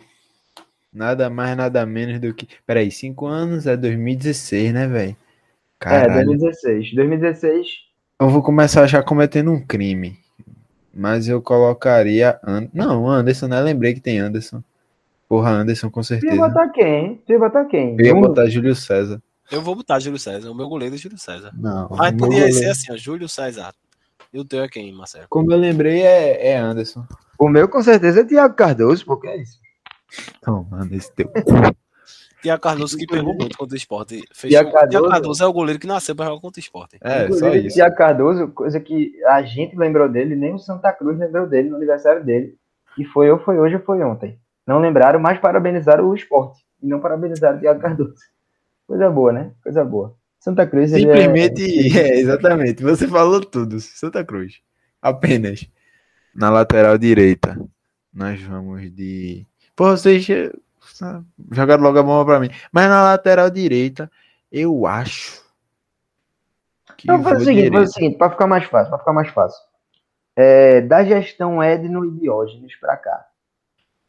Nada 0.92 1.30
mais, 1.30 1.56
nada 1.56 1.86
menos 1.86 2.20
do 2.20 2.34
que. 2.34 2.48
Peraí, 2.66 2.92
cinco 2.92 3.28
anos 3.28 3.68
é 3.68 3.78
2016, 3.78 4.74
né, 4.74 4.88
velho? 4.88 5.16
É, 5.86 6.08
2016. 6.24 6.96
2016. 6.96 7.68
Eu 8.20 8.30
vou 8.30 8.42
começar 8.42 8.88
já 8.88 9.04
cometendo 9.04 9.52
um 9.52 9.64
crime. 9.64 10.18
Mas 10.94 11.28
eu 11.28 11.42
colocaria. 11.42 12.40
And... 12.44 12.68
Não, 12.74 13.08
Anderson, 13.08 13.48
né? 13.48 13.62
Lembrei 13.62 13.94
que 13.94 14.00
tem 14.00 14.18
Anderson. 14.20 14.64
Porra, 15.30 15.52
Anderson, 15.52 15.90
com 15.92 16.02
certeza. 16.02 16.32
Tu 16.32 16.36
ia 16.36 16.48
botar 16.48 16.70
quem? 16.70 17.16
Tu 17.26 17.32
ia 17.34 17.40
botar 17.40 17.66
quem? 17.66 17.96
Eu 18.00 18.06
ia 18.06 18.16
botar 18.16 18.50
Júlio 18.50 18.76
César. 18.76 19.22
Eu 19.52 19.62
vou 19.62 19.76
botar 19.76 20.00
Júlio 20.00 20.18
César. 20.20 20.50
O 20.50 20.56
meu 20.56 20.68
goleiro 20.68 20.96
é 20.96 20.98
Júlio 20.98 21.20
César. 21.20 21.52
Não. 21.58 21.90
Mas 21.92 22.12
podia 22.14 22.40
goleiro- 22.40 22.54
ser 22.54 22.70
assim, 22.70 22.92
ó, 22.92 22.98
Júlio 22.98 23.30
César. 23.30 23.74
E 24.34 24.40
o 24.40 24.46
teu 24.46 24.64
é 24.64 24.68
quem, 24.68 24.94
Marcelo? 24.94 25.26
Como 25.30 25.52
eu 25.52 25.58
lembrei, 25.58 26.02
é, 26.02 26.50
é 26.50 26.58
Anderson. 26.58 27.06
O 27.40 27.48
meu, 27.50 27.68
com 27.70 27.82
certeza, 27.82 28.22
é 28.22 28.26
Thiago 28.26 28.56
Cardoso, 28.56 29.06
porque 29.06 29.28
é 29.28 29.38
isso. 29.38 29.60
Então, 30.40 30.66
mano, 30.70 30.94
esse 30.94 31.12
teu. 31.14 31.32
Tiago 32.42 32.62
Cardoso 32.62 32.98
que 32.98 33.08
pegou 33.08 33.34
muito 33.34 33.58
contra 33.58 33.74
o 33.74 33.78
esporte. 33.78 34.22
Fez 34.34 34.52
Thiago 34.54 34.70
o- 34.70 34.72
Thiago 34.72 34.92
Cardoso- 34.92 35.10
Cardoso 35.12 35.44
é 35.44 35.48
o 35.48 35.54
goleiro 35.54 35.80
que 35.80 35.88
nasceu 35.88 36.16
para 36.16 36.28
jogar 36.28 36.40
contra 36.42 36.60
o 36.60 36.62
esporte. 36.62 36.98
É, 37.02 37.20
só 37.20 37.24
Inclusive, 37.26 37.68
isso. 37.68 37.76
Thiago 37.76 37.96
Cardoso, 37.96 38.48
coisa 38.50 38.80
que 38.80 39.14
a 39.26 39.42
gente 39.42 39.76
lembrou 39.76 40.08
dele, 40.08 40.36
nem 40.36 40.54
o 40.54 40.60
Santa 40.60 40.94
Cruz 40.94 41.18
lembrou 41.18 41.48
dele 41.48 41.70
no 41.70 41.76
aniversário 41.78 42.24
dele. 42.24 42.56
E 42.98 43.06
foi 43.06 43.30
ou 43.32 43.40
foi 43.40 43.58
hoje 43.60 43.76
ou 43.76 43.82
foi 43.82 44.02
ontem. 44.04 44.40
Não 44.66 44.80
lembraram, 44.80 45.20
mas 45.20 45.40
parabenizaram 45.40 46.08
o 46.08 46.16
esporte. 46.16 46.64
E 46.82 46.88
não 46.88 47.00
parabenizaram 47.00 47.58
o 47.58 47.60
Thiago 47.60 47.80
Cardoso. 47.82 48.16
Coisa 48.88 49.10
boa, 49.10 49.32
né? 49.34 49.52
Coisa 49.64 49.84
boa. 49.84 50.16
Santa 50.40 50.66
Cruz, 50.68 50.94
é- 50.94 51.00
Simplesmente, 51.00 51.62
é, 51.98 52.20
exatamente. 52.20 52.84
Você 52.84 53.08
falou 53.08 53.42
tudo. 53.44 53.80
Santa 53.80 54.24
Cruz. 54.24 54.62
Apenas. 55.02 55.68
Na 56.36 56.50
lateral 56.50 56.98
direita, 56.98 57.60
nós 58.14 58.42
vamos 58.44 58.92
de. 58.94 59.46
Pô, 59.76 59.90
vocês 59.92 60.26
jogaram 61.52 61.84
logo 61.84 61.98
a 62.00 62.04
bomba 62.04 62.26
pra 62.26 62.40
mim. 62.40 62.50
Mas 62.72 62.88
na 62.90 63.04
lateral 63.04 63.50
direita, 63.50 64.10
eu 64.52 64.86
acho. 64.86 65.44
Que 66.96 67.06
Então, 67.12 67.24
faz 67.24 67.42
o 67.42 67.46
seguinte, 67.46 67.72
faz 67.72 67.90
o 67.90 67.94
seguinte, 67.94 68.18
pra 68.18 68.30
ficar 68.30 68.48
mais 68.48 68.64
fácil, 68.66 68.90
pra 68.90 69.00
ficar 69.00 69.14
mais 69.14 69.30
fácil. 69.30 69.60
É, 70.36 70.82
da 70.82 71.04
gestão 71.04 71.64
Edno 71.64 72.06
e 72.06 72.12
Diógenes 72.20 72.76
pra 72.80 72.96
cá. 72.98 73.26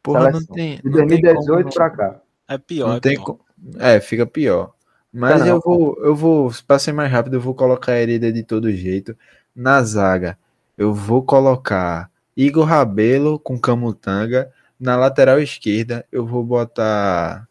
Porra, 0.03 0.19
não 0.25 0.31
seleção. 0.33 0.55
tem. 0.55 0.75
De 0.77 0.83
não 0.85 0.91
tem 1.07 1.21
2018 1.21 1.63
como- 1.63 1.73
pra 1.75 1.89
cá. 1.89 2.21
É 2.47 2.57
pior, 2.57 2.87
Não 2.89 2.95
é 2.95 2.99
tem 2.99 3.13
pior. 3.15 3.23
co- 3.25 3.45
É, 3.79 3.99
fica 3.99 4.25
pior. 4.25 4.73
Mas 5.11 5.45
eu 5.45 5.59
vou, 5.59 5.97
eu 6.03 6.15
vou, 6.15 6.51
pra 6.67 6.77
ser 6.77 6.91
mais 6.91 7.11
rápido, 7.11 7.35
eu 7.35 7.41
vou 7.41 7.55
colocar 7.55 7.93
a 7.93 7.99
herida 7.99 8.31
de 8.31 8.43
todo 8.43 8.71
jeito. 8.71 9.17
Na 9.55 9.81
zaga, 9.83 10.37
eu 10.77 10.93
vou 10.93 11.23
colocar 11.23 12.09
Igor 12.37 12.65
Rabelo 12.65 13.39
com 13.39 13.59
Camutanga. 13.59 14.51
Na 14.79 14.95
lateral 14.95 15.39
esquerda, 15.39 16.05
eu 16.11 16.25
vou 16.25 16.43
botar 16.43 17.47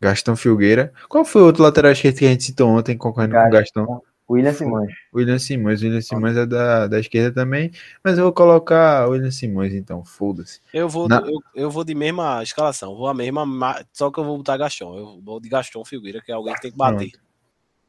Gastão 0.00 0.36
Filgueira. 0.36 0.92
Qual 1.08 1.24
foi 1.24 1.42
o 1.42 1.46
outro 1.46 1.62
lateral 1.62 1.92
esquerdo 1.92 2.18
que 2.18 2.26
a 2.26 2.28
gente 2.28 2.44
citou 2.44 2.70
ontem 2.70 2.96
concorrendo 2.96 3.34
com 3.34 3.48
o 3.48 3.50
Gastão? 3.50 4.02
William 4.28 4.52
Simões. 4.52 4.92
William 5.14 5.38
Simões. 5.38 5.82
William 5.82 6.00
Simões 6.00 6.36
é 6.36 6.44
da, 6.44 6.86
da 6.88 6.98
esquerda 6.98 7.32
também. 7.42 7.70
Mas 8.02 8.18
eu 8.18 8.24
vou 8.24 8.32
colocar 8.32 9.08
William 9.08 9.30
Simões, 9.30 9.72
então, 9.72 10.04
foda-se. 10.04 10.60
Eu 10.74 10.88
vou, 10.88 11.08
Na- 11.08 11.20
eu, 11.20 11.38
eu 11.54 11.70
vou 11.70 11.84
de 11.84 11.94
mesma 11.94 12.42
escalação, 12.42 12.96
vou 12.96 13.06
a 13.08 13.14
mesma, 13.14 13.46
ma- 13.46 13.84
só 13.92 14.10
que 14.10 14.18
eu 14.18 14.24
vou 14.24 14.36
botar 14.36 14.56
Gaston. 14.56 14.96
Eu 14.98 15.20
vou 15.24 15.38
de 15.38 15.48
Gaston 15.48 15.84
Figueira, 15.84 16.20
que 16.20 16.32
é 16.32 16.34
alguém 16.34 16.54
que 16.54 16.60
tem 16.62 16.72
que 16.72 16.76
bater. 16.76 17.12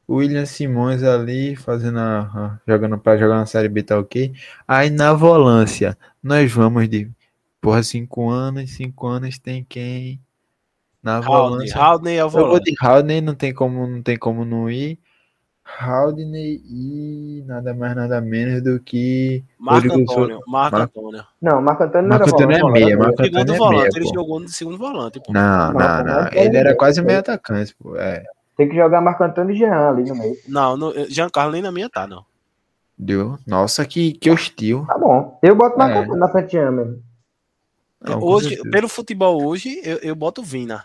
William 0.08 0.46
Simões 0.46 1.02
ali 1.02 1.54
fazendo 1.56 1.98
a, 1.98 2.20
a- 2.20 2.60
jogando 2.66 2.96
para 2.98 3.18
jogar 3.18 3.36
na 3.36 3.46
série 3.46 3.68
B 3.68 3.82
tá 3.82 3.98
ok. 3.98 4.32
Aí 4.66 4.88
na 4.90 5.12
volância 5.12 5.98
nós 6.22 6.50
vamos 6.52 6.88
de 6.88 7.10
porra 7.60 7.82
cinco 7.82 8.30
anos, 8.30 8.70
cinco 8.70 9.06
anos 9.06 9.38
tem 9.38 9.66
quem 9.68 10.18
na 11.02 11.16
Haldney, 11.16 11.28
volância. 11.28 11.78
Haldney 11.78 12.16
é 12.16 12.24
o 12.24 12.26
Eu 12.26 12.30
vou 12.30 12.46
volante. 12.46 12.70
de 12.70 12.76
Haldney, 12.80 13.20
não 13.20 13.34
tem 13.34 13.52
como 13.52 13.86
não 13.86 14.00
tem 14.02 14.16
como 14.16 14.44
não 14.44 14.70
ir. 14.70 14.98
Haldney 15.76 16.62
e 16.64 17.44
nada 17.46 17.74
mais 17.74 17.94
nada 17.94 18.20
menos 18.20 18.62
do 18.62 18.80
que 18.80 19.44
Marco 19.58 19.88
Rodrigo 19.88 20.12
Antônio, 20.12 20.40
Marco 20.46 20.76
Antônio. 20.76 21.24
Não, 21.40 21.60
Marco 21.60 21.82
Antônio 21.84 22.08
não 22.08 22.18
Marco 22.18 22.28
era 22.28 22.34
Antônio 22.34 22.68
é 22.68 22.72
meia, 22.72 22.96
Marco 22.96 23.22
Segundo 23.22 23.38
Antônio 23.40 23.54
é 23.54 23.58
volante, 23.58 23.78
meia, 23.78 23.90
ele 23.94 24.04
pô. 24.04 24.14
jogou 24.14 24.40
no 24.40 24.48
segundo 24.48 24.78
volante, 24.78 25.20
pô. 25.20 25.32
Não, 25.32 25.72
Não, 25.72 25.78
não, 25.78 26.04
não, 26.04 26.28
Ele 26.32 26.56
era 26.56 26.74
quase 26.74 27.02
meio 27.02 27.18
atacante, 27.18 27.74
pô. 27.74 27.96
É. 27.96 28.24
Tem 28.56 28.68
que 28.68 28.74
jogar 28.74 29.00
Marco 29.00 29.22
Antônio 29.22 29.54
e 29.54 29.58
Jean 29.58 29.88
ali 29.90 30.04
no 30.04 30.16
meio. 30.16 30.36
Não, 30.48 30.76
no, 30.76 30.92
Giancarlo 31.08 31.52
nem 31.52 31.62
na 31.62 31.70
minha 31.70 31.88
tá, 31.90 32.06
não. 32.06 32.24
Deu. 32.96 33.38
Nossa, 33.46 33.84
que, 33.86 34.12
que 34.12 34.30
hostil. 34.30 34.84
Tá 34.86 34.98
bom. 34.98 35.38
Eu 35.42 35.54
boto 35.54 35.78
Marco 35.78 35.98
É. 35.98 36.00
Antônio 36.00 36.18
na 36.18 36.28
frente 36.28 36.46
de 36.46 36.52
Jean 36.52 36.70
mesmo. 36.72 37.02
Não, 38.00 38.22
hoje, 38.22 38.56
pelo 38.70 38.88
futebol 38.88 39.44
hoje, 39.44 39.80
eu, 39.84 39.98
eu 39.98 40.14
boto 40.14 40.42
Vina. 40.42 40.84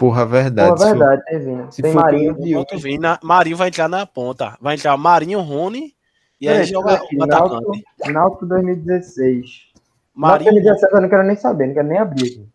Porra, 0.00 0.24
verdade. 0.24 0.70
Pô, 0.70 0.76
se 0.78 0.82
for- 0.84 0.98
verdade, 0.98 1.38
Vina. 1.38 1.70
se 1.70 1.82
Tem 1.82 1.92
for 1.92 2.02
Marinho. 2.02 2.34
pelo 2.34 2.48
Eu 2.48 2.58
boto 2.60 2.78
Vina. 2.78 3.20
Marinho 3.22 3.56
vai 3.58 3.68
entrar 3.68 3.86
na 3.88 4.06
ponta. 4.06 4.56
Vai 4.60 4.74
entrar 4.76 4.96
Marinho, 4.96 5.40
Rony 5.42 5.94
e 6.40 6.48
aí 6.48 6.54
Peraí, 6.54 6.66
joga 6.70 6.94
aqui, 6.94 7.16
o 7.16 7.26
Náutico, 7.26 7.56
atacante. 7.56 7.84
Náutico 8.12 8.46
2016. 8.46 9.36
Náutico 9.36 10.10
Marinho, 10.14 10.52
2017 10.52 10.94
eu 10.94 11.00
não 11.02 11.08
quero 11.10 11.22
nem 11.24 11.36
saber, 11.36 11.66
não 11.66 11.74
quero 11.74 11.88
nem 11.88 11.98
abrir 11.98 12.22
aqui. 12.26 12.48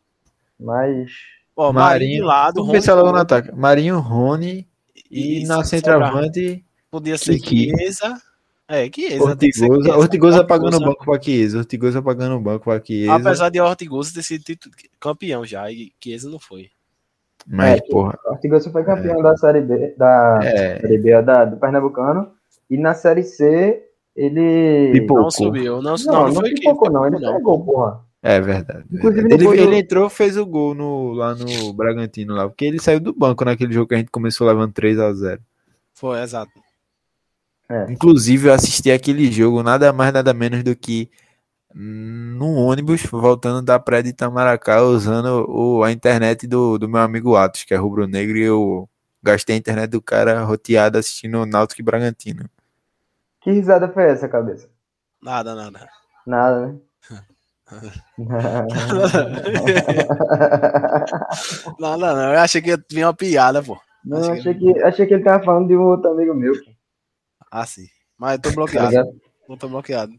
Mas. 0.60 1.12
ó, 1.56 1.72
Marinho 1.72 2.16
de 2.16 2.22
lado, 2.24 2.62
Rony 2.62 2.72
pensar 2.74 2.96
logo 2.96 3.08
no 3.08 3.14
do 3.14 3.20
ataque. 3.20 3.52
Marinho, 3.56 4.00
Rony 4.00 4.68
e, 5.12 5.44
E 5.44 5.46
na 5.46 5.64
se 5.64 5.70
centroavante, 5.70 6.66
Podia 6.90 7.18
ser. 7.18 7.38
Chiesa. 7.40 8.20
É, 8.68 8.90
Chiesa. 8.92 9.24
Ortigosa. 9.24 9.98
Ortigosa 9.98 10.44
pagando 10.44 10.74
o 10.74 10.78
Ortigosa. 10.78 10.86
banco 10.86 11.06
pra 11.06 11.22
Chiesa. 11.22 11.58
Ortigosa 11.60 12.02
pagando 12.02 12.36
o 12.38 12.40
banco 12.40 12.64
pra 12.66 12.82
Chiesa. 12.84 13.14
Apesar 13.14 13.50
de 13.50 13.62
Ortigosa 13.62 14.14
ter 14.16 14.24
sido 14.24 14.44
campeão 15.00 15.46
já, 15.46 15.70
e 15.72 15.92
Chiesa 16.04 16.28
não 16.30 16.40
foi. 16.40 16.70
Mas, 17.48 17.80
É, 17.80 17.82
porra, 17.92 18.18
O 18.26 18.32
Ortigosa 18.32 18.72
foi 18.72 18.84
campeão 18.84 19.22
da 19.22 19.38
Série 19.38 19.62
B, 19.62 19.94
da 19.98 20.40
é. 20.44 20.80
Série 20.80 20.98
B 20.98 21.22
da, 21.22 21.46
do 21.46 21.58
Pernambucano. 21.58 22.32
E 22.70 22.78
na 22.78 22.94
Série 22.96 23.22
C, 23.24 23.84
ele. 24.16 24.92
Pipocou. 24.94 25.24
Não 25.24 25.32
subiu. 25.32 25.82
Não, 25.82 25.96
Não, 25.96 26.06
não, 26.06 26.14
não, 26.14 26.28
não 26.30 26.42
foi 26.42 26.54
pipocou, 26.56 26.90
não. 26.92 27.06
Ele 27.06 27.20
pegou, 27.20 27.64
porra. 27.64 28.00
É 28.24 28.42
verdade. 28.42 28.86
Inclusive, 28.92 29.28
verdade. 29.28 29.44
Ele, 29.46 29.62
ele 29.62 29.68
do- 29.68 29.74
entrou, 29.76 30.10
fez 30.10 30.36
o 30.36 30.46
gol 30.48 30.74
no, 30.74 31.12
lá 31.14 31.36
no 31.36 31.72
Bragantino, 31.74 32.34
lá, 32.34 32.48
porque 32.48 32.66
ele 32.66 32.80
saiu 32.82 33.00
do 33.00 33.14
banco 33.14 33.46
naquele 33.46 33.72
jogo 33.72 33.88
que 33.90 33.94
a 33.94 33.98
gente 34.00 34.10
começou 34.10 34.48
levando 34.48 34.74
3 34.74 35.00
a 35.00 35.14
0 35.14 35.40
Foi, 35.94 36.20
exato. 36.20 36.52
Inclusive, 37.90 38.48
eu 38.48 38.54
assisti 38.54 38.92
aquele 38.92 39.32
jogo 39.32 39.64
nada 39.64 39.92
mais, 39.92 40.14
nada 40.14 40.34
menos 40.34 40.64
do 40.64 40.76
que 40.76 41.10
num 41.78 42.56
ônibus 42.56 43.04
voltando 43.06 43.62
da 43.62 43.78
praia 43.78 44.02
de 44.02 44.10
Itamaracá 44.10 44.82
usando 44.82 45.46
o, 45.50 45.84
a 45.84 45.92
internet 45.92 46.48
do, 46.48 46.78
do 46.78 46.88
meu 46.88 47.02
amigo 47.02 47.36
Atos, 47.36 47.66
que 47.66 47.74
é 47.74 47.78
rubro-negro, 47.78 48.38
e 48.38 48.44
eu 48.44 48.90
gastei 49.22 49.56
a 49.56 49.60
internet 49.60 49.90
do 49.92 50.02
cara 50.02 50.42
roteado 50.44 50.98
assistindo 50.98 51.38
o 51.42 51.46
Náutico 51.46 51.82
e 51.82 51.84
Bragantino. 51.84 52.50
Que 53.42 53.52
risada 53.52 53.90
foi 53.92 54.04
essa, 54.06 54.30
cabeça? 54.30 54.70
Nada, 55.22 55.54
nada. 55.54 55.90
Nada, 56.26 56.68
né? 56.68 56.80
Nada, 61.80 62.14
não. 62.16 62.34
Eu 62.34 62.40
achei 62.40 62.62
que 62.62 62.70
ia 62.70 62.84
vir 62.90 63.04
uma 63.04 63.14
piada, 63.14 63.62
pô. 63.64 63.78
Não, 64.04 64.22
que- 64.22 64.32
achei 64.40 64.54
que, 64.54 64.80
achei 64.84 65.06
que 65.06 65.14
ele 65.14 65.24
tava 65.24 65.44
falando 65.44 65.68
de 65.68 65.76
um 65.76 65.82
outro 65.82 66.12
amigo 66.12 66.34
meu. 66.34 66.54
Ah, 67.52 67.66
sim. 67.66 67.88
Mas 68.18 68.34
eu 68.36 68.42
tô 68.42 68.50
Tá 68.50 68.56
bloqueado. 68.56 68.90
ligado? 68.90 69.10
não 69.50 69.58
tô 69.58 69.68
bloqueado. 69.68 70.14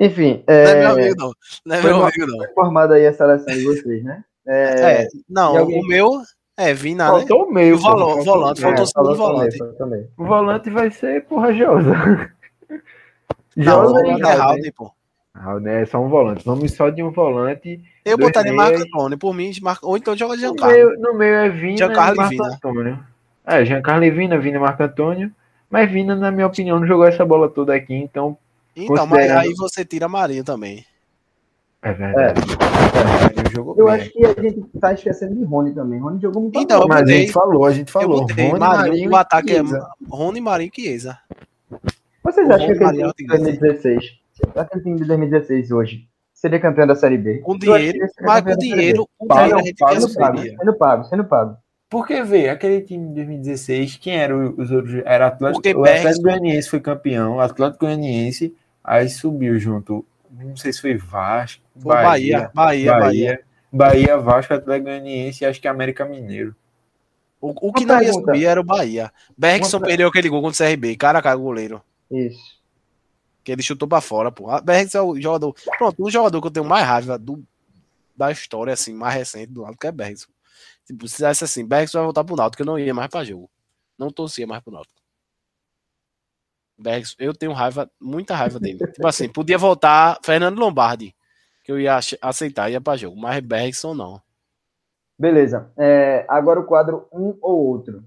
Enfim, 0.00 0.42
Não 0.48 0.54
é 0.54 0.70
é, 0.70 0.80
meu 0.80 0.90
amigo, 0.92 1.14
não. 1.18 1.32
Não 1.66 1.76
é 1.76 1.80
Foi 1.80 1.90
meu 1.92 2.02
amigo, 2.02 2.26
não. 2.26 2.54
formada 2.54 2.94
aí 2.94 3.06
a 3.06 3.12
seleção 3.12 3.54
de 3.54 3.64
vocês, 3.64 4.02
né? 4.02 4.24
É, 4.46 5.02
É, 5.02 5.08
não, 5.28 5.56
alguém- 5.58 5.80
o 5.80 5.86
meu 5.86 6.20
é 6.56 6.74
Vina, 6.74 7.04
né? 7.04 7.10
Faltou 7.20 7.44
o 7.44 7.52
meio. 7.52 7.70
E 7.70 7.72
o 7.74 7.78
volante, 7.78 8.60
é, 8.60 8.62
faltou 8.62 8.84
o 8.84 8.86
segundo 8.86 9.14
volante. 9.16 9.58
também. 9.78 10.08
O 10.18 10.24
volante 10.24 10.70
vai 10.70 10.90
ser, 10.90 11.24
porra, 11.26 11.52
Josa. 11.52 11.92
Josa 13.56 14.00
e 14.00 14.02
volante 14.02 14.22
é 14.22 14.24
Haldner. 14.26 14.40
Haldner, 14.42 14.72
pô. 14.74 14.90
Ah, 15.34 15.58
né, 15.60 15.84
só 15.86 15.98
um 15.98 16.08
volante. 16.08 16.44
Vamos 16.44 16.72
só 16.72 16.90
de 16.90 17.02
um 17.02 17.10
volante. 17.10 17.80
Eu 18.04 18.18
botaria. 18.18 18.52
Marco 18.52 18.78
Antônio, 18.80 19.16
por 19.18 19.32
mim, 19.32 19.50
Marco... 19.62 19.86
ou 19.86 19.96
então 19.96 20.14
joga 20.16 20.34
No 20.34 20.40
Giancarlo. 20.40 20.74
meio, 20.74 21.00
no 21.00 21.14
meio 21.14 21.34
é 21.34 21.48
Vina 21.48 21.76
Giancarlo 21.78 22.14
e 22.14 22.16
Marco 22.18 22.30
Vina. 22.30 22.48
Antônio. 22.48 22.98
É, 23.46 23.64
Giancarlo 23.64 24.04
e 24.04 24.10
Vina, 24.10 24.38
Vina 24.38 24.56
e 24.58 24.60
Marco 24.60 24.82
Antônio. 24.82 25.32
Mas 25.70 25.90
Vina, 25.90 26.14
na 26.14 26.30
minha 26.30 26.46
opinião, 26.46 26.78
não 26.78 26.86
jogou 26.86 27.06
essa 27.06 27.24
bola 27.24 27.48
toda 27.48 27.74
aqui, 27.74 27.94
então 27.94 28.36
Então, 28.74 29.06
mas 29.06 29.30
aí 29.30 29.52
você 29.54 29.84
tira 29.84 30.08
Marinho 30.08 30.44
também. 30.44 30.84
É 31.82 31.92
verdade. 31.92 32.40
É. 32.40 33.58
Eu 33.58 33.74
bem. 33.74 33.94
acho 33.94 34.10
que 34.10 34.24
a 34.24 34.42
gente 34.42 34.62
tá 34.80 34.92
esquecendo 34.92 35.34
de 35.34 35.44
Rony 35.44 35.74
também. 35.74 35.98
Rony 35.98 36.20
jogou 36.20 36.42
muito 36.42 36.58
Então, 36.58 36.80
bem. 36.80 36.88
Mas 36.88 37.02
a 37.02 37.12
gente 37.12 37.32
falou, 37.32 37.64
a 37.64 37.72
gente 37.72 37.88
Eu 37.88 38.00
falou. 38.00 38.20
botei 38.20 38.46
Rony, 38.46 38.60
Marinho, 38.60 38.88
Marinho 38.88 39.10
o 39.10 39.12
e 39.12 39.16
ataque 39.16 39.56
é. 39.56 39.62
Rony, 40.08 40.40
Marinho 40.40 40.70
e 40.72 40.80
Chiesa. 40.80 41.18
Vocês 42.22 42.48
acham 42.48 42.68
que 42.68 42.84
aquele 42.84 43.12
time 43.14 43.28
de 43.28 43.58
2016, 43.58 44.04
aquele 44.54 44.82
time 44.82 44.96
de 44.96 45.04
2016 45.06 45.70
hoje, 45.72 46.08
seria 46.32 46.60
campeão 46.60 46.86
da 46.86 46.94
Série 46.94 47.18
B? 47.18 47.38
Com 47.38 47.58
dinheiro, 47.58 47.98
mas 48.20 48.42
com 48.42 48.56
dinheiro, 48.56 49.08
com 49.18 49.26
dinheiro 49.26 49.58
a 49.58 49.62
gente 49.62 49.74
pago, 49.76 50.08
sendo 50.08 50.74
pago, 50.74 51.04
sendo 51.04 51.24
pago. 51.24 51.56
Porque, 51.90 52.22
vê, 52.22 52.48
aquele 52.48 52.80
time 52.80 53.08
de 53.08 53.14
2016, 53.16 53.96
quem 53.96 54.16
eram 54.16 54.54
os 54.56 54.70
outros? 54.70 55.02
Era 55.04 55.26
Atlético, 55.26 55.80
o 55.80 55.84
Atlético 55.84 56.22
Goianiense 56.22 56.68
foi 56.70 56.80
campeão, 56.80 57.36
o 57.36 57.40
Atlético 57.40 57.84
Goianiense, 57.84 58.54
aí 58.82 59.08
subiu 59.08 59.58
junto, 59.58 60.04
não 60.30 60.56
sei 60.56 60.72
se 60.72 60.80
foi 60.80 60.96
Vasco, 60.96 61.62
Foi 61.78 61.94
Bahia, 61.94 62.50
Bahia, 62.54 62.92
Bahia. 62.92 62.98
Bahia, 63.00 63.44
Bahia, 63.72 64.18
Vasco, 64.18 64.54
Atlético 64.54 64.84
Goianiense 64.86 65.44
e 65.44 65.46
acho 65.46 65.60
que 65.60 65.68
América 65.68 66.04
Mineiro. 66.04 66.54
O, 67.40 67.72
que 67.72 67.84
não 67.84 68.00
ia 68.00 68.12
subir 68.12 68.44
era 68.44 68.60
o 68.60 68.64
Bahia. 68.64 69.12
Bergson 69.36 69.78
Uma- 69.78 69.86
perdeu 69.86 70.06
aquele 70.08 70.28
gol 70.28 70.40
contra 70.40 70.64
o 70.64 70.68
CRB, 70.68 70.96
cara 70.96 71.18
a 71.18 71.22
cara, 71.22 71.36
o 71.36 71.42
goleiro. 71.42 71.82
Isso. 72.08 72.60
Que 73.42 73.50
ele 73.50 73.62
chutou 73.62 73.88
pra 73.88 74.00
fora, 74.00 74.30
pô. 74.30 74.48
A 74.48 74.60
Bergson 74.60 74.98
é 74.98 75.02
o 75.02 75.20
jogador. 75.20 75.52
Pronto, 75.76 76.04
o 76.04 76.08
jogador 76.10 76.40
que 76.40 76.46
eu 76.46 76.50
tenho 76.52 76.66
mais 76.66 76.86
raiva 76.86 77.18
do, 77.18 77.42
da 78.16 78.30
história, 78.30 78.72
assim, 78.72 78.94
mais 78.94 79.14
recente 79.14 79.48
do 79.48 79.62
lado, 79.62 79.76
que 79.76 79.86
é 79.88 79.90
Bergson. 79.90 80.28
Tipo, 80.86 81.08
se 81.08 81.14
dissesse 81.14 81.42
assim, 81.42 81.66
Bergson 81.66 81.98
vai 81.98 82.04
voltar 82.04 82.22
pro 82.22 82.36
Náutico, 82.36 82.62
eu 82.62 82.66
não 82.66 82.78
ia 82.78 82.94
mais 82.94 83.08
pra 83.08 83.24
jogo. 83.24 83.50
Não 83.98 84.10
torcia 84.10 84.46
mais 84.46 84.62
pro 84.62 84.72
Náutico. 84.72 85.01
Bergson, 86.82 87.14
eu 87.18 87.32
tenho 87.32 87.52
raiva, 87.52 87.90
muita 88.00 88.34
raiva 88.34 88.58
dele. 88.60 88.78
tipo 88.78 89.06
assim, 89.06 89.28
podia 89.28 89.56
voltar 89.56 90.18
Fernando 90.24 90.58
Lombardi, 90.58 91.14
que 91.64 91.70
eu 91.72 91.78
ia 91.80 91.96
ace- 91.96 92.18
aceitar, 92.20 92.70
ia 92.70 92.80
pra 92.80 92.96
jogo. 92.96 93.16
Mas 93.16 93.40
Bergson 93.40 93.94
não. 93.94 94.20
Beleza. 95.18 95.70
É, 95.76 96.26
agora 96.28 96.58
o 96.60 96.66
quadro 96.66 97.06
um 97.12 97.36
ou 97.40 97.66
outro. 97.66 98.04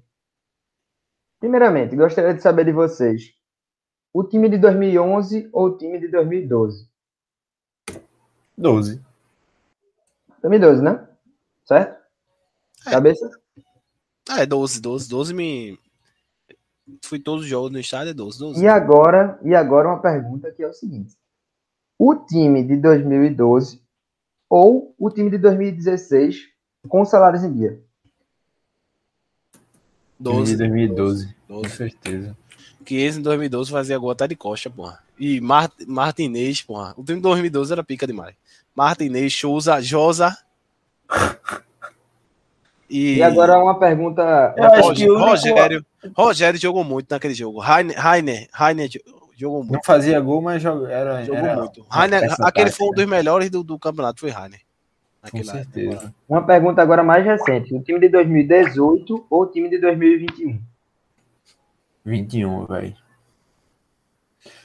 Primeiramente, 1.40 1.96
gostaria 1.96 2.34
de 2.34 2.42
saber 2.42 2.66
de 2.66 2.72
vocês. 2.72 3.34
O 4.14 4.24
time 4.24 4.50
de 4.50 4.58
2011 4.58 5.50
ou 5.52 5.68
o 5.68 5.78
time 5.78 6.00
de 6.00 6.08
2012? 6.08 6.88
12. 8.58 9.02
2012, 10.42 10.82
né? 10.82 11.08
Certo? 11.66 11.96
É. 12.88 12.92
Cabeça? 12.92 13.30
Ah, 14.30 14.42
é 14.42 14.46
12, 14.46 14.82
12, 14.82 15.10
12 15.10 15.34
me. 15.34 15.78
Fui 17.04 17.20
todos 17.20 17.44
os 17.44 17.50
jogos 17.50 17.72
no 17.72 17.80
estádio, 17.80 18.12
é 18.12 18.14
12, 18.14 18.40
12. 18.40 18.64
E 18.64 18.68
agora, 18.68 19.40
e 19.44 19.56
agora 19.56 19.88
uma 19.88 20.02
pergunta 20.02 20.52
que 20.52 20.64
é 20.64 20.68
o 20.68 20.74
seguinte. 20.74 21.16
O 21.98 22.16
time 22.16 22.64
de 22.64 22.76
2012 22.78 23.82
ou 24.50 24.94
o 24.98 25.10
time 25.10 25.30
de 25.30 25.38
2016 25.38 26.56
com 26.88 27.04
salários 27.04 27.44
em 27.44 27.54
dia? 27.54 27.82
Time 30.22 30.44
de 30.44 30.56
2012, 30.58 31.36
com 31.48 31.62
12. 31.62 31.70
certeza. 31.76 32.38
Que 32.86 32.98
esse 32.98 33.20
em 33.20 33.22
2012 33.22 33.72
fazia 33.72 33.98
gol 33.98 34.12
até 34.12 34.28
de 34.28 34.36
costa, 34.36 34.70
porra. 34.70 35.00
E 35.20 35.42
Mar 35.42 35.72
Martinez, 35.88 36.62
porra. 36.62 36.94
O 36.98 37.04
time 37.04 37.18
de 37.18 37.24
2012 37.24 37.74
era 37.74 37.84
pica 37.84 38.06
demais. 38.06 38.36
Martinez, 38.76 39.34
Souza, 39.34 39.82
Josa. 39.82 40.38
E, 42.90 43.16
E 43.18 43.24
agora 43.24 43.58
uma 43.58 43.78
pergunta. 43.80 44.54
Eu 44.56 44.64
acho 44.66 44.82
Roger- 44.82 44.96
que 45.06 45.10
o 45.12 45.16
único- 45.16 45.30
Rogério. 45.30 45.86
Rogério 46.16 46.60
jogou 46.60 46.84
muito 46.84 47.08
naquele 47.10 47.34
jogo. 47.34 47.60
Rainer, 47.60 47.98
Rainer, 47.98 48.48
Rainer 48.54 48.90
jogou 49.36 49.60
muito. 49.64 49.74
Não 49.74 49.84
fazia 49.84 50.20
gol, 50.20 50.42
mas 50.42 50.62
joga- 50.62 50.92
era. 50.92 51.24
Jogou 51.24 51.42
era 51.44 51.56
muito. 51.58 51.86
Rainer, 51.90 52.36
aquele 52.42 52.72
foi 52.72 52.88
um 52.88 52.92
dos 52.92 53.06
melhores 53.06 53.50
do, 53.50 53.64
do 53.64 53.80
campeonato, 53.80 54.20
foi 54.20 54.30
Rainer. 54.30 54.60
Com 55.32 55.44
certeza. 55.44 56.14
Uma 56.30 56.46
pergunta 56.46 56.84
agora 56.84 57.04
mais 57.04 57.26
recente. 57.26 57.74
O 57.74 57.82
time 57.82 58.00
de 58.00 58.10
2018 58.10 59.26
ou 59.28 59.42
o 59.42 59.46
time 59.48 59.68
de 59.68 59.80
2021? 59.80 60.60
21, 62.06 62.66
velho. 62.68 62.96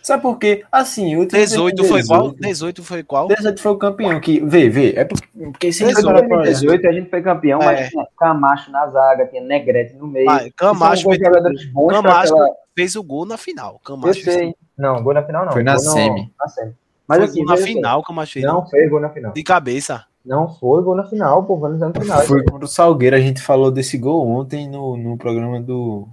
Sabe 0.02 0.22
por 0.22 0.38
quê? 0.38 0.64
Assim, 0.72 1.16
o 1.16 1.26
time 1.26 1.42
18 1.42 1.82
de 1.82 1.88
foi 1.88 2.02
qual? 2.04 2.22
18 2.32 2.40
18 2.40 2.82
foi 2.84 3.02
qual? 3.02 3.28
18 3.28 3.60
foi 3.60 3.72
o 3.72 3.76
campeão 3.76 4.20
que. 4.20 4.40
Vê, 4.40 4.68
vê. 4.68 4.94
É 4.96 5.04
porque, 5.04 5.26
porque 5.36 5.72
se 5.72 5.84
18 5.84 5.96
você 6.00 6.06
parar 6.06 6.18
pra 6.26 6.36
olhar- 6.38 6.44
2018 6.52 6.88
a 6.88 6.92
gente 6.92 7.10
foi 7.10 7.22
campeão, 7.22 7.60
É. 7.62 7.64
mas 7.66 7.88
tinha 7.90 8.06
Camacho 8.18 8.70
na 8.70 8.86
zaga, 8.88 9.26
tinha 9.26 9.42
Negrete 9.42 9.94
no 9.94 10.06
meio. 10.06 10.28
Ah, 10.30 10.40
Camacho 10.56 11.04
pra 11.08 11.18
Camacho 11.18 12.34
aquela- 12.34 12.54
fez 12.74 12.96
o 12.96 13.02
gol 13.02 13.26
na 13.26 13.36
final. 13.36 13.74
Eu 13.74 13.80
Camacho 13.80 14.22
fez 14.22 14.36
sei. 14.36 14.54
Não, 14.78 15.02
gol 15.02 15.12
na 15.14 15.22
final 15.22 15.44
não. 15.44 15.52
Foi 15.52 15.62
na 15.62 15.74
Gol 15.76 15.84
no- 15.84 15.90
semi. 15.92 16.32
Na 16.38 16.48
semi. 16.48 16.72
Mas 17.06 17.18
foi 17.18 17.26
assim, 17.28 17.44
gol 17.44 17.46
na 17.46 17.56
final, 17.62 18.02
Camacho 18.02 18.32
fez. 18.32 18.44
Não 18.44 18.66
fez 18.66 18.90
gol 18.90 19.00
na 19.00 19.08
final. 19.10 19.32
De 19.32 19.42
cabeça. 19.42 20.04
Não 20.24 20.48
foi 20.54 20.82
gol 20.82 20.94
na 20.96 21.04
final, 21.04 21.42
pô. 21.44 21.58
Foi 21.58 21.70
no 21.70 21.92
final. 22.00 22.20
Foi 22.22 22.44
contra 22.44 22.64
o 22.64 22.68
Salgueiro. 22.68 23.16
A 23.16 23.20
gente 23.20 23.40
falou 23.42 23.70
desse 23.70 23.96
gol 23.98 24.28
ontem 24.28 24.68
no, 24.68 24.96
no 24.96 25.16
programa 25.16 25.60
do, 25.60 26.06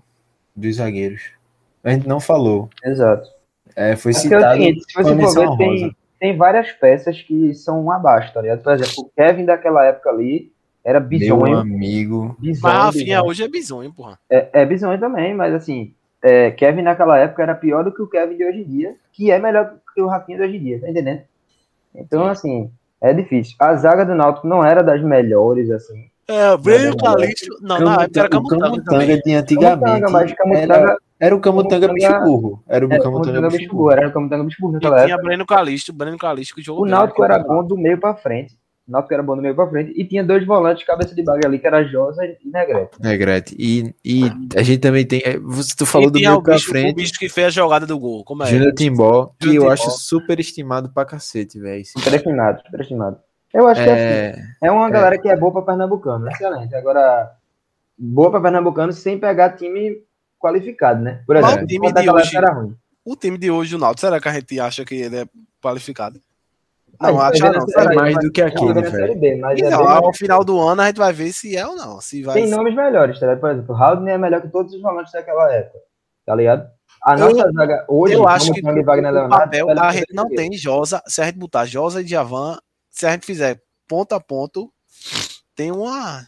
dos 0.56 0.76
zagueiros. 0.78 1.22
A 1.84 1.92
gente 1.92 2.08
não 2.08 2.20
falou. 2.20 2.70
Exato. 2.84 3.30
É, 3.78 3.96
foi 3.96 4.12
porque 4.12 4.34
é 4.34 4.38
o 4.38 4.40
citado. 4.40 4.54
seguinte, 4.60 4.84
se 4.88 5.04
você 5.04 5.34
for 5.36 5.58
ver, 5.58 5.58
tem, 5.58 5.96
tem 6.20 6.36
várias 6.38 6.72
peças 6.72 7.22
que 7.22 7.54
são 7.54 7.92
abaixo, 7.92 8.34
tá 8.34 8.42
ligado? 8.42 8.64
Por 8.64 8.74
exemplo, 8.74 9.04
o 9.04 9.10
Kevin 9.16 9.46
daquela 9.46 9.86
época 9.86 10.10
ali 10.10 10.52
era 10.84 11.00
Meu 11.00 11.08
bizonho. 11.10 11.58
amigo. 11.60 12.36
Mas 12.40 12.40
bizonho, 12.40 12.74
Rafinha 12.74 13.06
bizonho. 13.06 13.26
hoje 13.26 13.44
é 13.44 13.48
bizonho, 13.48 13.94
porra. 13.94 14.18
É, 14.30 14.50
é 14.62 14.66
bizonho 14.66 15.00
também, 15.00 15.36
mas 15.36 15.54
assim, 15.54 15.94
é, 16.24 16.50
Kevin 16.52 16.82
naquela 16.82 17.20
época 17.20 17.44
era 17.44 17.54
pior 17.54 17.84
do 17.84 17.94
que 17.94 18.02
o 18.02 18.08
Kevin 18.08 18.36
de 18.36 18.44
hoje 18.46 18.60
em 18.62 18.64
dia, 18.64 18.96
que 19.14 19.30
é 19.30 19.38
melhor 19.38 19.76
que 19.94 20.02
o 20.02 20.08
Rafinha 20.08 20.40
de 20.40 20.44
hoje 20.46 20.58
em 20.58 20.64
dia, 20.64 20.82
tá 20.82 20.90
entendendo? 20.90 21.22
Então, 21.94 22.26
assim, 22.26 22.72
é 23.00 23.14
difícil. 23.14 23.56
A 23.60 23.76
zaga 23.76 24.04
do 24.06 24.16
Náutico 24.16 24.48
não 24.48 24.64
era 24.66 24.82
das 24.84 25.02
melhores, 25.04 25.70
assim. 25.70 26.06
É, 26.28 26.58
Breno 26.58 26.98
Calixto. 26.98 27.58
Não, 27.62 27.80
na 27.80 28.04
época 28.04 28.20
era 28.20 28.30
Camutanga, 28.30 28.62
Camutanga 28.64 29.22
de 29.22 29.34
antigamente. 29.34 29.56
Camutanga, 29.80 30.10
mas 30.12 30.34
Camutanga- 30.34 30.74
Era, 30.76 30.98
era 31.20 31.36
o 31.36 31.40
Camutanga 31.42 31.88
Camutanga- 31.88 31.94
bicho 32.20 32.26
burro. 32.26 32.64
Era 32.68 32.86
o 32.86 32.90
Camutanga 32.90 33.12
Camutanga 33.12 33.48
bicho 33.48 33.58
bicho 33.58 33.70
burro. 33.72 33.84
burro, 33.84 33.92
era 33.98 34.08
o 34.08 34.14
Camutanga 34.14 34.44
bicho 34.44 34.58
burro 34.62 34.72
E 34.72 34.74
naquela 34.76 34.96
tinha 34.98 35.14
época. 35.16 35.24
Breno 35.28 35.46
Calixto, 35.46 35.94
Breno 35.94 36.18
Calixto 36.18 36.56
que 36.56 36.62
jogou 36.62 36.84
O 36.84 36.88
Náutico 36.88 37.24
era 37.24 37.40
bom 37.40 37.64
do 37.64 37.78
meio 37.78 38.00
pra 38.00 38.14
frente. 38.16 38.56
O 38.88 38.92
Náutico 38.92 39.14
era 39.14 39.22
bom 39.24 39.36
do 39.36 39.42
meio 39.42 39.54
pra 39.54 39.68
frente. 39.68 39.92
E 40.00 40.06
tinha 40.06 40.24
dois 40.24 40.46
volantes 40.46 40.86
cabeça 40.86 41.14
de 41.14 41.22
baga 41.22 41.46
ali, 41.48 41.60
que 41.60 41.68
era 41.68 41.84
Josa 41.84 42.24
e 42.26 42.38
Negrete. 42.46 43.02
Negrete. 43.02 43.56
E, 43.60 43.94
e 44.06 44.22
a 44.58 44.64
gente 44.64 44.80
também 44.80 45.06
tem. 45.06 45.22
é, 45.26 45.38
Você 45.40 45.76
tu 45.78 45.86
falou 45.86 46.08
E 46.08 46.12
do 46.12 46.18
tinha 46.20 46.30
meio 46.30 46.40
o 46.40 46.44
pra 46.44 46.54
bicho, 46.54 46.68
o 46.70 46.72
frente. 46.72 46.96
bicho 46.96 47.14
que 47.20 47.28
fez 47.28 47.48
a 47.48 47.50
jogada 47.50 47.86
do 47.86 48.00
gol. 48.00 48.24
Como 48.24 48.44
é? 48.44 48.46
Júnior 48.46 48.74
Timbó, 48.74 49.32
que 49.40 49.48
eu 49.50 49.62
Timbó. 49.64 49.72
acho 49.74 49.90
super 49.92 50.40
estimado 50.40 50.90
pra 50.94 51.04
cacete, 51.04 51.60
velho. 51.60 51.84
Superestimado, 51.86 52.62
superestimado. 52.66 53.18
Eu 53.54 53.68
acho 53.68 53.82
que 53.84 53.90
é, 53.90 54.30
assim, 54.30 54.42
É, 54.62 54.68
é 54.68 54.72
uma 54.72 54.90
galera 54.90 55.18
que 55.18 55.28
é 55.28 55.36
boa 55.36 55.52
pra 55.52 55.62
Pernambucano, 55.64 56.30
excelente. 56.30 56.74
Agora, 56.76 57.32
boa 57.98 58.30
pra 58.32 58.40
Pernambucano 58.42 58.94
sem 58.94 59.18
pegar 59.20 59.52
time 59.58 59.98
qualificado, 60.40 61.02
né? 61.02 61.24
Por 61.26 61.36
Mas 61.36 61.46
exemplo, 61.46 61.64
o 61.64 61.68
time 61.68 61.88
o 61.88 61.92
de 61.94 62.10
hoje- 62.10 62.38
era 62.38 62.52
ruim. 62.54 62.76
O 63.06 63.16
time 63.16 63.38
de 63.38 63.50
hoje 63.50 63.72
do 63.72 63.78
Náutico, 63.80 64.02
será 64.02 64.20
que 64.20 64.28
a 64.28 64.34
gente 64.34 64.60
acha 64.60 64.84
que 64.86 64.96
ele 64.96 65.18
é 65.22 65.26
qualificado? 65.62 66.20
Ah, 67.00 67.12
Não, 67.12 67.22
a 67.22 67.32
gente 67.32 67.44
acha 67.44 67.60
vai 67.60 67.68
ver 67.68 67.84
não. 67.86 67.92
é 67.92 67.96
mais 67.96 68.16
do 68.18 68.32
que 68.32 68.42
aquele, 68.42 68.82
velho. 68.82 69.20
B, 69.20 69.36
mas 69.38 69.60
E 69.60 69.64
é 69.64 69.72
ao 69.74 70.14
final 70.14 70.44
do 70.44 70.60
ano 70.60 70.82
a 70.82 70.88
gente 70.88 70.98
vai 70.98 71.14
ver 71.14 71.32
se 71.32 71.56
é 71.56 71.66
ou 71.68 71.76
não. 71.76 72.02
Se 72.02 72.24
vai 72.24 72.36
Tem 72.36 72.50
nomes 72.50 72.76
melhores, 72.76 73.20
tá 73.20 73.28
ligado? 73.28 73.40
Por 73.40 73.52
exemplo, 73.52 73.76
o 73.76 73.78
Haldane 73.78 74.10
é 74.12 74.18
melhor 74.18 74.42
que 74.42 74.50
todos 74.50 74.74
os 74.74 74.82
volantes 74.82 75.12
daquela 75.14 75.52
época, 75.54 75.80
tá 76.26 76.34
ligado? 76.36 76.68
A 77.04 77.14
Eu- 77.14 77.30
nossa 77.30 77.52
zaga 77.52 77.86
hoje, 77.88 78.14
eu 78.16 78.28
acho 78.28 78.52
que 78.52 78.62
Wagner 78.62 79.12
o 79.12 79.14
Leonardo, 79.14 79.30
papel 79.30 79.70
a 79.80 79.92
gente 79.94 80.14
não 80.14 80.28
tem 80.28 80.52
Josa. 80.54 81.02
Se 81.06 81.22
a 81.22 81.26
gente 81.26 81.38
botar 81.38 81.66
Josa 81.66 82.02
e 82.02 82.04
Djavan, 82.04 82.58
se 82.90 83.06
a 83.06 83.12
gente 83.12 83.26
fizer 83.26 83.62
ponto 83.88 84.14
a 84.14 84.20
ponto, 84.20 84.72
tem 85.56 85.72
uma 85.72 86.26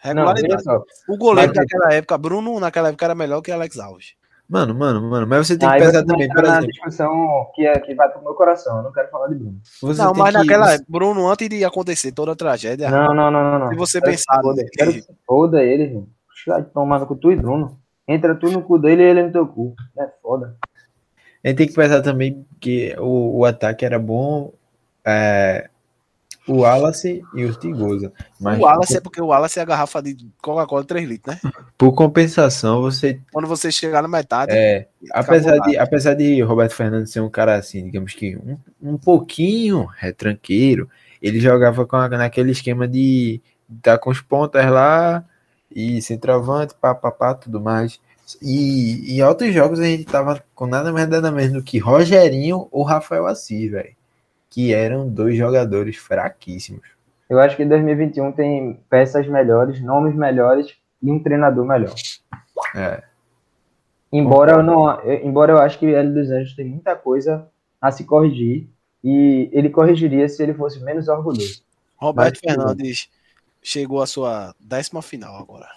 regularidade. 0.00 0.62
só. 0.62 0.82
o 1.08 1.16
goleiro 1.16 1.52
Mas- 1.54 1.58
daquela 1.66 1.94
época, 1.94 2.18
Bruno, 2.18 2.60
naquela 2.60 2.88
época 2.88 3.04
era 3.04 3.14
melhor 3.14 3.40
que 3.42 3.50
Alex 3.52 3.78
Alves. 3.78 4.14
Mano, 4.48 4.74
mano, 4.74 5.02
mano, 5.10 5.26
mas 5.26 5.46
você 5.46 5.58
tem 5.58 5.68
Aí 5.68 5.78
que 5.78 5.90
vai 5.92 6.04
também, 6.04 6.26
por 6.28 6.42
na 6.42 6.48
exemplo. 6.48 6.68
discussão 6.68 7.46
que, 7.54 7.66
é, 7.66 7.78
que 7.80 7.94
vai 7.94 8.08
pro 8.08 8.22
meu 8.22 8.32
coração, 8.32 8.78
eu 8.78 8.82
não 8.82 8.92
quero 8.92 9.10
falar 9.10 9.28
de 9.28 9.34
Bruno. 9.34 9.60
Você 9.82 10.02
não, 10.02 10.14
mas 10.14 10.32
que- 10.32 10.38
naquela 10.38 10.72
época, 10.72 10.86
Bruno, 10.88 11.28
antes 11.30 11.48
de 11.50 11.64
acontecer 11.66 12.12
toda 12.12 12.32
a 12.32 12.36
tragédia, 12.36 12.88
Não, 12.90 13.14
não, 13.14 13.30
não, 13.30 13.42
não. 13.44 13.58
não. 13.58 13.68
se 13.68 13.76
você 13.76 14.00
pensar 14.00 14.40
foda, 14.40 14.64
quero 14.72 14.92
que 14.94 15.02
foda 15.26 15.62
ele, 15.62 15.82
irmão. 15.82 16.08
Vai 16.46 16.62
tomar 16.62 17.04
cu 17.04 17.14
tu 17.16 17.30
e 17.30 17.36
Bruno. 17.36 17.78
Entra 18.06 18.34
tu 18.34 18.50
no 18.50 18.62
cu 18.62 18.78
dele 18.78 19.02
e 19.02 19.06
ele 19.06 19.22
no 19.24 19.32
teu 19.32 19.46
cu. 19.46 19.74
É 19.98 20.08
foda. 20.22 20.56
A 21.44 21.48
gente 21.48 21.58
tem 21.58 21.66
que 21.68 21.74
pensar 21.74 22.00
também 22.00 22.46
que 22.58 22.96
o, 22.98 23.40
o 23.40 23.44
ataque 23.44 23.84
era 23.84 23.98
bom, 23.98 24.54
é, 25.04 25.68
o 26.48 26.58
Wallace 26.60 27.22
e 27.34 27.44
o 27.44 27.54
Tigosa. 27.54 28.12
Mas 28.40 28.58
o 28.58 28.62
Wallace 28.62 28.96
é 28.96 29.00
porque 29.00 29.20
o 29.20 29.26
Wallace 29.26 29.58
é 29.58 29.62
a 29.62 29.66
garrafa 29.66 30.02
de 30.02 30.16
Coca-Cola 30.42 30.84
3 30.84 31.08
litros, 31.08 31.36
né? 31.36 31.52
por 31.76 31.92
compensação, 31.92 32.80
você 32.80 33.20
Quando 33.32 33.46
você 33.46 33.70
chegar 33.70 34.02
na 34.02 34.08
metade, 34.08 34.52
É, 34.52 34.86
apesar 35.12 35.58
de, 35.60 35.76
apesar 35.78 36.14
de 36.14 36.40
Roberto 36.42 36.74
Fernandes 36.74 37.12
ser 37.12 37.20
um 37.20 37.30
cara 37.30 37.56
assim, 37.56 37.84
digamos 37.84 38.14
que 38.14 38.36
um, 38.36 38.56
um 38.82 38.96
pouquinho 38.98 39.84
retranqueiro, 39.96 40.88
ele 41.22 41.40
jogava 41.40 41.86
com 41.86 41.96
a- 41.96 42.08
naquele 42.08 42.50
esquema 42.52 42.88
de 42.88 43.40
estar 43.76 43.98
com 43.98 44.10
os 44.10 44.20
pontas 44.20 44.68
lá 44.70 45.24
e 45.74 46.00
centroavante, 46.00 46.74
pá, 46.80 46.94
pá, 46.94 47.10
pá, 47.10 47.34
tudo 47.34 47.60
mais. 47.60 48.00
E 48.42 49.16
em 49.16 49.22
outros 49.22 49.54
jogos 49.54 49.80
a 49.80 49.84
gente 49.84 50.04
tava 50.04 50.42
com 50.54 50.66
nada 50.66 50.92
mais 50.92 51.08
nada 51.08 51.30
menos 51.30 51.52
do 51.52 51.62
que 51.62 51.78
Rogerinho 51.78 52.68
ou 52.70 52.82
Rafael 52.82 53.26
Assis, 53.26 53.70
velho. 53.70 53.97
Que 54.50 54.72
eram 54.72 55.08
dois 55.08 55.36
jogadores 55.36 55.96
fraquíssimos. 55.96 56.86
Eu 57.28 57.38
acho 57.40 57.56
que 57.56 57.64
2021 57.64 58.32
tem 58.32 58.80
peças 58.88 59.26
melhores, 59.28 59.80
nomes 59.82 60.14
melhores 60.14 60.74
e 61.02 61.10
um 61.10 61.22
treinador 61.22 61.64
melhor. 61.66 61.94
É. 62.74 63.02
Embora 64.10 64.52
eu 64.52 64.62
não, 64.62 64.98
eu- 65.02 65.26
embora 65.26 65.52
eu 65.52 65.58
acho 65.58 65.78
que 65.78 65.86
o 65.86 65.94
Hélio 65.94 66.14
dos 66.14 66.30
Anjos 66.30 66.54
tem 66.56 66.64
muita 66.64 66.96
coisa 66.96 67.46
a 67.80 67.90
se 67.90 68.04
corrigir 68.04 68.66
e 69.04 69.50
ele 69.52 69.68
corrigiria 69.68 70.28
se 70.28 70.42
ele 70.42 70.54
fosse 70.54 70.80
menos 70.82 71.08
orgulhoso. 71.08 71.62
Roberto 71.96 72.40
Mas- 72.42 72.54
Fernandes 72.54 73.10
chegou 73.62 74.00
à 74.00 74.06
sua 74.06 74.54
décima 74.58 75.02
final 75.02 75.36
agora. 75.36 75.68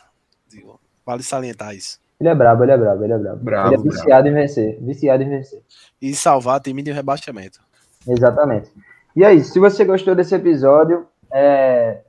Digo, 0.47 0.79
vale 1.05 1.23
salientar 1.23 1.75
isso. 1.75 1.99
Ele 2.19 2.29
é 2.29 2.35
brabo, 2.35 2.63
ele 2.63 2.71
é 2.71 2.77
brabo, 2.77 3.03
ele 3.03 3.13
é 3.13 3.17
brabo. 3.17 3.43
Brabo, 3.43 3.67
ele 3.69 3.75
é 3.75 3.83
viciado 3.83 4.27
em 4.27 4.33
vencer, 4.33 4.77
viciado 4.81 5.23
em 5.23 5.29
vencer. 5.29 5.61
E 6.01 6.13
salvar 6.13 6.61
time 6.61 6.81
de 6.83 6.91
rebaixamento. 6.91 7.59
Exatamente. 8.07 8.71
E 9.15 9.23
isso. 9.33 9.53
Se 9.53 9.59
você 9.59 9.83
gostou 9.83 10.15
desse 10.15 10.33
episódio, 10.33 11.05
é, 11.31 12.01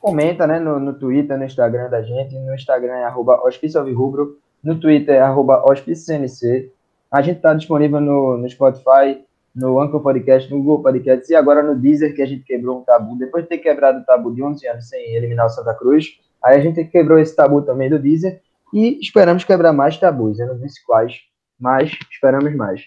comenta 0.00 0.46
né, 0.46 0.58
no, 0.58 0.78
no 0.80 0.94
Twitter, 0.94 1.36
no 1.38 1.44
Instagram 1.44 1.88
da 1.88 2.02
gente. 2.02 2.38
No 2.38 2.54
Instagram 2.54 2.94
é 2.94 3.04
arroba 3.04 3.42
Hospício 3.44 3.78
Alvirrubro. 3.78 4.38
No 4.62 4.78
Twitter 4.78 5.16
é 5.16 5.20
arroba 5.20 5.62
CNC. 5.74 6.72
A 7.10 7.22
gente 7.22 7.36
está 7.36 7.54
disponível 7.54 8.00
no, 8.00 8.36
no 8.36 8.48
Spotify, 8.48 9.24
no 9.54 9.80
Anchor 9.80 10.00
Podcast, 10.00 10.50
no 10.50 10.58
Google 10.58 10.82
Podcast 10.82 11.30
e 11.30 11.34
agora 11.34 11.62
no 11.62 11.74
Deezer, 11.74 12.14
que 12.14 12.22
a 12.22 12.26
gente 12.26 12.44
quebrou 12.44 12.78
um 12.78 12.84
tabu. 12.84 13.16
Depois 13.16 13.44
de 13.44 13.48
ter 13.48 13.58
quebrado 13.58 13.98
o 13.98 14.04
tabu 14.04 14.32
de 14.32 14.42
11 14.42 14.66
anos 14.68 14.88
sem 14.88 15.14
eliminar 15.14 15.46
o 15.46 15.50
Santa 15.50 15.74
Cruz, 15.74 16.06
aí 16.42 16.56
a 16.56 16.60
gente 16.60 16.84
quebrou 16.84 17.18
esse 17.18 17.34
tabu 17.34 17.62
também 17.62 17.90
do 17.90 17.98
Deezer 17.98 18.40
e 18.72 18.98
esperamos 19.00 19.44
quebrar 19.44 19.72
mais 19.72 19.98
tabus. 19.98 20.38
Eu 20.38 20.46
não 20.46 20.58
disse 20.58 20.84
quais, 20.84 21.20
mas 21.58 21.90
esperamos 22.10 22.54
mais. 22.54 22.82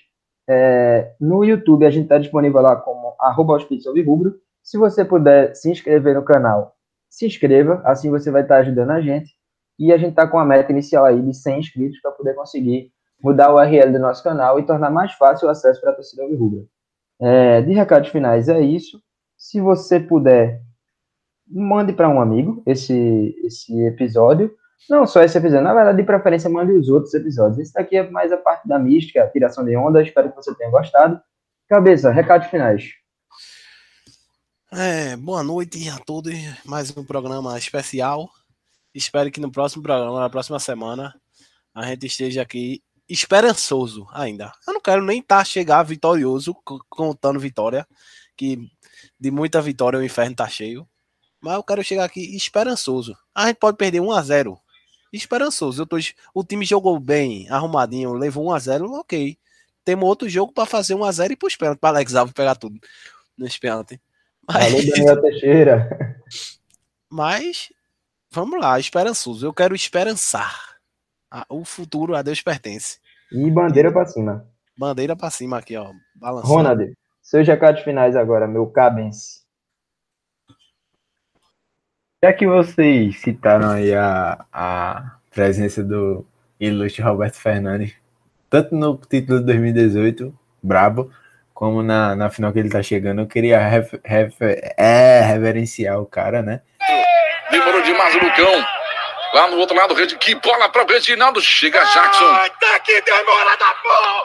É, 0.47 1.13
no 1.19 1.43
YouTube 1.43 1.85
a 1.85 1.89
gente 1.89 2.03
está 2.03 2.17
disponível 2.17 2.61
lá 2.61 2.75
como 2.75 3.15
arroba 3.19 3.57
Alvirrubro. 3.87 4.35
Se 4.61 4.77
você 4.77 5.03
puder 5.03 5.55
se 5.55 5.69
inscrever 5.69 6.15
no 6.15 6.23
canal, 6.23 6.75
se 7.09 7.25
inscreva, 7.25 7.81
assim 7.85 8.09
você 8.09 8.31
vai 8.31 8.41
estar 8.41 8.57
ajudando 8.57 8.91
a 8.91 9.01
gente. 9.01 9.31
E 9.77 9.91
a 9.91 9.97
gente 9.97 10.11
está 10.11 10.27
com 10.27 10.37
a 10.37 10.45
meta 10.45 10.71
inicial 10.71 11.05
aí 11.05 11.21
de 11.21 11.33
100 11.33 11.59
inscritos 11.59 11.99
para 12.01 12.11
poder 12.11 12.33
conseguir 12.35 12.91
mudar 13.21 13.51
o 13.51 13.57
URL 13.57 13.91
do 13.91 13.99
nosso 13.99 14.23
canal 14.23 14.59
e 14.59 14.65
tornar 14.65 14.89
mais 14.89 15.13
fácil 15.13 15.47
o 15.47 15.51
acesso 15.51 15.79
para 15.81 15.91
a 15.91 15.95
torcida 15.95 16.23
alvirrubra. 16.23 16.65
É, 17.19 17.61
de 17.61 17.73
recados 17.73 18.09
finais 18.09 18.49
é 18.49 18.59
isso. 18.61 19.01
Se 19.37 19.61
você 19.61 19.99
puder, 19.99 20.61
mande 21.47 21.93
para 21.93 22.09
um 22.09 22.21
amigo 22.21 22.61
esse, 22.65 23.35
esse 23.43 23.79
episódio. 23.85 24.53
Não 24.89 25.07
só 25.07 25.23
esse 25.23 25.37
episódio, 25.37 25.63
na 25.63 25.73
verdade, 25.73 25.97
de 25.97 26.03
preferência, 26.03 26.49
mande 26.49 26.73
os 26.73 26.89
outros 26.89 27.13
episódios. 27.13 27.59
Esse 27.59 27.73
daqui 27.73 27.95
é 27.97 28.09
mais 28.09 28.31
a 28.31 28.37
parte 28.37 28.67
da 28.67 28.77
mística, 28.77 29.29
tiração 29.31 29.63
de 29.63 29.75
onda. 29.77 30.01
Espero 30.01 30.29
que 30.29 30.35
você 30.35 30.53
tenha 30.55 30.69
gostado. 30.69 31.21
Cabeça, 31.69 32.11
recados 32.11 32.47
finais. 32.49 32.91
É, 34.71 35.15
boa 35.15 35.43
noite 35.43 35.87
a 35.87 35.97
todos. 35.99 36.33
Mais 36.65 36.95
um 36.97 37.03
programa 37.03 37.57
especial. 37.57 38.29
Espero 38.93 39.31
que 39.31 39.39
no 39.39 39.51
próximo 39.51 39.81
programa, 39.81 40.19
na 40.19 40.29
próxima 40.29 40.59
semana, 40.59 41.13
a 41.73 41.85
gente 41.87 42.07
esteja 42.07 42.41
aqui 42.41 42.83
esperançoso 43.07 44.07
ainda. 44.11 44.51
Eu 44.67 44.73
não 44.73 44.81
quero 44.81 45.03
nem 45.03 45.19
estar 45.19 45.45
chegar 45.45 45.83
vitorioso, 45.83 46.55
contando 46.89 47.39
vitória, 47.39 47.87
que 48.35 48.69
de 49.19 49.31
muita 49.31 49.61
vitória 49.61 49.99
o 49.99 50.03
inferno 50.03 50.35
tá 50.35 50.47
cheio. 50.47 50.87
Mas 51.41 51.55
eu 51.55 51.63
quero 51.63 51.83
chegar 51.83 52.05
aqui 52.05 52.35
esperançoso. 52.35 53.15
A 53.33 53.47
gente 53.47 53.57
pode 53.57 53.77
perder 53.77 53.99
1 53.99 54.11
a 54.11 54.21
0 54.21 54.62
Esperançoso. 55.13 55.83
Eu 55.83 55.85
tô, 55.85 55.97
o 56.33 56.43
time 56.43 56.65
jogou 56.65 56.99
bem, 56.99 57.47
arrumadinho, 57.49 58.13
levou 58.13 58.47
1 58.47 58.51
a 58.53 58.59
0 58.59 58.91
ok. 58.93 59.37
Temos 59.85 60.09
outro 60.09 60.27
jogo 60.27 60.51
para 60.51 60.65
fazer 60.65 60.95
1 60.95 61.03
a 61.03 61.11
0 61.11 61.33
e 61.33 61.35
pros 61.35 61.55
pênaltis, 61.55 61.79
para 61.79 61.89
Alex 61.89 62.15
Alves 62.15 62.33
pegar 62.33 62.55
tudo 62.55 62.79
nos 63.37 63.57
pênaltis. 63.57 63.99
Mas- 64.47 64.71
Valeu, 64.71 64.89
Daniel 64.89 65.21
Teixeira. 65.21 66.17
mas 67.09 67.71
vamos 68.31 68.59
lá, 68.59 68.79
esperançoso. 68.79 69.45
Eu 69.45 69.53
quero 69.53 69.75
esperançar. 69.75 70.73
O 71.49 71.63
futuro 71.65 72.15
a 72.15 72.21
Deus 72.21 72.41
pertence. 72.41 72.99
E 73.31 73.49
bandeira 73.49 73.91
para 73.91 74.05
cima. 74.05 74.47
Bandeira 74.77 75.15
pra 75.15 75.29
cima 75.29 75.57
aqui, 75.57 75.75
ó. 75.75 75.91
Balançando. 76.15 76.53
Ronald, 76.53 76.93
seus 77.21 77.47
recados 77.47 77.81
finais 77.83 78.15
agora, 78.15 78.47
meu 78.47 78.67
cabens. 78.67 79.42
Já 82.23 82.31
que 82.31 82.47
vocês 82.47 83.19
citaram 83.19 83.69
aí 83.71 83.93
a, 83.93 84.45
a 84.53 85.11
presença 85.29 85.83
do 85.83 86.25
ilustre 86.57 87.03
Roberto 87.03 87.35
Fernandes, 87.35 87.93
tanto 88.49 88.73
no 88.73 88.95
título 88.97 89.39
de 89.41 89.45
2018, 89.47 90.33
brabo, 90.63 91.11
como 91.53 91.83
na, 91.83 92.15
na 92.15 92.29
final 92.29 92.53
que 92.53 92.59
ele 92.59 92.69
tá 92.69 92.81
chegando, 92.81 93.19
eu 93.21 93.27
queria 93.27 93.59
ref- 93.59 93.99
ref- 94.05 94.39
é, 94.77 95.19
reverenciar 95.21 95.99
o 95.99 96.05
cara, 96.05 96.41
né? 96.41 96.61
Demorou 97.51 97.81
demais 97.83 98.15
o 98.15 98.19
Lucão. 98.19 98.65
Lá 99.33 99.49
no 99.49 99.57
outro 99.57 99.75
lado, 99.75 99.93
rede. 99.93 100.15
Que 100.17 100.33
bola 100.35 100.69
para 100.69 100.83
o 100.85 100.87
Reginaldo. 100.87 101.41
Chega 101.41 101.79
Jackson. 101.83 102.25
Tá 102.61 102.79
que 102.79 103.01
demora 103.01 103.57
da 103.57 103.73
porra! 103.83 104.23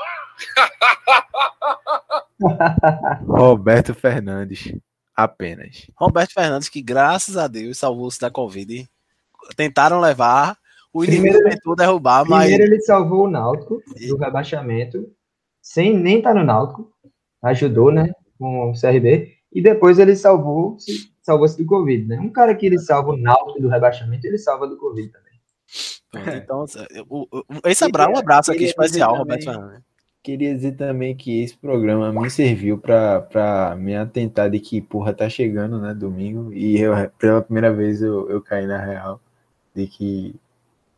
Roberto 3.26 3.92
Fernandes, 3.92 4.72
apenas. 5.18 5.86
Roberto 5.96 6.32
Fernandes, 6.32 6.68
que 6.68 6.80
graças 6.80 7.36
a 7.36 7.48
Deus 7.48 7.76
salvou-se 7.76 8.20
da 8.20 8.30
Covid. 8.30 8.88
Tentaram 9.56 9.98
levar, 10.00 10.56
o 10.92 11.02
inimigo 11.04 11.34
Primeiro- 11.34 11.50
tentou 11.56 11.74
derrubar, 11.74 12.24
mas 12.24 12.48
Primeiro 12.48 12.72
ele 12.72 12.80
salvou 12.82 13.24
o 13.26 13.30
Náutico 13.30 13.82
do 14.08 14.16
rebaixamento, 14.16 15.10
sem 15.60 15.92
nem 15.98 16.18
estar 16.18 16.34
no 16.34 16.44
Náutico. 16.44 16.92
Ajudou, 17.42 17.90
né? 17.90 18.12
Com 18.38 18.70
o 18.70 18.74
CRB. 18.80 19.34
E 19.52 19.60
depois 19.60 19.98
ele 19.98 20.14
salvou 20.14 20.76
salvou-se 21.22 21.58
do 21.58 21.66
Covid, 21.66 22.06
né? 22.06 22.18
Um 22.20 22.30
cara 22.30 22.54
que 22.54 22.64
ele 22.64 22.78
salva 22.78 23.10
o 23.10 23.16
Náutico 23.16 23.60
do 23.60 23.68
rebaixamento, 23.68 24.26
ele 24.26 24.38
salva 24.38 24.66
do 24.66 24.76
Covid 24.78 25.08
também. 25.10 26.36
Então, 26.36 26.64
o- 27.08 27.26
o- 27.30 27.44
esse 27.68 27.84
abra- 27.84 28.08
um 28.08 28.16
abraço 28.16 28.50
aqui 28.50 28.60
queria 28.60 28.70
especial, 28.70 29.14
Roberto 29.16 29.44
Fernandes. 29.44 29.82
Queria 30.22 30.54
dizer 30.54 30.72
também 30.72 31.16
que 31.16 31.42
esse 31.42 31.56
programa 31.56 32.12
me 32.12 32.28
serviu 32.28 32.76
pra, 32.76 33.20
pra 33.22 33.74
me 33.76 33.96
atentar 33.96 34.50
de 34.50 34.60
que, 34.60 34.80
porra, 34.80 35.14
tá 35.14 35.28
chegando, 35.28 35.80
né, 35.80 35.94
domingo, 35.94 36.52
e 36.52 36.78
eu, 36.78 36.92
pela 37.18 37.40
primeira 37.40 37.72
vez 37.72 38.02
eu, 38.02 38.28
eu 38.28 38.42
caí 38.42 38.66
na 38.66 38.78
real 38.78 39.20
de 39.74 39.86
que 39.86 40.34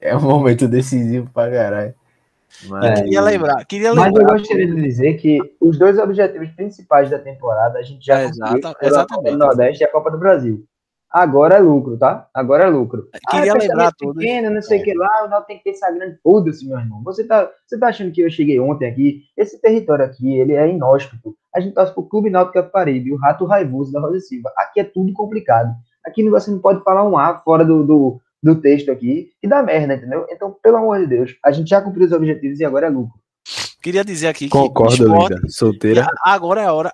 é 0.01 0.17
um 0.17 0.21
momento 0.23 0.67
decisivo 0.67 1.31
pra 1.33 1.51
caralho. 1.51 1.95
Mas, 2.69 3.01
Queria 3.03 3.21
lembrar, 3.21 3.65
queria 3.65 3.95
Mas 3.95 4.07
eu 4.09 4.13
lembrar. 4.15 4.39
gostaria 4.39 4.67
de 4.67 4.83
dizer 4.83 5.15
que 5.15 5.39
os 5.61 5.79
dois 5.79 5.99
objetivos 5.99 6.51
principais 6.51 7.09
da 7.09 7.19
temporada 7.19 7.79
a 7.79 7.83
gente 7.83 8.05
já 8.05 8.19
É, 8.21 8.27
conseguiu, 8.27 8.59
exata- 8.59 8.79
foram 8.81 8.97
a 8.97 8.99
Copa 9.07 9.15
exatamente. 9.15 9.33
do 9.33 9.39
Nordeste 9.39 9.85
e 9.85 9.87
a 9.87 9.93
Copa 9.93 10.11
do 10.11 10.19
Brasil. 10.19 10.65
Agora 11.13 11.57
é 11.57 11.59
lucro, 11.59 11.99
tá? 11.99 12.29
Agora 12.33 12.65
é 12.65 12.69
lucro. 12.69 13.09
Queria 13.31 13.53
Ah, 13.53 13.57
lembrar 13.57 13.93
todos. 13.99 14.17
Pequeno, 14.23 14.49
não 14.51 14.63
sei 14.63 14.79
o 14.79 14.81
É. 14.81 14.85
que 14.85 14.95
lá, 14.95 15.25
o 15.25 15.29
Náutico 15.29 15.49
tem 15.49 15.59
que 15.59 15.65
pensar 15.65 15.91
grande. 15.91 16.17
Foda-se, 16.23 16.65
meu 16.67 16.79
irmão. 16.79 17.03
Você 17.03 17.27
tá, 17.27 17.51
você 17.67 17.79
tá 17.79 17.89
achando 17.89 18.13
que 18.13 18.21
eu 18.21 18.31
cheguei 18.31 18.61
ontem 18.61 18.87
aqui? 18.89 19.23
Esse 19.37 19.61
território 19.61 20.05
aqui, 20.05 20.39
ele 20.39 20.53
é 20.53 20.69
inóspito. 20.69 21.35
A 21.55 21.59
gente 21.59 21.75
torce 21.75 21.93
pro 21.93 22.05
Clube 22.05 22.31
Náutico 22.31 22.55
Caparibe, 22.63 23.13
o 23.13 23.17
Rato 23.17 23.45
Raivoso 23.45 23.91
da 23.93 24.01
Rosa 24.01 24.21
Silva. 24.21 24.53
Aqui 24.57 24.79
é 24.81 24.85
tudo 24.85 25.13
complicado. 25.13 25.75
Aqui 26.07 26.29
você 26.31 26.49
não 26.51 26.61
pode 26.61 26.83
falar 26.85 27.03
um 27.03 27.19
A 27.19 27.39
fora 27.41 27.65
do, 27.65 27.83
do, 27.85 28.21
do 28.41 28.55
texto 28.61 28.91
aqui 28.93 29.33
e 29.43 29.49
dá 29.49 29.63
merda, 29.65 29.95
entendeu? 29.95 30.27
Então, 30.31 30.57
pelo 30.63 30.77
amor 30.77 31.01
de 31.01 31.07
Deus, 31.09 31.37
a 31.45 31.51
gente 31.51 31.69
já 31.69 31.83
cumpriu 31.83 32.07
os 32.07 32.13
objetivos 32.13 32.61
e 32.61 32.65
agora 32.65 32.87
é 32.87 32.91
lucro. 32.91 33.19
Queria 33.83 34.05
dizer 34.05 34.29
aqui 34.29 34.45
que 34.45 34.51
concordo, 34.51 34.93
o 34.93 35.07
esporte- 35.07 35.35
Linda. 35.35 35.49
Solteira. 35.49 36.07
agora 36.25 36.61
é 36.63 36.67
a 36.67 36.73
hora. 36.73 36.93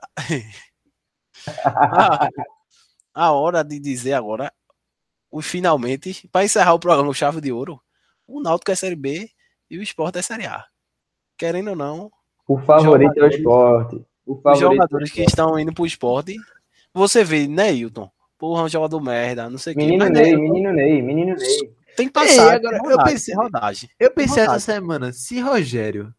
a, 1.65 2.29
a 3.19 3.33
hora 3.33 3.65
de 3.65 3.79
dizer 3.81 4.13
agora, 4.13 4.53
o 5.31 5.41
finalmente, 5.41 6.29
para 6.31 6.45
encerrar 6.45 6.75
o 6.75 6.79
programa 6.79 7.09
o 7.09 7.15
Chave 7.15 7.41
de 7.41 7.51
Ouro, 7.51 7.81
o 8.29 8.41
Náutico 8.43 8.71
é 8.71 8.75
Série 8.75 8.95
B 8.97 9.29
e 9.71 9.79
o 9.79 9.83
Sport 9.83 10.17
é 10.17 10.23
Série 10.23 10.47
A. 10.47 10.65
Querendo 11.39 11.71
ou 11.71 11.77
não, 11.77 12.13
O 12.47 12.59
favorito 12.59 13.19
é 13.19 13.23
o 13.25 13.29
esporte. 13.29 14.05
O 14.27 14.35
os 14.35 14.45
é 14.45 14.51
o 14.51 14.55
jogadores 14.57 15.11
que 15.11 15.23
estão 15.23 15.59
indo 15.59 15.73
pro 15.73 15.87
esporte, 15.87 16.37
você 16.93 17.25
vê, 17.25 17.47
né, 17.49 17.73
Hilton? 17.73 18.11
Porra, 18.39 18.65
um 18.65 18.69
jogador 18.69 19.01
merda, 19.01 19.49
não 19.49 19.57
sei 19.59 19.73
o 19.73 19.77
que. 19.77 19.85
Menino 19.85 20.09
Ney, 20.11 20.33
né, 20.33 20.37
menino 20.37 20.73
Ney, 20.73 21.03
menino 21.03 21.35
Ney. 21.37 21.75
Tem 21.97 22.07
que 22.09 22.13
passar. 22.13 22.51
Ei, 22.51 22.57
agora, 22.57 22.79
tem 22.81 22.91
eu 22.91 22.97
rodagem, 22.97 23.13
pensei- 23.15 23.35
rodagem. 23.35 23.91
Eu 23.99 24.11
pensei 24.11 24.43
Vontade. 24.43 24.57
essa 24.57 24.73
semana, 24.73 25.13
se 25.13 25.41
Rogério 25.41 26.15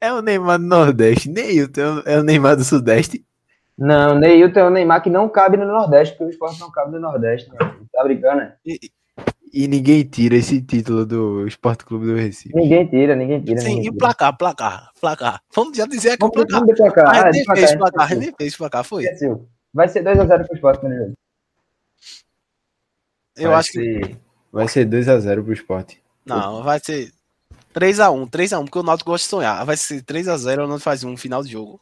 é 0.00 0.12
o 0.12 0.20
Neymar 0.20 0.58
do 0.58 0.66
Nordeste, 0.66 1.30
Neilton 1.30 2.02
é 2.04 2.18
o 2.18 2.22
Neymar 2.22 2.56
do 2.56 2.64
Sudeste, 2.64 3.24
Não, 3.76 4.14
Neilton 4.18 4.60
é 4.60 4.64
o 4.64 4.70
Neymar 4.70 5.02
que 5.02 5.10
não 5.10 5.28
cabe 5.28 5.56
no 5.56 5.66
Nordeste, 5.66 6.14
porque 6.16 6.30
o 6.30 6.30
esporte 6.30 6.60
não 6.60 6.70
cabe 6.70 6.92
no 6.92 7.00
Nordeste. 7.00 7.50
Amigo. 7.58 7.86
Tá 7.92 8.04
brincando, 8.04 8.36
né? 8.36 8.56
e 9.52 9.68
ninguém 9.68 10.02
tira 10.02 10.34
esse 10.34 10.60
título 10.60 11.06
do 11.06 11.46
Esporte 11.46 11.84
Clube 11.84 12.06
do 12.06 12.16
Recife. 12.16 12.54
Ninguém 12.54 12.86
tira, 12.88 13.14
ninguém 13.14 13.40
tira. 13.40 13.60
Sim, 13.60 13.76
ninguém 13.76 13.92
e 13.92 13.96
placar, 13.96 14.36
placar, 14.36 14.90
placar. 15.00 15.40
Vamos 15.54 15.76
já 15.76 15.86
dizer 15.86 16.12
aqui 16.12 16.24
o 16.24 16.30
placar. 16.30 16.60
vamos 16.60 16.74
de 16.74 16.82
placar. 16.82 17.06
A 17.06 17.18
Ah, 17.18 17.30
placar, 17.30 17.56
fez 17.56 17.76
placar, 17.76 18.16
nem 18.16 18.34
fez 18.36 18.56
placar, 18.56 18.84
foi. 18.84 19.04
Vai 19.72 19.88
ser 19.88 20.02
2x0 20.04 20.46
pro 20.46 20.54
esporte, 20.54 20.84
meu 20.84 20.98
jogo. 20.98 21.14
Eu 23.36 23.50
vai 23.50 23.58
acho 23.58 23.72
que. 23.72 23.80
ser, 23.80 24.18
Vai 24.52 24.68
ser 24.68 24.88
2x0 24.88 25.42
pro 25.42 25.52
Esporte. 25.52 26.00
Não, 26.24 26.62
vai 26.62 26.78
ser 26.78 27.12
3x1, 27.74 28.30
3x1, 28.30 28.64
porque 28.64 28.78
o 28.78 28.82
Náutico 28.84 29.10
gosta 29.10 29.24
de 29.26 29.30
sonhar. 29.30 29.64
Vai 29.66 29.76
ser 29.76 30.00
3x0, 30.02 30.64
o 30.64 30.68
Náutico 30.68 30.78
faz 30.78 31.02
um 31.02 31.16
final 31.16 31.42
de 31.42 31.50
jogo. 31.50 31.80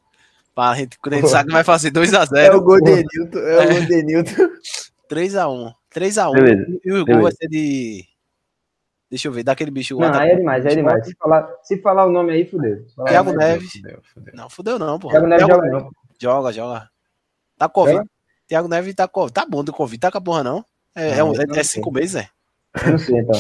Pra 0.55 0.75
gente, 0.75 0.99
quando 0.99 1.15
a 1.15 1.17
gente 1.17 1.31
sabe 1.31 1.47
que 1.49 1.53
vai 1.55 1.65
fazer 1.65 1.91
2x0. 1.91 2.37
É 2.37 2.51
o 2.55 2.61
gol 2.61 2.81
de 2.83 2.91
Newton. 2.95 3.39
É 3.39 3.65
o 3.67 3.73
gol 3.73 3.87
de 3.87 4.03
Newton. 4.03 4.49
3x1. 5.09 5.73
3x1. 5.95 6.33
Beleza, 6.33 6.81
E 6.85 6.93
o 6.93 7.05
gol 7.07 7.23
vai 7.23 7.33
ser 7.33 7.49
de. 7.49 8.05
Deixa 9.11 9.29
eu 9.29 9.33
ver, 9.33 9.43
daquele 9.43 9.71
bicho. 9.71 9.99
Não, 9.99 10.13
aí 10.15 10.31
é 10.31 10.37
demais, 10.37 10.65
aí 10.65 10.73
é 10.73 10.77
demais. 10.77 11.05
Se 11.07 11.15
falar, 11.17 11.49
se 11.63 11.77
falar 11.83 12.07
o 12.07 12.11
nome 12.11 12.33
aí, 12.33 12.47
fudeu. 12.47 12.85
Thiago 13.07 13.33
Neves. 13.33 13.73
Fudeu, 13.73 14.01
fudeu. 14.15 14.35
Não, 14.35 14.49
fudeu 14.51 14.79
não, 14.79 14.99
pô. 14.99 15.09
Thiago 15.11 15.27
Neves 15.27 15.47
joga 15.47 15.69
não. 15.69 15.91
Joga, 16.21 16.53
joga. 16.53 16.89
Tá 17.59 17.69
Covid. 17.69 17.97
Joga? 17.99 18.09
Thiago 18.49 18.69
Neves 18.69 18.95
tá, 18.95 19.07
co- 19.09 19.31
tá 19.31 19.45
bom 19.47 19.63
do 19.63 19.73
Covid, 19.73 19.99
tá 20.01 20.11
com 20.11 20.19
a 20.19 20.21
porra 20.21 20.43
não. 20.43 20.65
É, 20.95 21.19
é, 21.19 21.25
um- 21.25 21.35
é- 21.35 21.45
é 21.59 21.63
cinco 21.63 21.91
meses, 21.93 22.17
é. 22.17 22.29
Não 22.91 22.99
sei, 22.99 23.19
então. 23.19 23.39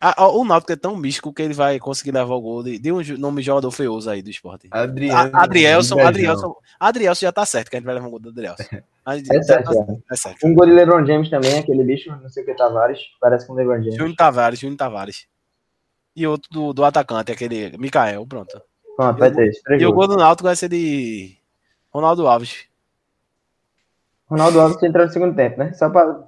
Ah, 0.00 0.14
ó, 0.16 0.38
o 0.38 0.44
Náutico 0.44 0.72
é 0.72 0.76
tão 0.76 0.96
místico 0.96 1.32
que 1.32 1.42
ele 1.42 1.54
vai 1.54 1.80
conseguir 1.80 2.12
levar 2.12 2.32
o 2.34 2.40
gol 2.40 2.62
de, 2.62 2.78
de 2.78 2.92
um 2.92 3.00
nome 3.18 3.40
de 3.42 3.46
jogador 3.46 3.70
feioso 3.72 4.08
aí 4.08 4.22
do 4.22 4.30
esporte. 4.30 4.68
Adriano. 4.70 5.36
A- 5.36 5.42
Adrielson. 5.42 5.98
Adrielson, 5.98 6.54
Adrielson 6.78 7.26
já 7.26 7.32
tá 7.32 7.44
certo 7.44 7.68
que 7.68 7.74
a 7.76 7.80
gente 7.80 7.86
vai 7.86 7.94
levar 7.96 8.06
um 8.06 8.10
gol 8.10 8.20
do 8.20 8.28
Adrielson. 8.28 8.62
É 9.06 9.42
certo, 9.42 9.64
tá- 9.64 9.72
já. 9.72 9.96
é 10.12 10.16
certo. 10.16 10.46
Um 10.46 10.54
gol 10.54 10.66
de 10.66 10.72
LeBron 10.72 11.04
James 11.04 11.28
também, 11.28 11.58
aquele 11.58 11.82
bicho, 11.82 12.10
não 12.22 12.28
sei 12.28 12.44
o 12.44 12.46
que, 12.46 12.54
Tavares, 12.54 13.00
parece 13.20 13.46
com 13.46 13.54
o 13.54 13.56
LeBron 13.56 13.78
James. 13.82 13.96
Júnior 13.96 14.14
Tavares, 14.16 14.60
Júnior 14.60 14.76
Tavares. 14.76 15.26
E 16.14 16.26
outro 16.26 16.48
do, 16.52 16.72
do 16.72 16.84
atacante, 16.84 17.32
aquele 17.32 17.76
Mikael, 17.78 18.24
pronto. 18.26 18.60
Pronto, 18.96 19.18
vai 19.18 19.32
ter. 19.32 19.50
E 19.80 19.86
o 19.86 19.92
gol 19.92 20.06
do 20.06 20.16
Náutico 20.16 20.46
vai 20.46 20.54
ser 20.54 20.68
de 20.68 21.36
Ronaldo 21.90 22.26
Alves. 22.28 22.66
Ronaldo 24.28 24.60
Alves 24.60 24.82
entrou 24.82 25.06
no 25.06 25.12
segundo 25.12 25.34
tempo, 25.34 25.58
né? 25.58 25.72
Só 25.72 25.88
pra. 25.88 26.27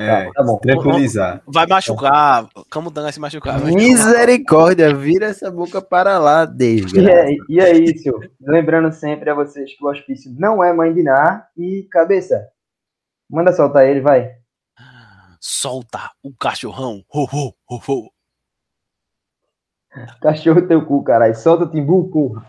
É, 0.00 0.26
Tá, 0.26 0.32
tá 0.32 0.42
bom. 0.44 0.58
tranquilizar. 0.58 1.42
Vai 1.44 1.66
machucar, 1.66 2.48
Camutanga 2.70 3.06
vai 3.06 3.12
se 3.12 3.18
machucar. 3.18 3.58
vai- 3.58 3.72
Misericórdia, 3.72 4.94
vira 4.94 5.26
essa 5.26 5.50
boca 5.50 5.82
para 5.82 6.18
lá, 6.20 6.44
E 6.44 6.46
desgraça. 6.80 7.10
é, 7.10 7.30
e 7.48 7.58
é 7.60 7.72
isso. 7.76 8.12
Lembrando 8.40 8.92
sempre 8.92 9.28
a 9.28 9.34
vocês 9.34 9.74
que 9.76 9.84
o 9.84 9.88
hospício 9.88 10.32
não 10.38 10.62
é 10.62 10.72
mãe 10.72 10.94
de 10.94 11.02
Ná 11.02 11.44
e 11.56 11.88
cabeça. 11.90 12.46
Manda 13.28 13.52
soltar 13.52 13.86
ele, 13.86 14.00
vai. 14.00 14.30
Solta 15.40 16.10
o 16.22 16.32
cachorrão. 16.32 17.02
Ho, 17.12 17.24
ho, 17.24 17.54
ho, 17.68 17.80
ho. 17.88 18.10
Cachorro 20.20 20.62
teu 20.66 20.84
cu, 20.86 21.02
caralho. 21.02 21.34
Solta 21.34 21.64
o 21.64 21.70
timbu, 21.70 22.08
porra. 22.08 22.46